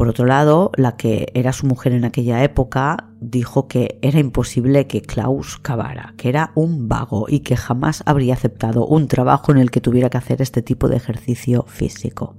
Por 0.00 0.08
otro 0.08 0.24
lado, 0.24 0.72
la 0.76 0.96
que 0.96 1.30
era 1.34 1.52
su 1.52 1.66
mujer 1.66 1.92
en 1.92 2.06
aquella 2.06 2.42
época 2.42 3.10
dijo 3.20 3.68
que 3.68 3.98
era 4.00 4.18
imposible 4.18 4.86
que 4.86 5.02
Klaus 5.02 5.58
cavara, 5.58 6.14
que 6.16 6.30
era 6.30 6.52
un 6.54 6.88
vago 6.88 7.26
y 7.28 7.40
que 7.40 7.54
jamás 7.54 8.02
habría 8.06 8.32
aceptado 8.32 8.86
un 8.86 9.08
trabajo 9.08 9.52
en 9.52 9.58
el 9.58 9.70
que 9.70 9.82
tuviera 9.82 10.08
que 10.08 10.16
hacer 10.16 10.40
este 10.40 10.62
tipo 10.62 10.88
de 10.88 10.96
ejercicio 10.96 11.66
físico. 11.68 12.34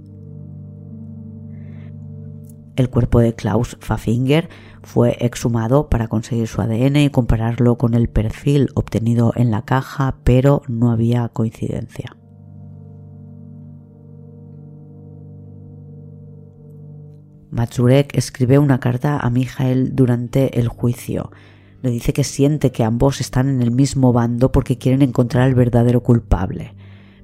El 2.77 2.89
cuerpo 2.89 3.19
de 3.19 3.35
Klaus 3.35 3.77
Fafinger 3.79 4.49
fue 4.81 5.17
exhumado 5.19 5.87
para 5.87 6.07
conseguir 6.07 6.47
su 6.47 6.63
ADN 6.63 6.95
y 6.95 7.09
compararlo 7.11 7.77
con 7.77 7.93
el 7.93 8.09
perfil 8.09 8.69
obtenido 8.73 9.33
en 9.35 9.51
la 9.51 9.65
caja, 9.65 10.15
pero 10.23 10.63
no 10.67 10.89
había 10.89 11.29
coincidencia. 11.29 12.17
Matsurek 17.51 18.15
escribe 18.17 18.57
una 18.59 18.79
carta 18.79 19.19
a 19.19 19.29
Mijael 19.29 19.93
durante 19.93 20.57
el 20.59 20.69
juicio. 20.69 21.31
Le 21.81 21.91
dice 21.91 22.13
que 22.13 22.23
siente 22.23 22.71
que 22.71 22.85
ambos 22.85 23.19
están 23.19 23.49
en 23.49 23.61
el 23.61 23.71
mismo 23.71 24.13
bando 24.13 24.53
porque 24.53 24.77
quieren 24.77 25.01
encontrar 25.01 25.43
al 25.43 25.53
verdadero 25.53 26.01
culpable. 26.01 26.73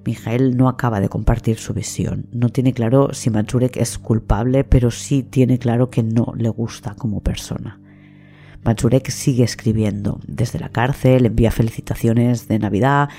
Mijael 0.05 0.57
no 0.57 0.67
acaba 0.67 0.99
de 0.99 1.07
compartir 1.07 1.57
su 1.57 1.73
visión. 1.73 2.27
No 2.31 2.49
tiene 2.49 2.73
claro 2.73 3.13
si 3.13 3.29
Matsurek 3.29 3.77
es 3.77 3.97
culpable, 3.97 4.65
pero 4.65 4.91
sí 4.91 5.23
tiene 5.23 5.59
claro 5.59 5.89
que 5.89 6.03
no 6.03 6.33
le 6.35 6.49
gusta 6.49 6.93
como 6.95 7.21
persona. 7.21 7.79
Matsurek 8.65 9.09
sigue 9.09 9.45
escribiendo. 9.45 10.19
Desde 10.27 10.59
la 10.59 10.69
cárcel 10.69 11.25
envía 11.25 11.51
felicitaciones 11.51 12.49
de 12.49 12.59
Navidad 12.59 13.09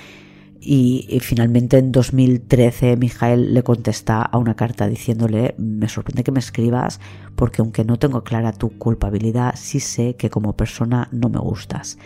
y, 0.61 1.19
finalmente 1.21 1.79
en 1.79 1.93
2013 1.93 2.97
Mijael 2.97 3.55
le 3.55 3.63
contesta 3.63 4.23
a 4.23 4.39
una 4.39 4.55
carta 4.55 4.89
diciéndole 4.89 5.55
me 5.57 5.89
sorprende 5.89 6.25
que 6.25 6.33
me 6.33 6.41
escribas 6.41 7.01
porque 7.37 7.63
aunque 7.63 7.85
no 7.85 7.99
tengo 7.99 8.25
clara 8.25 8.53
tu 8.53 8.77
culpabilidad 8.77 9.55
sí 9.57 9.81
sé 9.81 10.17
que 10.17 10.31
como 10.31 10.57
persona 10.57 11.09
no 11.13 11.29
me 11.29 11.39
gustas. 11.39 11.99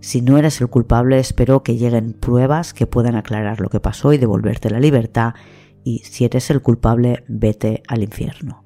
Si 0.00 0.20
no 0.20 0.36
eres 0.36 0.60
el 0.60 0.68
culpable 0.68 1.18
espero 1.18 1.62
que 1.62 1.76
lleguen 1.76 2.12
pruebas 2.12 2.74
que 2.74 2.86
puedan 2.86 3.14
aclarar 3.14 3.60
lo 3.60 3.70
que 3.70 3.80
pasó 3.80 4.12
y 4.12 4.18
devolverte 4.18 4.70
la 4.70 4.80
libertad 4.80 5.34
y 5.84 6.00
si 6.00 6.24
eres 6.24 6.50
el 6.50 6.62
culpable 6.62 7.24
vete 7.28 7.82
al 7.86 8.02
infierno. 8.02 8.63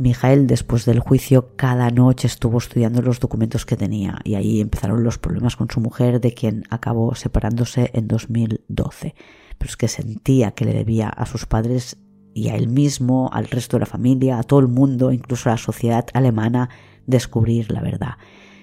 Mijael, 0.00 0.46
después 0.46 0.86
del 0.86 0.98
juicio, 0.98 1.54
cada 1.56 1.90
noche 1.90 2.26
estuvo 2.26 2.56
estudiando 2.56 3.02
los 3.02 3.20
documentos 3.20 3.66
que 3.66 3.76
tenía 3.76 4.18
y 4.24 4.34
ahí 4.34 4.62
empezaron 4.62 5.04
los 5.04 5.18
problemas 5.18 5.56
con 5.56 5.68
su 5.68 5.78
mujer, 5.78 6.22
de 6.22 6.32
quien 6.32 6.64
acabó 6.70 7.14
separándose 7.14 7.90
en 7.92 8.08
2012. 8.08 9.14
Pero 9.58 9.68
es 9.68 9.76
que 9.76 9.88
sentía 9.88 10.52
que 10.52 10.64
le 10.64 10.72
debía 10.72 11.10
a 11.10 11.26
sus 11.26 11.44
padres 11.44 11.98
y 12.32 12.48
a 12.48 12.56
él 12.56 12.68
mismo, 12.68 13.28
al 13.30 13.48
resto 13.48 13.76
de 13.76 13.80
la 13.80 13.86
familia, 13.86 14.38
a 14.38 14.42
todo 14.42 14.60
el 14.60 14.68
mundo, 14.68 15.12
incluso 15.12 15.50
a 15.50 15.52
la 15.52 15.58
sociedad 15.58 16.06
alemana, 16.14 16.70
descubrir 17.06 17.70
la 17.70 17.82
verdad. 17.82 18.14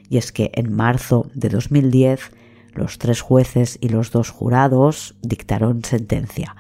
Y 0.10 0.18
es 0.18 0.32
que 0.32 0.50
en 0.56 0.74
marzo 0.74 1.30
de 1.36 1.50
2010, 1.50 2.32
los 2.74 2.98
tres 2.98 3.22
jueces 3.22 3.78
y 3.80 3.90
los 3.90 4.10
dos 4.10 4.32
jurados 4.32 5.16
dictaron 5.22 5.84
sentencia. 5.84 6.56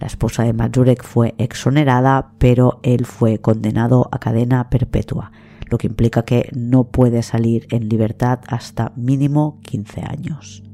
La 0.00 0.06
esposa 0.06 0.44
de 0.44 0.54
Majurek 0.54 1.04
fue 1.04 1.34
exonerada, 1.38 2.32
pero 2.38 2.80
él 2.82 3.04
fue 3.04 3.38
condenado 3.38 4.08
a 4.10 4.18
cadena 4.18 4.70
perpetua. 4.70 5.30
lo 5.70 5.78
que 5.78 5.86
implica 5.86 6.24
que 6.24 6.50
no 6.52 6.88
puede 6.88 7.22
salir 7.22 7.68
en 7.70 7.88
libertad 7.88 8.40
hasta 8.48 8.92
mínimo 8.96 9.60
15 9.62 10.00
años. 10.00 10.64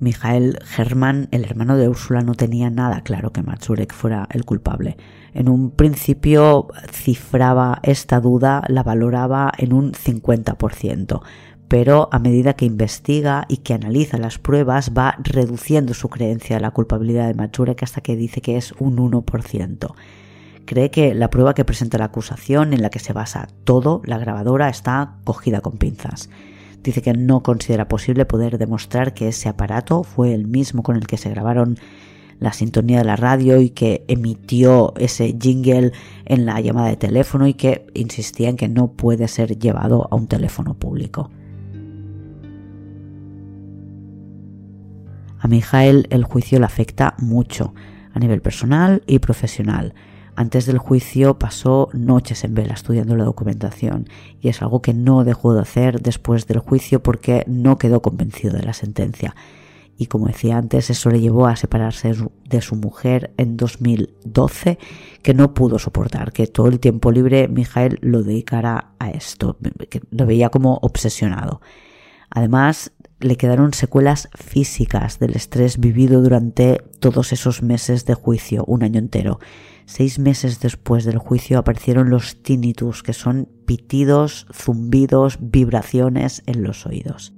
Mijael 0.00 0.58
Germán, 0.64 1.28
el 1.32 1.44
hermano 1.44 1.76
de 1.76 1.88
Úrsula, 1.88 2.22
no 2.22 2.34
tenía 2.34 2.70
nada 2.70 3.00
claro 3.00 3.32
que 3.32 3.42
Matsurek 3.42 3.92
fuera 3.92 4.28
el 4.30 4.44
culpable. 4.44 4.96
En 5.34 5.48
un 5.48 5.70
principio 5.70 6.68
cifraba 6.90 7.80
esta 7.82 8.20
duda, 8.20 8.62
la 8.68 8.82
valoraba 8.82 9.52
en 9.58 9.72
un 9.72 9.92
50%, 9.92 11.20
pero 11.66 12.08
a 12.12 12.18
medida 12.18 12.54
que 12.54 12.64
investiga 12.64 13.44
y 13.48 13.58
que 13.58 13.74
analiza 13.74 14.18
las 14.18 14.38
pruebas 14.38 14.92
va 14.96 15.16
reduciendo 15.18 15.94
su 15.94 16.08
creencia 16.08 16.56
de 16.56 16.62
la 16.62 16.70
culpabilidad 16.70 17.26
de 17.26 17.34
Matsurek 17.34 17.82
hasta 17.82 18.00
que 18.00 18.16
dice 18.16 18.40
que 18.40 18.56
es 18.56 18.72
un 18.78 18.96
1%. 18.96 19.94
Cree 20.64 20.90
que 20.90 21.14
la 21.14 21.30
prueba 21.30 21.54
que 21.54 21.64
presenta 21.64 21.98
la 21.98 22.06
acusación, 22.06 22.72
en 22.72 22.82
la 22.82 22.90
que 22.90 22.98
se 22.98 23.12
basa 23.12 23.48
todo, 23.64 24.02
la 24.04 24.18
grabadora, 24.18 24.68
está 24.68 25.16
cogida 25.24 25.60
con 25.60 25.78
pinzas 25.78 26.28
dice 26.82 27.02
que 27.02 27.12
no 27.12 27.42
considera 27.42 27.88
posible 27.88 28.24
poder 28.24 28.58
demostrar 28.58 29.14
que 29.14 29.28
ese 29.28 29.48
aparato 29.48 30.02
fue 30.04 30.34
el 30.34 30.46
mismo 30.46 30.82
con 30.82 30.96
el 30.96 31.06
que 31.06 31.16
se 31.16 31.30
grabaron 31.30 31.78
la 32.40 32.52
sintonía 32.52 32.98
de 32.98 33.04
la 33.04 33.16
radio 33.16 33.60
y 33.60 33.70
que 33.70 34.04
emitió 34.08 34.94
ese 34.96 35.36
jingle 35.40 35.92
en 36.24 36.46
la 36.46 36.60
llamada 36.60 36.88
de 36.88 36.96
teléfono 36.96 37.46
y 37.46 37.54
que 37.54 37.86
insistía 37.94 38.48
en 38.48 38.56
que 38.56 38.68
no 38.68 38.92
puede 38.92 39.28
ser 39.28 39.58
llevado 39.58 40.08
a 40.10 40.14
un 40.14 40.28
teléfono 40.28 40.74
público. 40.74 41.30
A 45.40 45.48
Mijael 45.48 46.06
el 46.10 46.24
juicio 46.24 46.58
le 46.58 46.66
afecta 46.66 47.14
mucho, 47.18 47.74
a 48.12 48.18
nivel 48.18 48.40
personal 48.40 49.02
y 49.06 49.18
profesional. 49.20 49.94
Antes 50.38 50.66
del 50.66 50.78
juicio 50.78 51.36
pasó 51.36 51.88
noches 51.92 52.44
en 52.44 52.54
vela 52.54 52.74
estudiando 52.74 53.16
la 53.16 53.24
documentación 53.24 54.08
y 54.40 54.46
es 54.48 54.62
algo 54.62 54.82
que 54.82 54.94
no 54.94 55.24
dejó 55.24 55.52
de 55.52 55.62
hacer 55.62 56.00
después 56.00 56.46
del 56.46 56.60
juicio 56.60 57.02
porque 57.02 57.42
no 57.48 57.76
quedó 57.76 58.02
convencido 58.02 58.56
de 58.56 58.62
la 58.62 58.72
sentencia. 58.72 59.34
Y 59.96 60.06
como 60.06 60.28
decía 60.28 60.56
antes, 60.56 60.90
eso 60.90 61.10
le 61.10 61.18
llevó 61.18 61.48
a 61.48 61.56
separarse 61.56 62.12
de 62.48 62.60
su 62.60 62.76
mujer 62.76 63.34
en 63.36 63.56
2012, 63.56 64.78
que 65.22 65.34
no 65.34 65.54
pudo 65.54 65.80
soportar, 65.80 66.30
que 66.30 66.46
todo 66.46 66.68
el 66.68 66.78
tiempo 66.78 67.10
libre 67.10 67.48
Mijael 67.48 67.98
lo 68.00 68.22
dedicara 68.22 68.92
a 69.00 69.10
esto, 69.10 69.58
lo 70.12 70.24
veía 70.24 70.50
como 70.50 70.78
obsesionado. 70.82 71.60
Además, 72.30 72.92
le 73.18 73.36
quedaron 73.36 73.74
secuelas 73.74 74.28
físicas 74.36 75.18
del 75.18 75.34
estrés 75.34 75.80
vivido 75.80 76.22
durante 76.22 76.80
todos 77.00 77.32
esos 77.32 77.64
meses 77.64 78.04
de 78.04 78.14
juicio, 78.14 78.64
un 78.66 78.84
año 78.84 79.00
entero. 79.00 79.40
Seis 79.88 80.18
meses 80.18 80.60
después 80.60 81.06
del 81.06 81.16
juicio 81.16 81.58
aparecieron 81.58 82.10
los 82.10 82.42
tinnitus, 82.42 83.02
que 83.02 83.14
son 83.14 83.48
pitidos, 83.64 84.46
zumbidos, 84.52 85.38
vibraciones 85.40 86.42
en 86.44 86.62
los 86.62 86.84
oídos. 86.84 87.32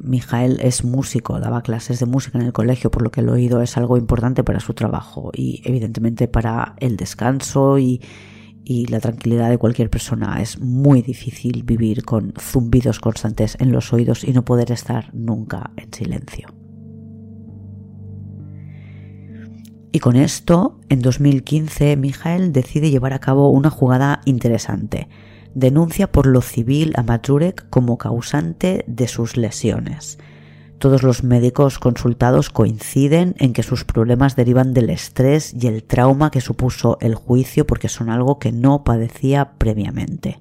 Mijael 0.00 0.58
es 0.60 0.82
músico, 0.82 1.38
daba 1.38 1.62
clases 1.62 2.00
de 2.00 2.06
música 2.06 2.38
en 2.38 2.44
el 2.44 2.52
colegio, 2.52 2.90
por 2.90 3.02
lo 3.02 3.12
que 3.12 3.20
el 3.20 3.28
oído 3.28 3.62
es 3.62 3.76
algo 3.76 3.96
importante 3.96 4.42
para 4.42 4.58
su 4.58 4.74
trabajo 4.74 5.30
y 5.32 5.62
evidentemente 5.64 6.26
para 6.26 6.74
el 6.78 6.96
descanso 6.96 7.78
y, 7.78 8.02
y 8.64 8.86
la 8.86 8.98
tranquilidad 8.98 9.48
de 9.48 9.58
cualquier 9.58 9.90
persona. 9.90 10.42
Es 10.42 10.58
muy 10.58 11.02
difícil 11.02 11.62
vivir 11.62 12.04
con 12.04 12.34
zumbidos 12.36 12.98
constantes 12.98 13.56
en 13.60 13.70
los 13.70 13.92
oídos 13.92 14.24
y 14.24 14.32
no 14.32 14.44
poder 14.44 14.72
estar 14.72 15.14
nunca 15.14 15.70
en 15.76 15.92
silencio. 15.92 16.57
Y 19.90 20.00
con 20.00 20.16
esto, 20.16 20.78
en 20.88 21.00
2015, 21.00 21.96
Mijael 21.96 22.52
decide 22.52 22.90
llevar 22.90 23.14
a 23.14 23.20
cabo 23.20 23.50
una 23.50 23.70
jugada 23.70 24.20
interesante. 24.26 25.08
Denuncia 25.54 26.12
por 26.12 26.26
lo 26.26 26.42
civil 26.42 26.92
a 26.96 27.02
Majurek 27.02 27.68
como 27.70 27.96
causante 27.96 28.84
de 28.86 29.08
sus 29.08 29.36
lesiones. 29.36 30.18
Todos 30.78 31.02
los 31.02 31.24
médicos 31.24 31.78
consultados 31.78 32.50
coinciden 32.50 33.34
en 33.38 33.52
que 33.52 33.62
sus 33.62 33.84
problemas 33.84 34.36
derivan 34.36 34.74
del 34.74 34.90
estrés 34.90 35.54
y 35.58 35.66
el 35.66 35.82
trauma 35.82 36.30
que 36.30 36.40
supuso 36.40 36.98
el 37.00 37.14
juicio 37.14 37.66
porque 37.66 37.88
son 37.88 38.10
algo 38.10 38.38
que 38.38 38.52
no 38.52 38.84
padecía 38.84 39.54
previamente. 39.58 40.38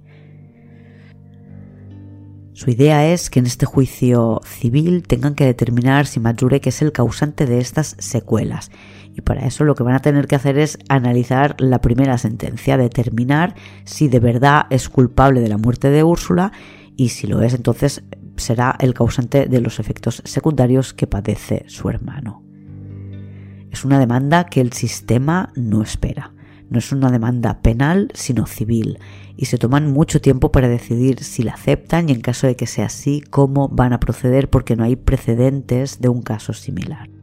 Su 2.53 2.69
idea 2.69 3.07
es 3.07 3.29
que 3.29 3.39
en 3.39 3.45
este 3.45 3.65
juicio 3.65 4.41
civil 4.43 5.03
tengan 5.07 5.35
que 5.35 5.45
determinar 5.45 6.05
si 6.05 6.19
Majurek 6.19 6.67
es 6.67 6.81
el 6.81 6.91
causante 6.91 7.45
de 7.45 7.59
estas 7.59 7.95
secuelas 7.99 8.71
y 9.17 9.21
para 9.21 9.47
eso 9.47 9.63
lo 9.63 9.73
que 9.73 9.81
van 9.81 9.95
a 9.95 9.99
tener 9.99 10.27
que 10.27 10.35
hacer 10.35 10.59
es 10.59 10.77
analizar 10.89 11.55
la 11.59 11.81
primera 11.81 12.19
sentencia, 12.19 12.77
determinar 12.77 13.55
si 13.83 14.07
de 14.07 14.19
verdad 14.19 14.67
es 14.69 14.89
culpable 14.89 15.41
de 15.41 15.49
la 15.49 15.57
muerte 15.57 15.89
de 15.89 16.03
Úrsula 16.03 16.51
y 16.95 17.09
si 17.09 17.25
lo 17.25 17.41
es, 17.41 17.55
entonces 17.55 18.03
será 18.35 18.75
el 18.79 18.93
causante 18.93 19.47
de 19.47 19.59
los 19.59 19.79
efectos 19.79 20.21
secundarios 20.23 20.93
que 20.93 21.07
padece 21.07 21.65
su 21.67 21.89
hermano. 21.89 22.43
Es 23.71 23.83
una 23.83 23.99
demanda 23.99 24.45
que 24.45 24.61
el 24.61 24.71
sistema 24.73 25.51
no 25.55 25.81
espera. 25.81 26.33
No 26.69 26.77
es 26.77 26.91
una 26.91 27.09
demanda 27.09 27.61
penal, 27.61 28.11
sino 28.13 28.45
civil, 28.45 28.99
y 29.35 29.45
se 29.45 29.57
toman 29.57 29.91
mucho 29.91 30.21
tiempo 30.21 30.51
para 30.51 30.67
decidir 30.67 31.23
si 31.23 31.41
la 31.41 31.53
aceptan 31.53 32.09
y 32.09 32.11
en 32.11 32.21
caso 32.21 32.45
de 32.45 32.55
que 32.55 32.67
sea 32.67 32.87
así, 32.87 33.21
cómo 33.21 33.69
van 33.69 33.93
a 33.93 33.99
proceder 33.99 34.49
porque 34.49 34.75
no 34.75 34.83
hay 34.83 34.95
precedentes 34.95 36.01
de 36.01 36.09
un 36.09 36.21
caso 36.21 36.53
similar. 36.53 37.16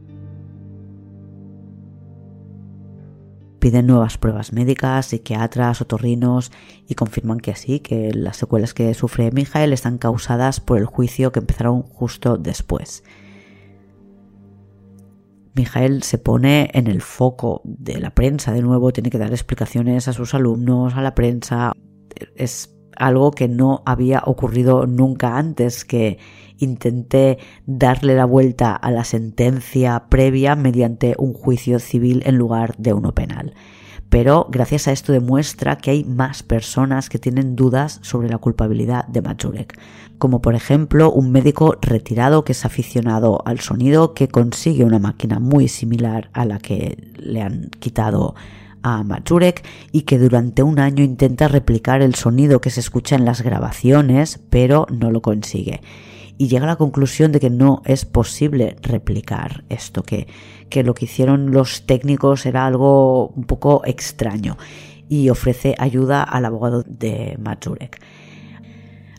Piden 3.65 3.87
nuevas 3.87 4.19
pruebas 4.19 4.53
médicas, 4.53 5.07
psiquiatras, 5.07 5.81
otorrinos 5.81 6.51
y 6.87 6.93
confirman 6.93 7.39
que 7.39 7.55
sí, 7.55 7.79
que 7.79 8.13
las 8.13 8.37
secuelas 8.37 8.75
que 8.75 8.93
sufre 8.93 9.31
Mijael 9.31 9.73
están 9.73 9.97
causadas 9.97 10.59
por 10.59 10.77
el 10.77 10.85
juicio 10.85 11.31
que 11.31 11.39
empezaron 11.39 11.81
justo 11.81 12.37
después. 12.37 13.03
Mijael 15.55 16.03
se 16.03 16.19
pone 16.19 16.69
en 16.75 16.85
el 16.85 17.01
foco 17.01 17.61
de 17.63 17.99
la 17.99 18.11
prensa 18.11 18.53
de 18.53 18.61
nuevo, 18.61 18.93
tiene 18.93 19.09
que 19.09 19.17
dar 19.17 19.31
explicaciones 19.31 20.07
a 20.07 20.13
sus 20.13 20.35
alumnos, 20.35 20.93
a 20.93 21.01
la 21.01 21.15
prensa. 21.15 21.71
Es 22.35 22.74
algo 22.97 23.31
que 23.31 23.47
no 23.47 23.83
había 23.85 24.21
ocurrido 24.25 24.87
nunca 24.87 25.37
antes, 25.37 25.85
que 25.85 26.17
intenté 26.57 27.37
darle 27.65 28.15
la 28.15 28.25
vuelta 28.25 28.75
a 28.75 28.91
la 28.91 29.03
sentencia 29.03 30.05
previa 30.09 30.55
mediante 30.55 31.15
un 31.17 31.33
juicio 31.33 31.79
civil 31.79 32.23
en 32.25 32.37
lugar 32.37 32.75
de 32.77 32.93
uno 32.93 33.13
penal. 33.13 33.53
Pero 34.09 34.47
gracias 34.49 34.87
a 34.87 34.91
esto 34.91 35.11
demuestra 35.11 35.77
que 35.77 35.91
hay 35.91 36.03
más 36.03 36.43
personas 36.43 37.09
que 37.09 37.19
tienen 37.19 37.55
dudas 37.55 37.99
sobre 38.01 38.29
la 38.29 38.37
culpabilidad 38.37 39.05
de 39.07 39.21
Majurek, 39.21 39.77
como 40.17 40.41
por 40.41 40.55
ejemplo 40.55 41.11
un 41.11 41.31
médico 41.31 41.75
retirado 41.81 42.45
que 42.45 42.53
es 42.53 42.65
aficionado 42.65 43.41
al 43.45 43.59
sonido 43.59 44.13
que 44.13 44.27
consigue 44.27 44.85
una 44.85 44.99
máquina 44.99 45.39
muy 45.39 45.67
similar 45.67 46.29
a 46.33 46.45
la 46.45 46.59
que 46.59 46.97
le 47.17 47.41
han 47.41 47.69
quitado 47.79 48.35
a 48.85 49.03
y 49.91 50.01
que 50.03 50.19
durante 50.19 50.61
un 50.61 50.79
año 50.79 51.03
intenta 51.03 51.47
replicar 51.47 52.03
el 52.03 52.13
sonido 52.13 52.61
que 52.61 52.69
se 52.69 52.79
escucha 52.79 53.15
en 53.15 53.25
las 53.25 53.41
grabaciones, 53.41 54.39
pero 54.51 54.85
no 54.91 55.09
lo 55.09 55.21
consigue 55.21 55.81
y 56.37 56.47
llega 56.47 56.65
a 56.65 56.67
la 56.67 56.75
conclusión 56.75 57.31
de 57.31 57.39
que 57.39 57.49
no 57.49 57.81
es 57.85 58.05
posible 58.05 58.75
replicar 58.81 59.63
esto, 59.69 60.03
que, 60.03 60.27
que 60.69 60.83
lo 60.83 60.93
que 60.93 61.05
hicieron 61.05 61.51
los 61.51 61.85
técnicos 61.85 62.45
era 62.45 62.65
algo 62.65 63.29
un 63.29 63.45
poco 63.45 63.81
extraño 63.85 64.57
y 65.07 65.29
ofrece 65.29 65.75
ayuda 65.77 66.23
al 66.23 66.45
abogado 66.45 66.83
de 66.85 67.37
Majurek. 67.39 68.01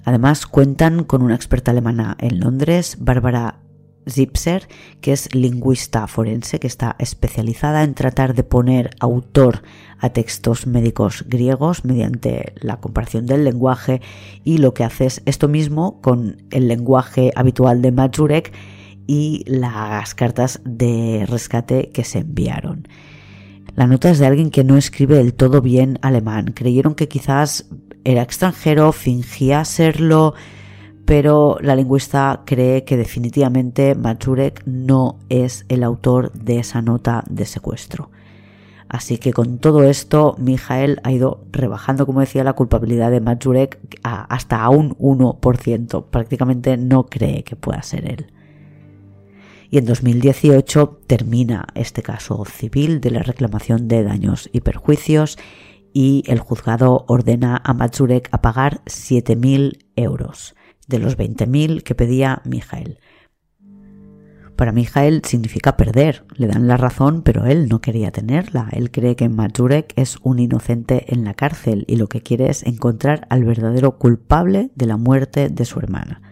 Además 0.05 0.47
cuentan 0.47 1.05
con 1.05 1.23
una 1.23 1.35
experta 1.35 1.71
alemana 1.71 2.17
en 2.21 2.39
Londres, 2.39 2.99
Bárbara 3.01 3.61
Zipser, 4.09 4.69
que 5.01 5.13
es 5.13 5.35
lingüista 5.35 6.07
forense, 6.07 6.61
que 6.61 6.67
está 6.67 6.97
especializada 6.99 7.83
en 7.83 7.95
tratar 7.95 8.35
de 8.35 8.45
poner 8.45 8.91
autor 9.01 9.63
a 9.99 10.11
textos 10.11 10.67
médicos 10.67 11.25
griegos 11.27 11.85
mediante 11.85 12.55
la 12.61 12.81
comparación 12.81 13.27
del 13.27 13.45
lenguaje 13.45 14.01
y 14.45 14.59
lo 14.59 14.75
que 14.75 14.85
hace 14.85 15.07
es 15.07 15.23
esto 15.27 15.49
mismo 15.49 16.01
con 16.01 16.43
el 16.51 16.69
lenguaje 16.69 17.33
habitual 17.35 17.83
de 17.83 17.93
Majurek 17.93 18.53
y 19.07 19.45
las 19.47 20.15
cartas 20.15 20.61
de 20.65 21.25
rescate 21.29 21.91
que 21.91 22.05
se 22.05 22.19
enviaron. 22.19 22.89
La 23.75 23.87
nota 23.87 24.11
es 24.11 24.19
de 24.19 24.27
alguien 24.27 24.51
que 24.51 24.65
no 24.65 24.77
escribe 24.77 25.17
del 25.17 25.35
todo 25.35 25.61
bien 25.61 25.99
alemán. 26.01 26.53
Creyeron 26.55 26.95
que 26.95 27.09
quizás 27.09 27.67
era 28.05 28.23
extranjero, 28.23 28.93
fingía 28.93 29.65
serlo, 29.65 30.35
pero 31.07 31.59
la 31.63 31.77
lingüista 31.77 32.43
cree 32.45 32.85
que 32.85 32.97
definitivamente 32.97 33.95
Majurek 33.95 34.65
no 34.67 35.21
es 35.29 35.65
el 35.69 35.85
autor 35.85 36.33
de 36.33 36.59
esa 36.59 36.83
nota 36.83 37.23
de 37.31 37.47
secuestro. 37.47 38.11
Así 38.89 39.19
que 39.19 39.33
con 39.33 39.59
todo 39.59 39.85
esto, 39.85 40.35
Mijael 40.39 41.01
ha 41.05 41.13
ido 41.13 41.45
rebajando, 41.53 42.07
como 42.07 42.21
decía, 42.21 42.43
la 42.43 42.55
culpabilidad 42.55 43.13
de 43.13 43.21
Majurek 43.21 43.79
hasta 44.03 44.63
a 44.63 44.69
un 44.69 44.97
1%. 44.99 46.07
Prácticamente 46.11 46.77
no 46.77 47.07
cree 47.07 47.45
que 47.45 47.55
pueda 47.55 47.83
ser 47.83 48.11
él. 48.11 48.33
Y 49.71 49.79
en 49.79 49.87
2018 49.87 51.03
termina 51.07 51.67
este 51.75 52.03
caso 52.03 52.45
civil 52.45 53.01
de 53.01 53.13
la 53.13 53.23
reclamación 53.23 53.87
de 53.87 54.03
daños 54.03 54.49
y 54.53 54.61
perjuicios 54.61 55.39
y 55.93 56.25
el 56.27 56.41
juzgado 56.41 57.05
ordena 57.09 57.61
a 57.65 57.75
Majurek 57.75 58.29
a 58.33 58.43
pagar 58.43 58.81
7.000 58.85 59.85
euros 59.97 60.57
de 60.87 60.99
los 60.99 61.17
20.000 61.17 61.83
que 61.83 61.95
pedía 61.95 62.43
Mijael. 62.45 62.99
Para 64.57 64.73
Mijael 64.73 65.21
significa 65.25 65.77
perder, 65.77 66.25
le 66.35 66.47
dan 66.47 66.67
la 66.67 66.79
razón, 66.79 67.21
pero 67.21 67.45
él 67.45 67.69
no 67.69 67.83
quería 67.83 68.11
tenerla. 68.11 68.69
Él 68.73 68.91
cree 68.91 69.15
que 69.15 69.29
Majurek 69.29 69.93
es 69.97 70.17
un 70.23 70.39
inocente 70.39 71.13
en 71.13 71.25
la 71.25 71.35
cárcel 71.35 71.85
y 71.87 71.97
lo 71.97 72.07
que 72.09 72.23
quiere 72.23 72.49
es 72.49 72.63
encontrar 72.63 73.27
al 73.29 73.45
verdadero 73.45 73.99
culpable 73.99 74.71
de 74.75 74.87
la 74.87 74.97
muerte 74.97 75.51
de 75.51 75.65
su 75.67 75.79
hermana. 75.79 76.23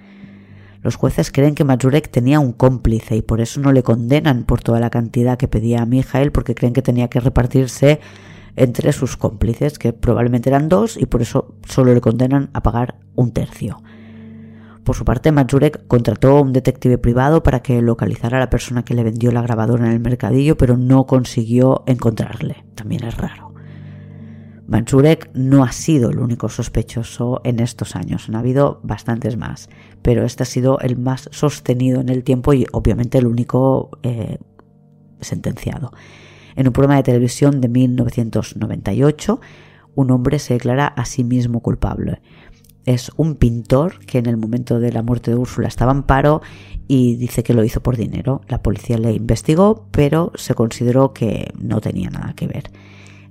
Los 0.80 0.96
jueces 0.96 1.30
creen 1.30 1.54
que 1.54 1.64
Majurek 1.64 2.10
tenía 2.10 2.40
un 2.40 2.52
cómplice 2.52 3.16
y 3.16 3.22
por 3.22 3.42
eso 3.42 3.60
no 3.60 3.72
le 3.72 3.82
condenan 3.82 4.44
por 4.44 4.62
toda 4.62 4.80
la 4.80 4.90
cantidad 4.90 5.36
que 5.36 5.48
pedía 5.48 5.82
a 5.82 5.86
Mijael 5.86 6.32
porque 6.32 6.54
creen 6.54 6.72
que 6.72 6.82
tenía 6.82 7.08
que 7.08 7.20
repartirse 7.20 8.00
entre 8.56 8.92
sus 8.92 9.16
cómplices, 9.16 9.78
que 9.78 9.92
probablemente 9.92 10.48
eran 10.48 10.68
dos, 10.68 10.96
y 10.96 11.06
por 11.06 11.22
eso 11.22 11.56
solo 11.68 11.92
le 11.92 12.00
condenan 12.00 12.50
a 12.52 12.62
pagar 12.62 12.96
un 13.14 13.32
tercio. 13.32 13.82
Por 14.84 14.94
su 14.94 15.04
parte, 15.06 15.32
Majurek 15.32 15.86
contrató 15.86 16.36
a 16.36 16.42
un 16.42 16.52
detective 16.52 16.98
privado 16.98 17.42
para 17.42 17.60
que 17.60 17.80
localizara 17.80 18.36
a 18.36 18.40
la 18.40 18.50
persona 18.50 18.84
que 18.84 18.94
le 18.94 19.02
vendió 19.02 19.32
la 19.32 19.40
grabadora 19.40 19.86
en 19.86 19.92
el 19.92 20.00
mercadillo, 20.00 20.58
pero 20.58 20.76
no 20.76 21.06
consiguió 21.06 21.84
encontrarle. 21.86 22.64
También 22.74 23.04
es 23.04 23.16
raro. 23.16 23.54
Majurek 24.66 25.30
no 25.34 25.64
ha 25.64 25.72
sido 25.72 26.10
el 26.10 26.18
único 26.18 26.50
sospechoso 26.50 27.40
en 27.44 27.60
estos 27.60 27.96
años, 27.96 28.28
han 28.28 28.36
habido 28.36 28.80
bastantes 28.82 29.36
más, 29.36 29.68
pero 30.02 30.24
este 30.24 30.42
ha 30.42 30.46
sido 30.46 30.78
el 30.80 30.96
más 30.96 31.28
sostenido 31.32 32.00
en 32.00 32.08
el 32.08 32.24
tiempo 32.24 32.54
y 32.54 32.66
obviamente 32.72 33.18
el 33.18 33.26
único 33.26 33.90
eh, 34.02 34.38
sentenciado. 35.20 35.92
En 36.56 36.66
un 36.66 36.72
programa 36.72 36.96
de 36.96 37.02
televisión 37.02 37.60
de 37.60 37.68
1998, 37.68 39.40
un 39.94 40.10
hombre 40.10 40.38
se 40.38 40.54
declara 40.54 40.86
a 40.86 41.04
sí 41.04 41.24
mismo 41.24 41.60
culpable 41.60 42.20
es 42.86 43.10
un 43.16 43.34
pintor 43.36 43.98
que 44.06 44.18
en 44.18 44.26
el 44.26 44.36
momento 44.36 44.80
de 44.80 44.92
la 44.92 45.02
muerte 45.02 45.30
de 45.30 45.36
Úrsula 45.36 45.68
estaba 45.68 45.92
en 45.92 46.02
paro 46.02 46.42
y 46.86 47.16
dice 47.16 47.42
que 47.42 47.54
lo 47.54 47.64
hizo 47.64 47.82
por 47.82 47.96
dinero. 47.96 48.42
La 48.48 48.62
policía 48.62 48.98
le 48.98 49.12
investigó, 49.12 49.86
pero 49.90 50.32
se 50.34 50.54
consideró 50.54 51.12
que 51.12 51.52
no 51.58 51.80
tenía 51.80 52.10
nada 52.10 52.34
que 52.34 52.46
ver. 52.46 52.70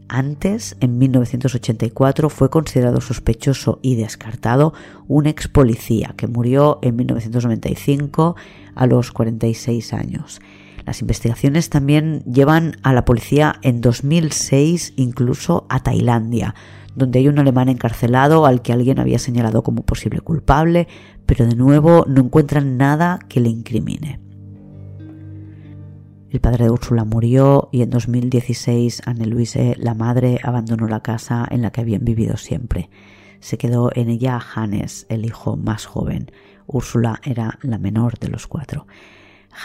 Antes, 0.09 0.75
en 0.79 0.97
1984, 0.97 2.29
fue 2.29 2.49
considerado 2.49 3.01
sospechoso 3.01 3.79
y 3.81 3.95
descartado 3.95 4.73
un 5.07 5.27
ex 5.27 5.47
policía 5.47 6.13
que 6.17 6.27
murió 6.27 6.79
en 6.81 6.95
1995 6.97 8.35
a 8.75 8.85
los 8.85 9.11
46 9.11 9.93
años. 9.93 10.41
Las 10.85 11.01
investigaciones 11.01 11.69
también 11.69 12.23
llevan 12.25 12.75
a 12.83 12.93
la 12.93 13.05
policía 13.05 13.55
en 13.61 13.79
2006 13.79 14.93
incluso 14.97 15.65
a 15.69 15.81
Tailandia, 15.81 16.53
donde 16.95 17.19
hay 17.19 17.27
un 17.27 17.39
alemán 17.39 17.69
encarcelado 17.69 18.45
al 18.45 18.61
que 18.61 18.73
alguien 18.73 18.99
había 18.99 19.19
señalado 19.19 19.63
como 19.63 19.83
posible 19.83 20.21
culpable, 20.21 20.87
pero 21.25 21.45
de 21.45 21.55
nuevo 21.55 22.05
no 22.07 22.21
encuentran 22.21 22.77
nada 22.77 23.19
que 23.27 23.39
le 23.39 23.49
incrimine. 23.49 24.19
El 26.29 26.39
padre 26.39 26.65
de 26.65 26.71
Úrsula 26.71 27.03
murió 27.05 27.69
y 27.71 27.83
en 27.83 27.91
2016 27.91 29.03
Anne 29.05 29.27
Luise, 29.27 29.75
la 29.77 29.93
madre, 29.93 30.39
abandonó 30.43 30.87
la 30.87 31.01
casa 31.01 31.45
en 31.49 31.61
la 31.61 31.71
que 31.71 31.81
habían 31.81 32.03
vivido 32.03 32.37
siempre. 32.37 32.89
Se 33.39 33.57
quedó 33.57 33.91
en 33.93 34.09
ella 34.09 34.39
Hannes, 34.55 35.05
el 35.09 35.25
hijo 35.25 35.57
más 35.57 35.85
joven. 35.85 36.31
Úrsula 36.65 37.19
era 37.23 37.59
la 37.61 37.77
menor 37.77 38.17
de 38.17 38.29
los 38.29 38.47
cuatro. 38.47 38.87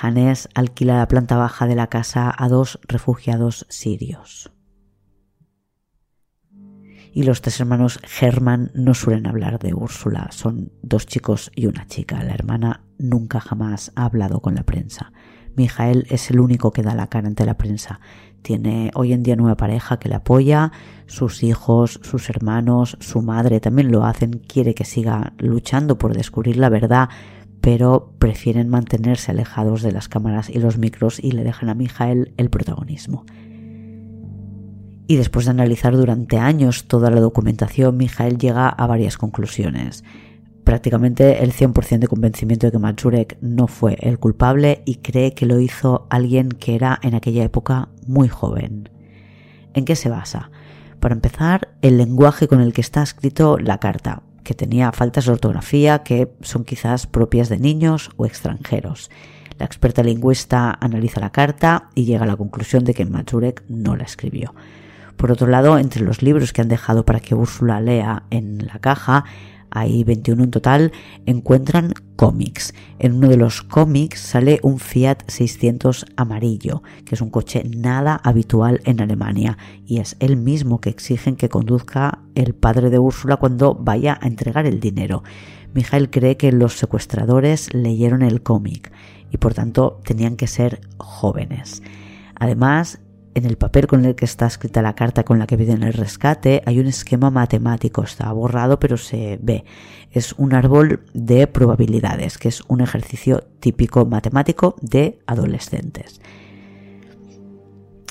Hannes 0.03 0.51
alquila 0.55 0.99
la 0.99 1.09
planta 1.09 1.39
baja 1.39 1.67
de 1.67 1.75
la 1.75 1.87
casa 1.87 2.35
a 2.37 2.49
dos 2.49 2.79
refugiados 2.87 3.65
sirios 3.71 4.53
y 7.13 7.23
los 7.23 7.41
tres 7.43 7.61
hermanos 7.61 8.01
Herman 8.21 8.71
no 8.75 8.95
suelen 8.95 9.27
hablar 9.27 9.59
de 9.59 9.75
Úrsula, 9.75 10.29
son 10.31 10.73
dos 10.83 11.07
chicos 11.07 11.51
y 11.55 11.67
una 11.67 11.87
chica. 11.87 12.23
La 12.23 12.35
hermana 12.35 12.83
nunca 12.99 13.41
jamás 13.41 13.93
ha 13.97 14.05
hablado 14.05 14.41
con 14.41 14.55
la 14.55 14.65
prensa. 14.65 15.13
Mijael 15.57 16.07
es 16.09 16.31
el 16.31 16.41
único 16.41 16.71
que 16.71 16.83
da 16.83 16.95
la 16.95 17.09
cara 17.09 17.27
ante 17.27 17.45
la 17.45 17.59
prensa. 17.59 18.01
Tiene 18.43 18.93
hoy 18.95 19.13
en 19.13 19.25
día 19.25 19.35
nueva 19.35 19.57
pareja 19.57 19.99
que 19.99 20.09
le 20.09 20.15
apoya, 20.15 20.71
sus 21.07 21.43
hijos, 21.43 22.01
sus 22.03 22.31
hermanos, 22.31 22.97
su 23.01 23.23
madre 23.23 23.59
también 23.59 23.91
lo 23.91 24.05
hacen, 24.05 24.41
quiere 24.47 24.75
que 24.75 24.85
siga 24.85 25.33
luchando 25.39 25.99
por 25.99 26.15
descubrir 26.15 26.57
la 26.57 26.69
verdad, 26.69 27.09
pero 27.61 28.15
prefieren 28.19 28.69
mantenerse 28.69 29.33
alejados 29.33 29.83
de 29.83 29.93
las 29.93 30.09
cámaras 30.09 30.49
y 30.49 30.59
los 30.61 30.79
micros 30.79 31.19
y 31.19 31.33
le 31.33 31.43
dejan 31.43 31.69
a 31.69 31.75
Mijael 31.75 32.33
el 32.37 32.51
protagonismo. 32.51 33.25
Y 35.11 35.17
después 35.17 35.47
de 35.47 35.53
analizar 35.53 35.97
durante 35.97 36.37
años 36.37 36.85
toda 36.85 37.11
la 37.11 37.21
documentación, 37.21 37.97
Mijael 37.97 38.37
llega 38.37 38.69
a 38.69 38.87
varias 38.87 39.17
conclusiones. 39.17 40.05
Prácticamente 40.65 41.43
el 41.43 41.55
100% 41.55 42.01
de 42.01 42.09
convencimiento 42.09 42.67
de 42.67 42.73
que 42.73 42.79
Majurek 42.79 43.39
no 43.41 43.69
fue 43.69 43.97
el 44.03 44.19
culpable 44.19 44.83
y 44.85 44.97
cree 44.97 45.33
que 45.33 45.47
lo 45.47 45.61
hizo 45.61 46.07
alguien 46.11 46.51
que 46.51 46.75
era 46.75 47.01
en 47.03 47.15
aquella 47.15 47.43
época 47.43 47.89
muy 48.07 48.29
joven. 48.29 48.91
¿En 49.73 49.87
qué 49.87 49.97
se 49.97 50.11
basa? 50.11 50.51
Para 51.01 51.15
empezar, 51.15 51.69
el 51.81 51.97
lenguaje 51.97 52.47
con 52.47 52.61
el 52.61 52.75
que 52.75 52.83
está 52.83 53.03
escrito 53.03 53.57
la 53.57 53.79
carta, 53.79 54.23
que 54.45 54.53
tenía 54.53 54.93
faltas 54.93 55.25
de 55.25 55.33
ortografía 55.33 56.03
que 56.03 56.31
son 56.43 56.65
quizás 56.65 57.07
propias 57.07 57.49
de 57.49 57.59
niños 57.59 58.11
o 58.19 58.27
extranjeros. 58.27 59.11
La 59.59 59.65
experta 59.65 60.03
lingüista 60.03 60.77
analiza 60.79 61.19
la 61.19 61.33
carta 61.33 61.89
y 61.95 62.05
llega 62.05 62.25
a 62.25 62.29
la 62.29 62.37
conclusión 62.37 62.85
de 62.85 62.93
que 62.93 63.07
Majurek 63.07 63.65
no 63.71 63.97
la 63.97 64.05
escribió. 64.05 64.55
Por 65.19 65.33
otro 65.33 65.49
lado, 65.49 65.79
entre 65.79 66.05
los 66.05 66.23
libros 66.23 66.53
que 66.53 66.63
han 66.63 66.69
dejado 66.69 67.05
para 67.05 67.19
que 67.19 67.35
Úrsula 67.35 67.81
lea 67.81 68.23
en 68.31 68.65
la 68.67 68.79
caja, 68.79 69.25
hay 69.69 70.05
21 70.05 70.45
en 70.45 70.51
total, 70.53 70.93
encuentran 71.27 71.93
cómics. 72.15 72.73
En 73.01 73.15
uno 73.15 73.29
de 73.29 73.37
los 73.37 73.63
cómics 73.63 74.21
sale 74.21 74.61
un 74.63 74.79
Fiat 74.79 75.19
600 75.27 76.07
amarillo, 76.17 76.85
que 77.05 77.17
es 77.17 77.21
un 77.21 77.31
coche 77.31 77.65
nada 77.65 78.21
habitual 78.23 78.81
en 78.85 79.01
Alemania, 79.01 79.59
y 79.85 79.99
es 79.99 80.17
el 80.21 80.37
mismo 80.37 80.81
que 80.81 80.91
exigen 80.91 81.35
que 81.35 81.49
conduzca 81.49 82.21
el 82.37 82.55
padre 82.55 82.89
de 82.89 83.01
Úrsula 83.01 83.39
cuando 83.39 83.75
vaya 83.75 84.21
a 84.23 84.29
entregar 84.29 84.67
el 84.67 84.79
dinero. 84.79 85.25
Mijael 85.75 86.11
cree 86.11 86.37
que 86.37 86.53
los 86.53 86.79
secuestradores 86.79 87.75
leyeron 87.75 88.23
el 88.23 88.41
cómic 88.41 88.93
y 89.33 89.39
por 89.39 89.53
tanto 89.53 90.01
tenían 90.05 90.37
que 90.37 90.47
ser 90.47 90.81
jóvenes. 90.97 91.83
Además, 92.37 93.01
en 93.39 93.47
el 93.47 93.57
papel 93.57 93.87
con 93.87 94.05
el 94.05 94.15
que 94.15 94.25
está 94.25 94.47
escrita 94.47 94.83
la 94.83 94.95
carta 94.95 95.25
con 95.25 95.39
la 95.39 95.47
que 95.47 95.57
piden 95.57 95.83
el 95.83 95.93
rescate 95.93 96.63
hay 96.67 96.79
un 96.79 96.87
esquema 96.87 97.31
matemático, 97.31 98.03
está 98.03 98.31
borrado 98.33 98.79
pero 98.79 98.97
se 98.97 99.39
ve. 99.41 99.65
Es 100.11 100.35
un 100.35 100.55
árbol 100.55 101.05
de 101.15 101.47
probabilidades, 101.47 102.39
que 102.39 102.49
es 102.49 102.63
un 102.69 102.81
ejercicio 102.81 103.45
típico 103.61 104.05
matemático 104.07 104.77
de 104.81 105.19
adolescentes. 105.27 106.21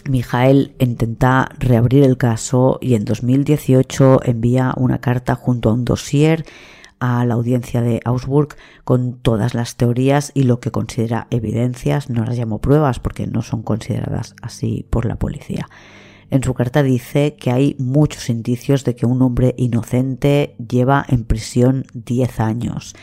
Mijael 0.08 0.74
intenta 0.80 1.50
reabrir 1.60 2.04
el 2.04 2.18
caso 2.18 2.80
y 2.82 2.96
en 2.96 3.06
2018 3.06 4.22
envía 4.24 4.74
una 4.78 5.00
carta 5.00 5.36
junto 5.36 5.70
a 5.70 5.74
un 5.74 5.86
dossier 5.86 6.46
a 7.00 7.26
la 7.26 7.36
audiencia 7.36 7.82
de 7.82 8.02
Augsburg 8.06 8.56
con 8.84 9.20
todas 9.20 9.54
las 9.54 9.76
teorías 9.76 10.32
y 10.34 10.44
lo 10.44 10.60
que 10.60 10.72
considera 10.72 11.28
evidencias, 11.30 12.10
no 12.10 12.24
las 12.26 12.38
llamo 12.38 12.60
pruebas 12.60 13.00
porque 13.00 13.28
no 13.28 13.42
son 13.42 13.64
consideradas 13.64 14.36
así 14.42 14.86
por 14.90 15.06
la 15.06 15.18
policía. 15.18 15.68
En 16.30 16.44
su 16.44 16.54
carta 16.54 16.84
dice 16.84 17.36
que 17.36 17.52
hay 17.52 17.76
muchos 17.80 18.30
indicios 18.30 18.84
de 18.84 18.96
que 18.96 19.06
un 19.06 19.22
hombre 19.22 19.56
inocente 19.58 20.56
lleva 20.58 21.06
en 21.08 21.24
prisión 21.24 21.86
10 21.94 22.40
años, 22.42 22.96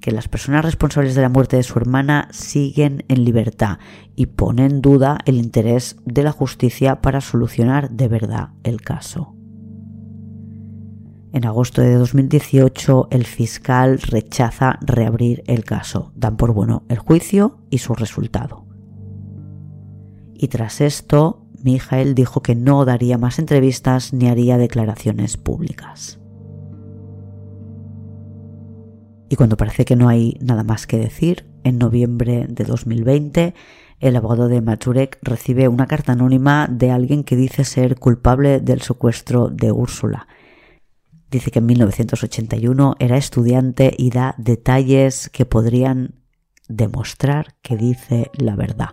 que 0.00 0.12
las 0.12 0.28
personas 0.28 0.64
responsables 0.64 1.14
de 1.14 1.22
la 1.22 1.28
muerte 1.28 1.56
de 1.56 1.62
su 1.62 1.78
hermana 1.78 2.28
siguen 2.30 3.04
en 3.08 3.24
libertad 3.24 3.78
y 4.14 4.26
pone 4.26 4.66
en 4.66 4.80
duda 4.80 5.18
el 5.26 5.36
interés 5.36 5.96
de 6.04 6.22
la 6.22 6.32
justicia 6.32 7.00
para 7.00 7.20
solucionar 7.20 7.90
de 7.90 8.08
verdad 8.08 8.50
el 8.62 8.80
caso. 8.80 9.39
En 11.32 11.46
agosto 11.46 11.80
de 11.80 11.94
2018 11.94 13.08
el 13.10 13.24
fiscal 13.24 14.00
rechaza 14.00 14.78
reabrir 14.80 15.44
el 15.46 15.64
caso. 15.64 16.10
Dan 16.16 16.36
por 16.36 16.52
bueno 16.52 16.82
el 16.88 16.98
juicio 16.98 17.58
y 17.70 17.78
su 17.78 17.94
resultado. 17.94 18.66
Y 20.34 20.48
tras 20.48 20.80
esto, 20.80 21.46
Mijael 21.62 22.14
dijo 22.14 22.42
que 22.42 22.56
no 22.56 22.84
daría 22.84 23.16
más 23.16 23.38
entrevistas 23.38 24.12
ni 24.12 24.28
haría 24.28 24.58
declaraciones 24.58 25.36
públicas. 25.36 26.18
Y 29.28 29.36
cuando 29.36 29.56
parece 29.56 29.84
que 29.84 29.94
no 29.94 30.08
hay 30.08 30.36
nada 30.40 30.64
más 30.64 30.88
que 30.88 30.98
decir, 30.98 31.46
en 31.62 31.78
noviembre 31.78 32.46
de 32.48 32.64
2020, 32.64 33.54
el 34.00 34.16
abogado 34.16 34.48
de 34.48 34.60
Machurek 34.62 35.18
recibe 35.22 35.68
una 35.68 35.86
carta 35.86 36.12
anónima 36.12 36.66
de 36.68 36.90
alguien 36.90 37.22
que 37.22 37.36
dice 37.36 37.64
ser 37.64 37.96
culpable 37.96 38.58
del 38.58 38.80
secuestro 38.80 39.48
de 39.48 39.70
Úrsula. 39.70 40.26
Dice 41.30 41.50
que 41.50 41.60
en 41.60 41.66
1981 41.66 42.96
era 42.98 43.16
estudiante 43.16 43.94
y 43.96 44.10
da 44.10 44.34
detalles 44.36 45.30
que 45.30 45.46
podrían 45.46 46.14
demostrar 46.68 47.54
que 47.62 47.76
dice 47.76 48.30
la 48.36 48.56
verdad. 48.56 48.90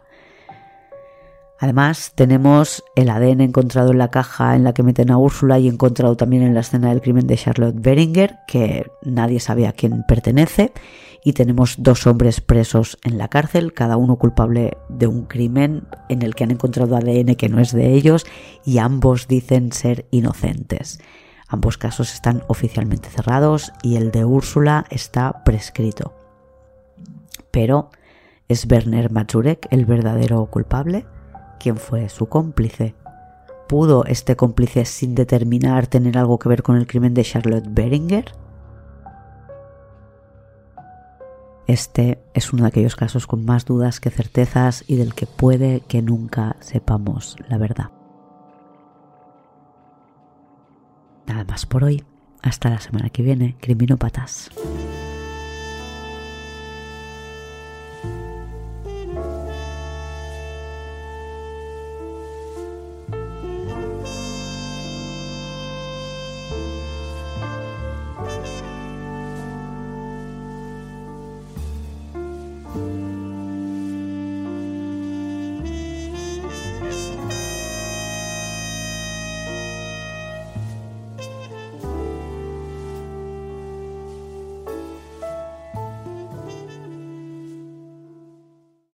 Además, 1.60 2.14
tenemos 2.14 2.84
el 2.96 3.10
ADN 3.10 3.42
encontrado 3.42 3.92
en 3.92 3.98
la 3.98 4.12
caja 4.12 4.56
en 4.56 4.64
la 4.64 4.74
que 4.74 4.84
meten 4.84 5.10
a 5.10 5.18
Úrsula 5.18 5.58
y 5.58 5.68
encontrado 5.68 6.16
también 6.16 6.44
en 6.44 6.54
la 6.54 6.60
escena 6.60 6.90
del 6.90 7.02
crimen 7.02 7.26
de 7.26 7.36
Charlotte 7.36 7.76
Beringer, 7.76 8.38
que 8.48 8.86
nadie 9.02 9.40
sabe 9.40 9.66
a 9.66 9.72
quién 9.72 10.04
pertenece. 10.08 10.72
Y 11.24 11.34
tenemos 11.34 11.76
dos 11.80 12.06
hombres 12.06 12.42
presos 12.42 13.00
en 13.04 13.18
la 13.18 13.28
cárcel, 13.28 13.74
cada 13.74 13.98
uno 13.98 14.18
culpable 14.18 14.78
de 14.88 15.08
un 15.08 15.26
crimen 15.26 15.88
en 16.10 16.22
el 16.22 16.36
que 16.36 16.44
han 16.44 16.52
encontrado 16.52 16.96
ADN 16.96 17.34
que 17.34 17.50
no 17.50 17.60
es 17.60 17.72
de 17.72 17.96
ellos 17.96 18.28
y 18.64 18.78
ambos 18.78 19.28
dicen 19.28 19.72
ser 19.72 20.06
inocentes. 20.12 21.00
Ambos 21.48 21.78
casos 21.78 22.14
están 22.14 22.44
oficialmente 22.48 23.10
cerrados 23.10 23.72
y 23.82 23.96
el 23.96 24.12
de 24.12 24.26
Úrsula 24.26 24.86
está 24.90 25.44
prescrito. 25.44 26.14
Pero, 27.52 27.90
¿es 28.48 28.66
Werner 28.70 29.12
Mazurek 29.12 29.68
el 29.72 29.86
verdadero 29.86 30.46
culpable? 30.48 31.06
quién 31.58 31.78
fue 31.78 32.10
su 32.10 32.28
cómplice. 32.28 32.96
¿Pudo 33.68 34.06
este 34.06 34.36
cómplice 34.36 34.86
sin 34.86 35.16
determinar 35.16 35.88
tener 35.88 36.18
algo 36.18 36.40
que 36.40 36.50
ver 36.50 36.64
con 36.64 36.78
el 36.78 36.88
crimen 36.88 37.14
de 37.14 37.24
Charlotte 37.24 37.68
Beringer? 37.68 38.32
Este 41.68 42.24
es 42.34 42.54
uno 42.54 42.64
de 42.64 42.70
aquellos 42.70 42.96
casos 42.96 43.28
con 43.28 43.44
más 43.44 43.66
dudas 43.66 44.00
que 44.00 44.10
certezas 44.10 44.86
y 44.88 44.96
del 44.96 45.14
que 45.14 45.28
puede 45.28 45.82
que 45.82 46.02
nunca 46.02 46.56
sepamos 46.62 47.36
la 47.50 47.58
verdad. 47.58 47.97
Nada 51.28 51.44
más 51.44 51.66
por 51.66 51.84
hoy. 51.84 52.04
Hasta 52.42 52.70
la 52.70 52.80
semana 52.80 53.10
que 53.10 53.24
viene, 53.24 53.56
criminópatas. 53.60 54.50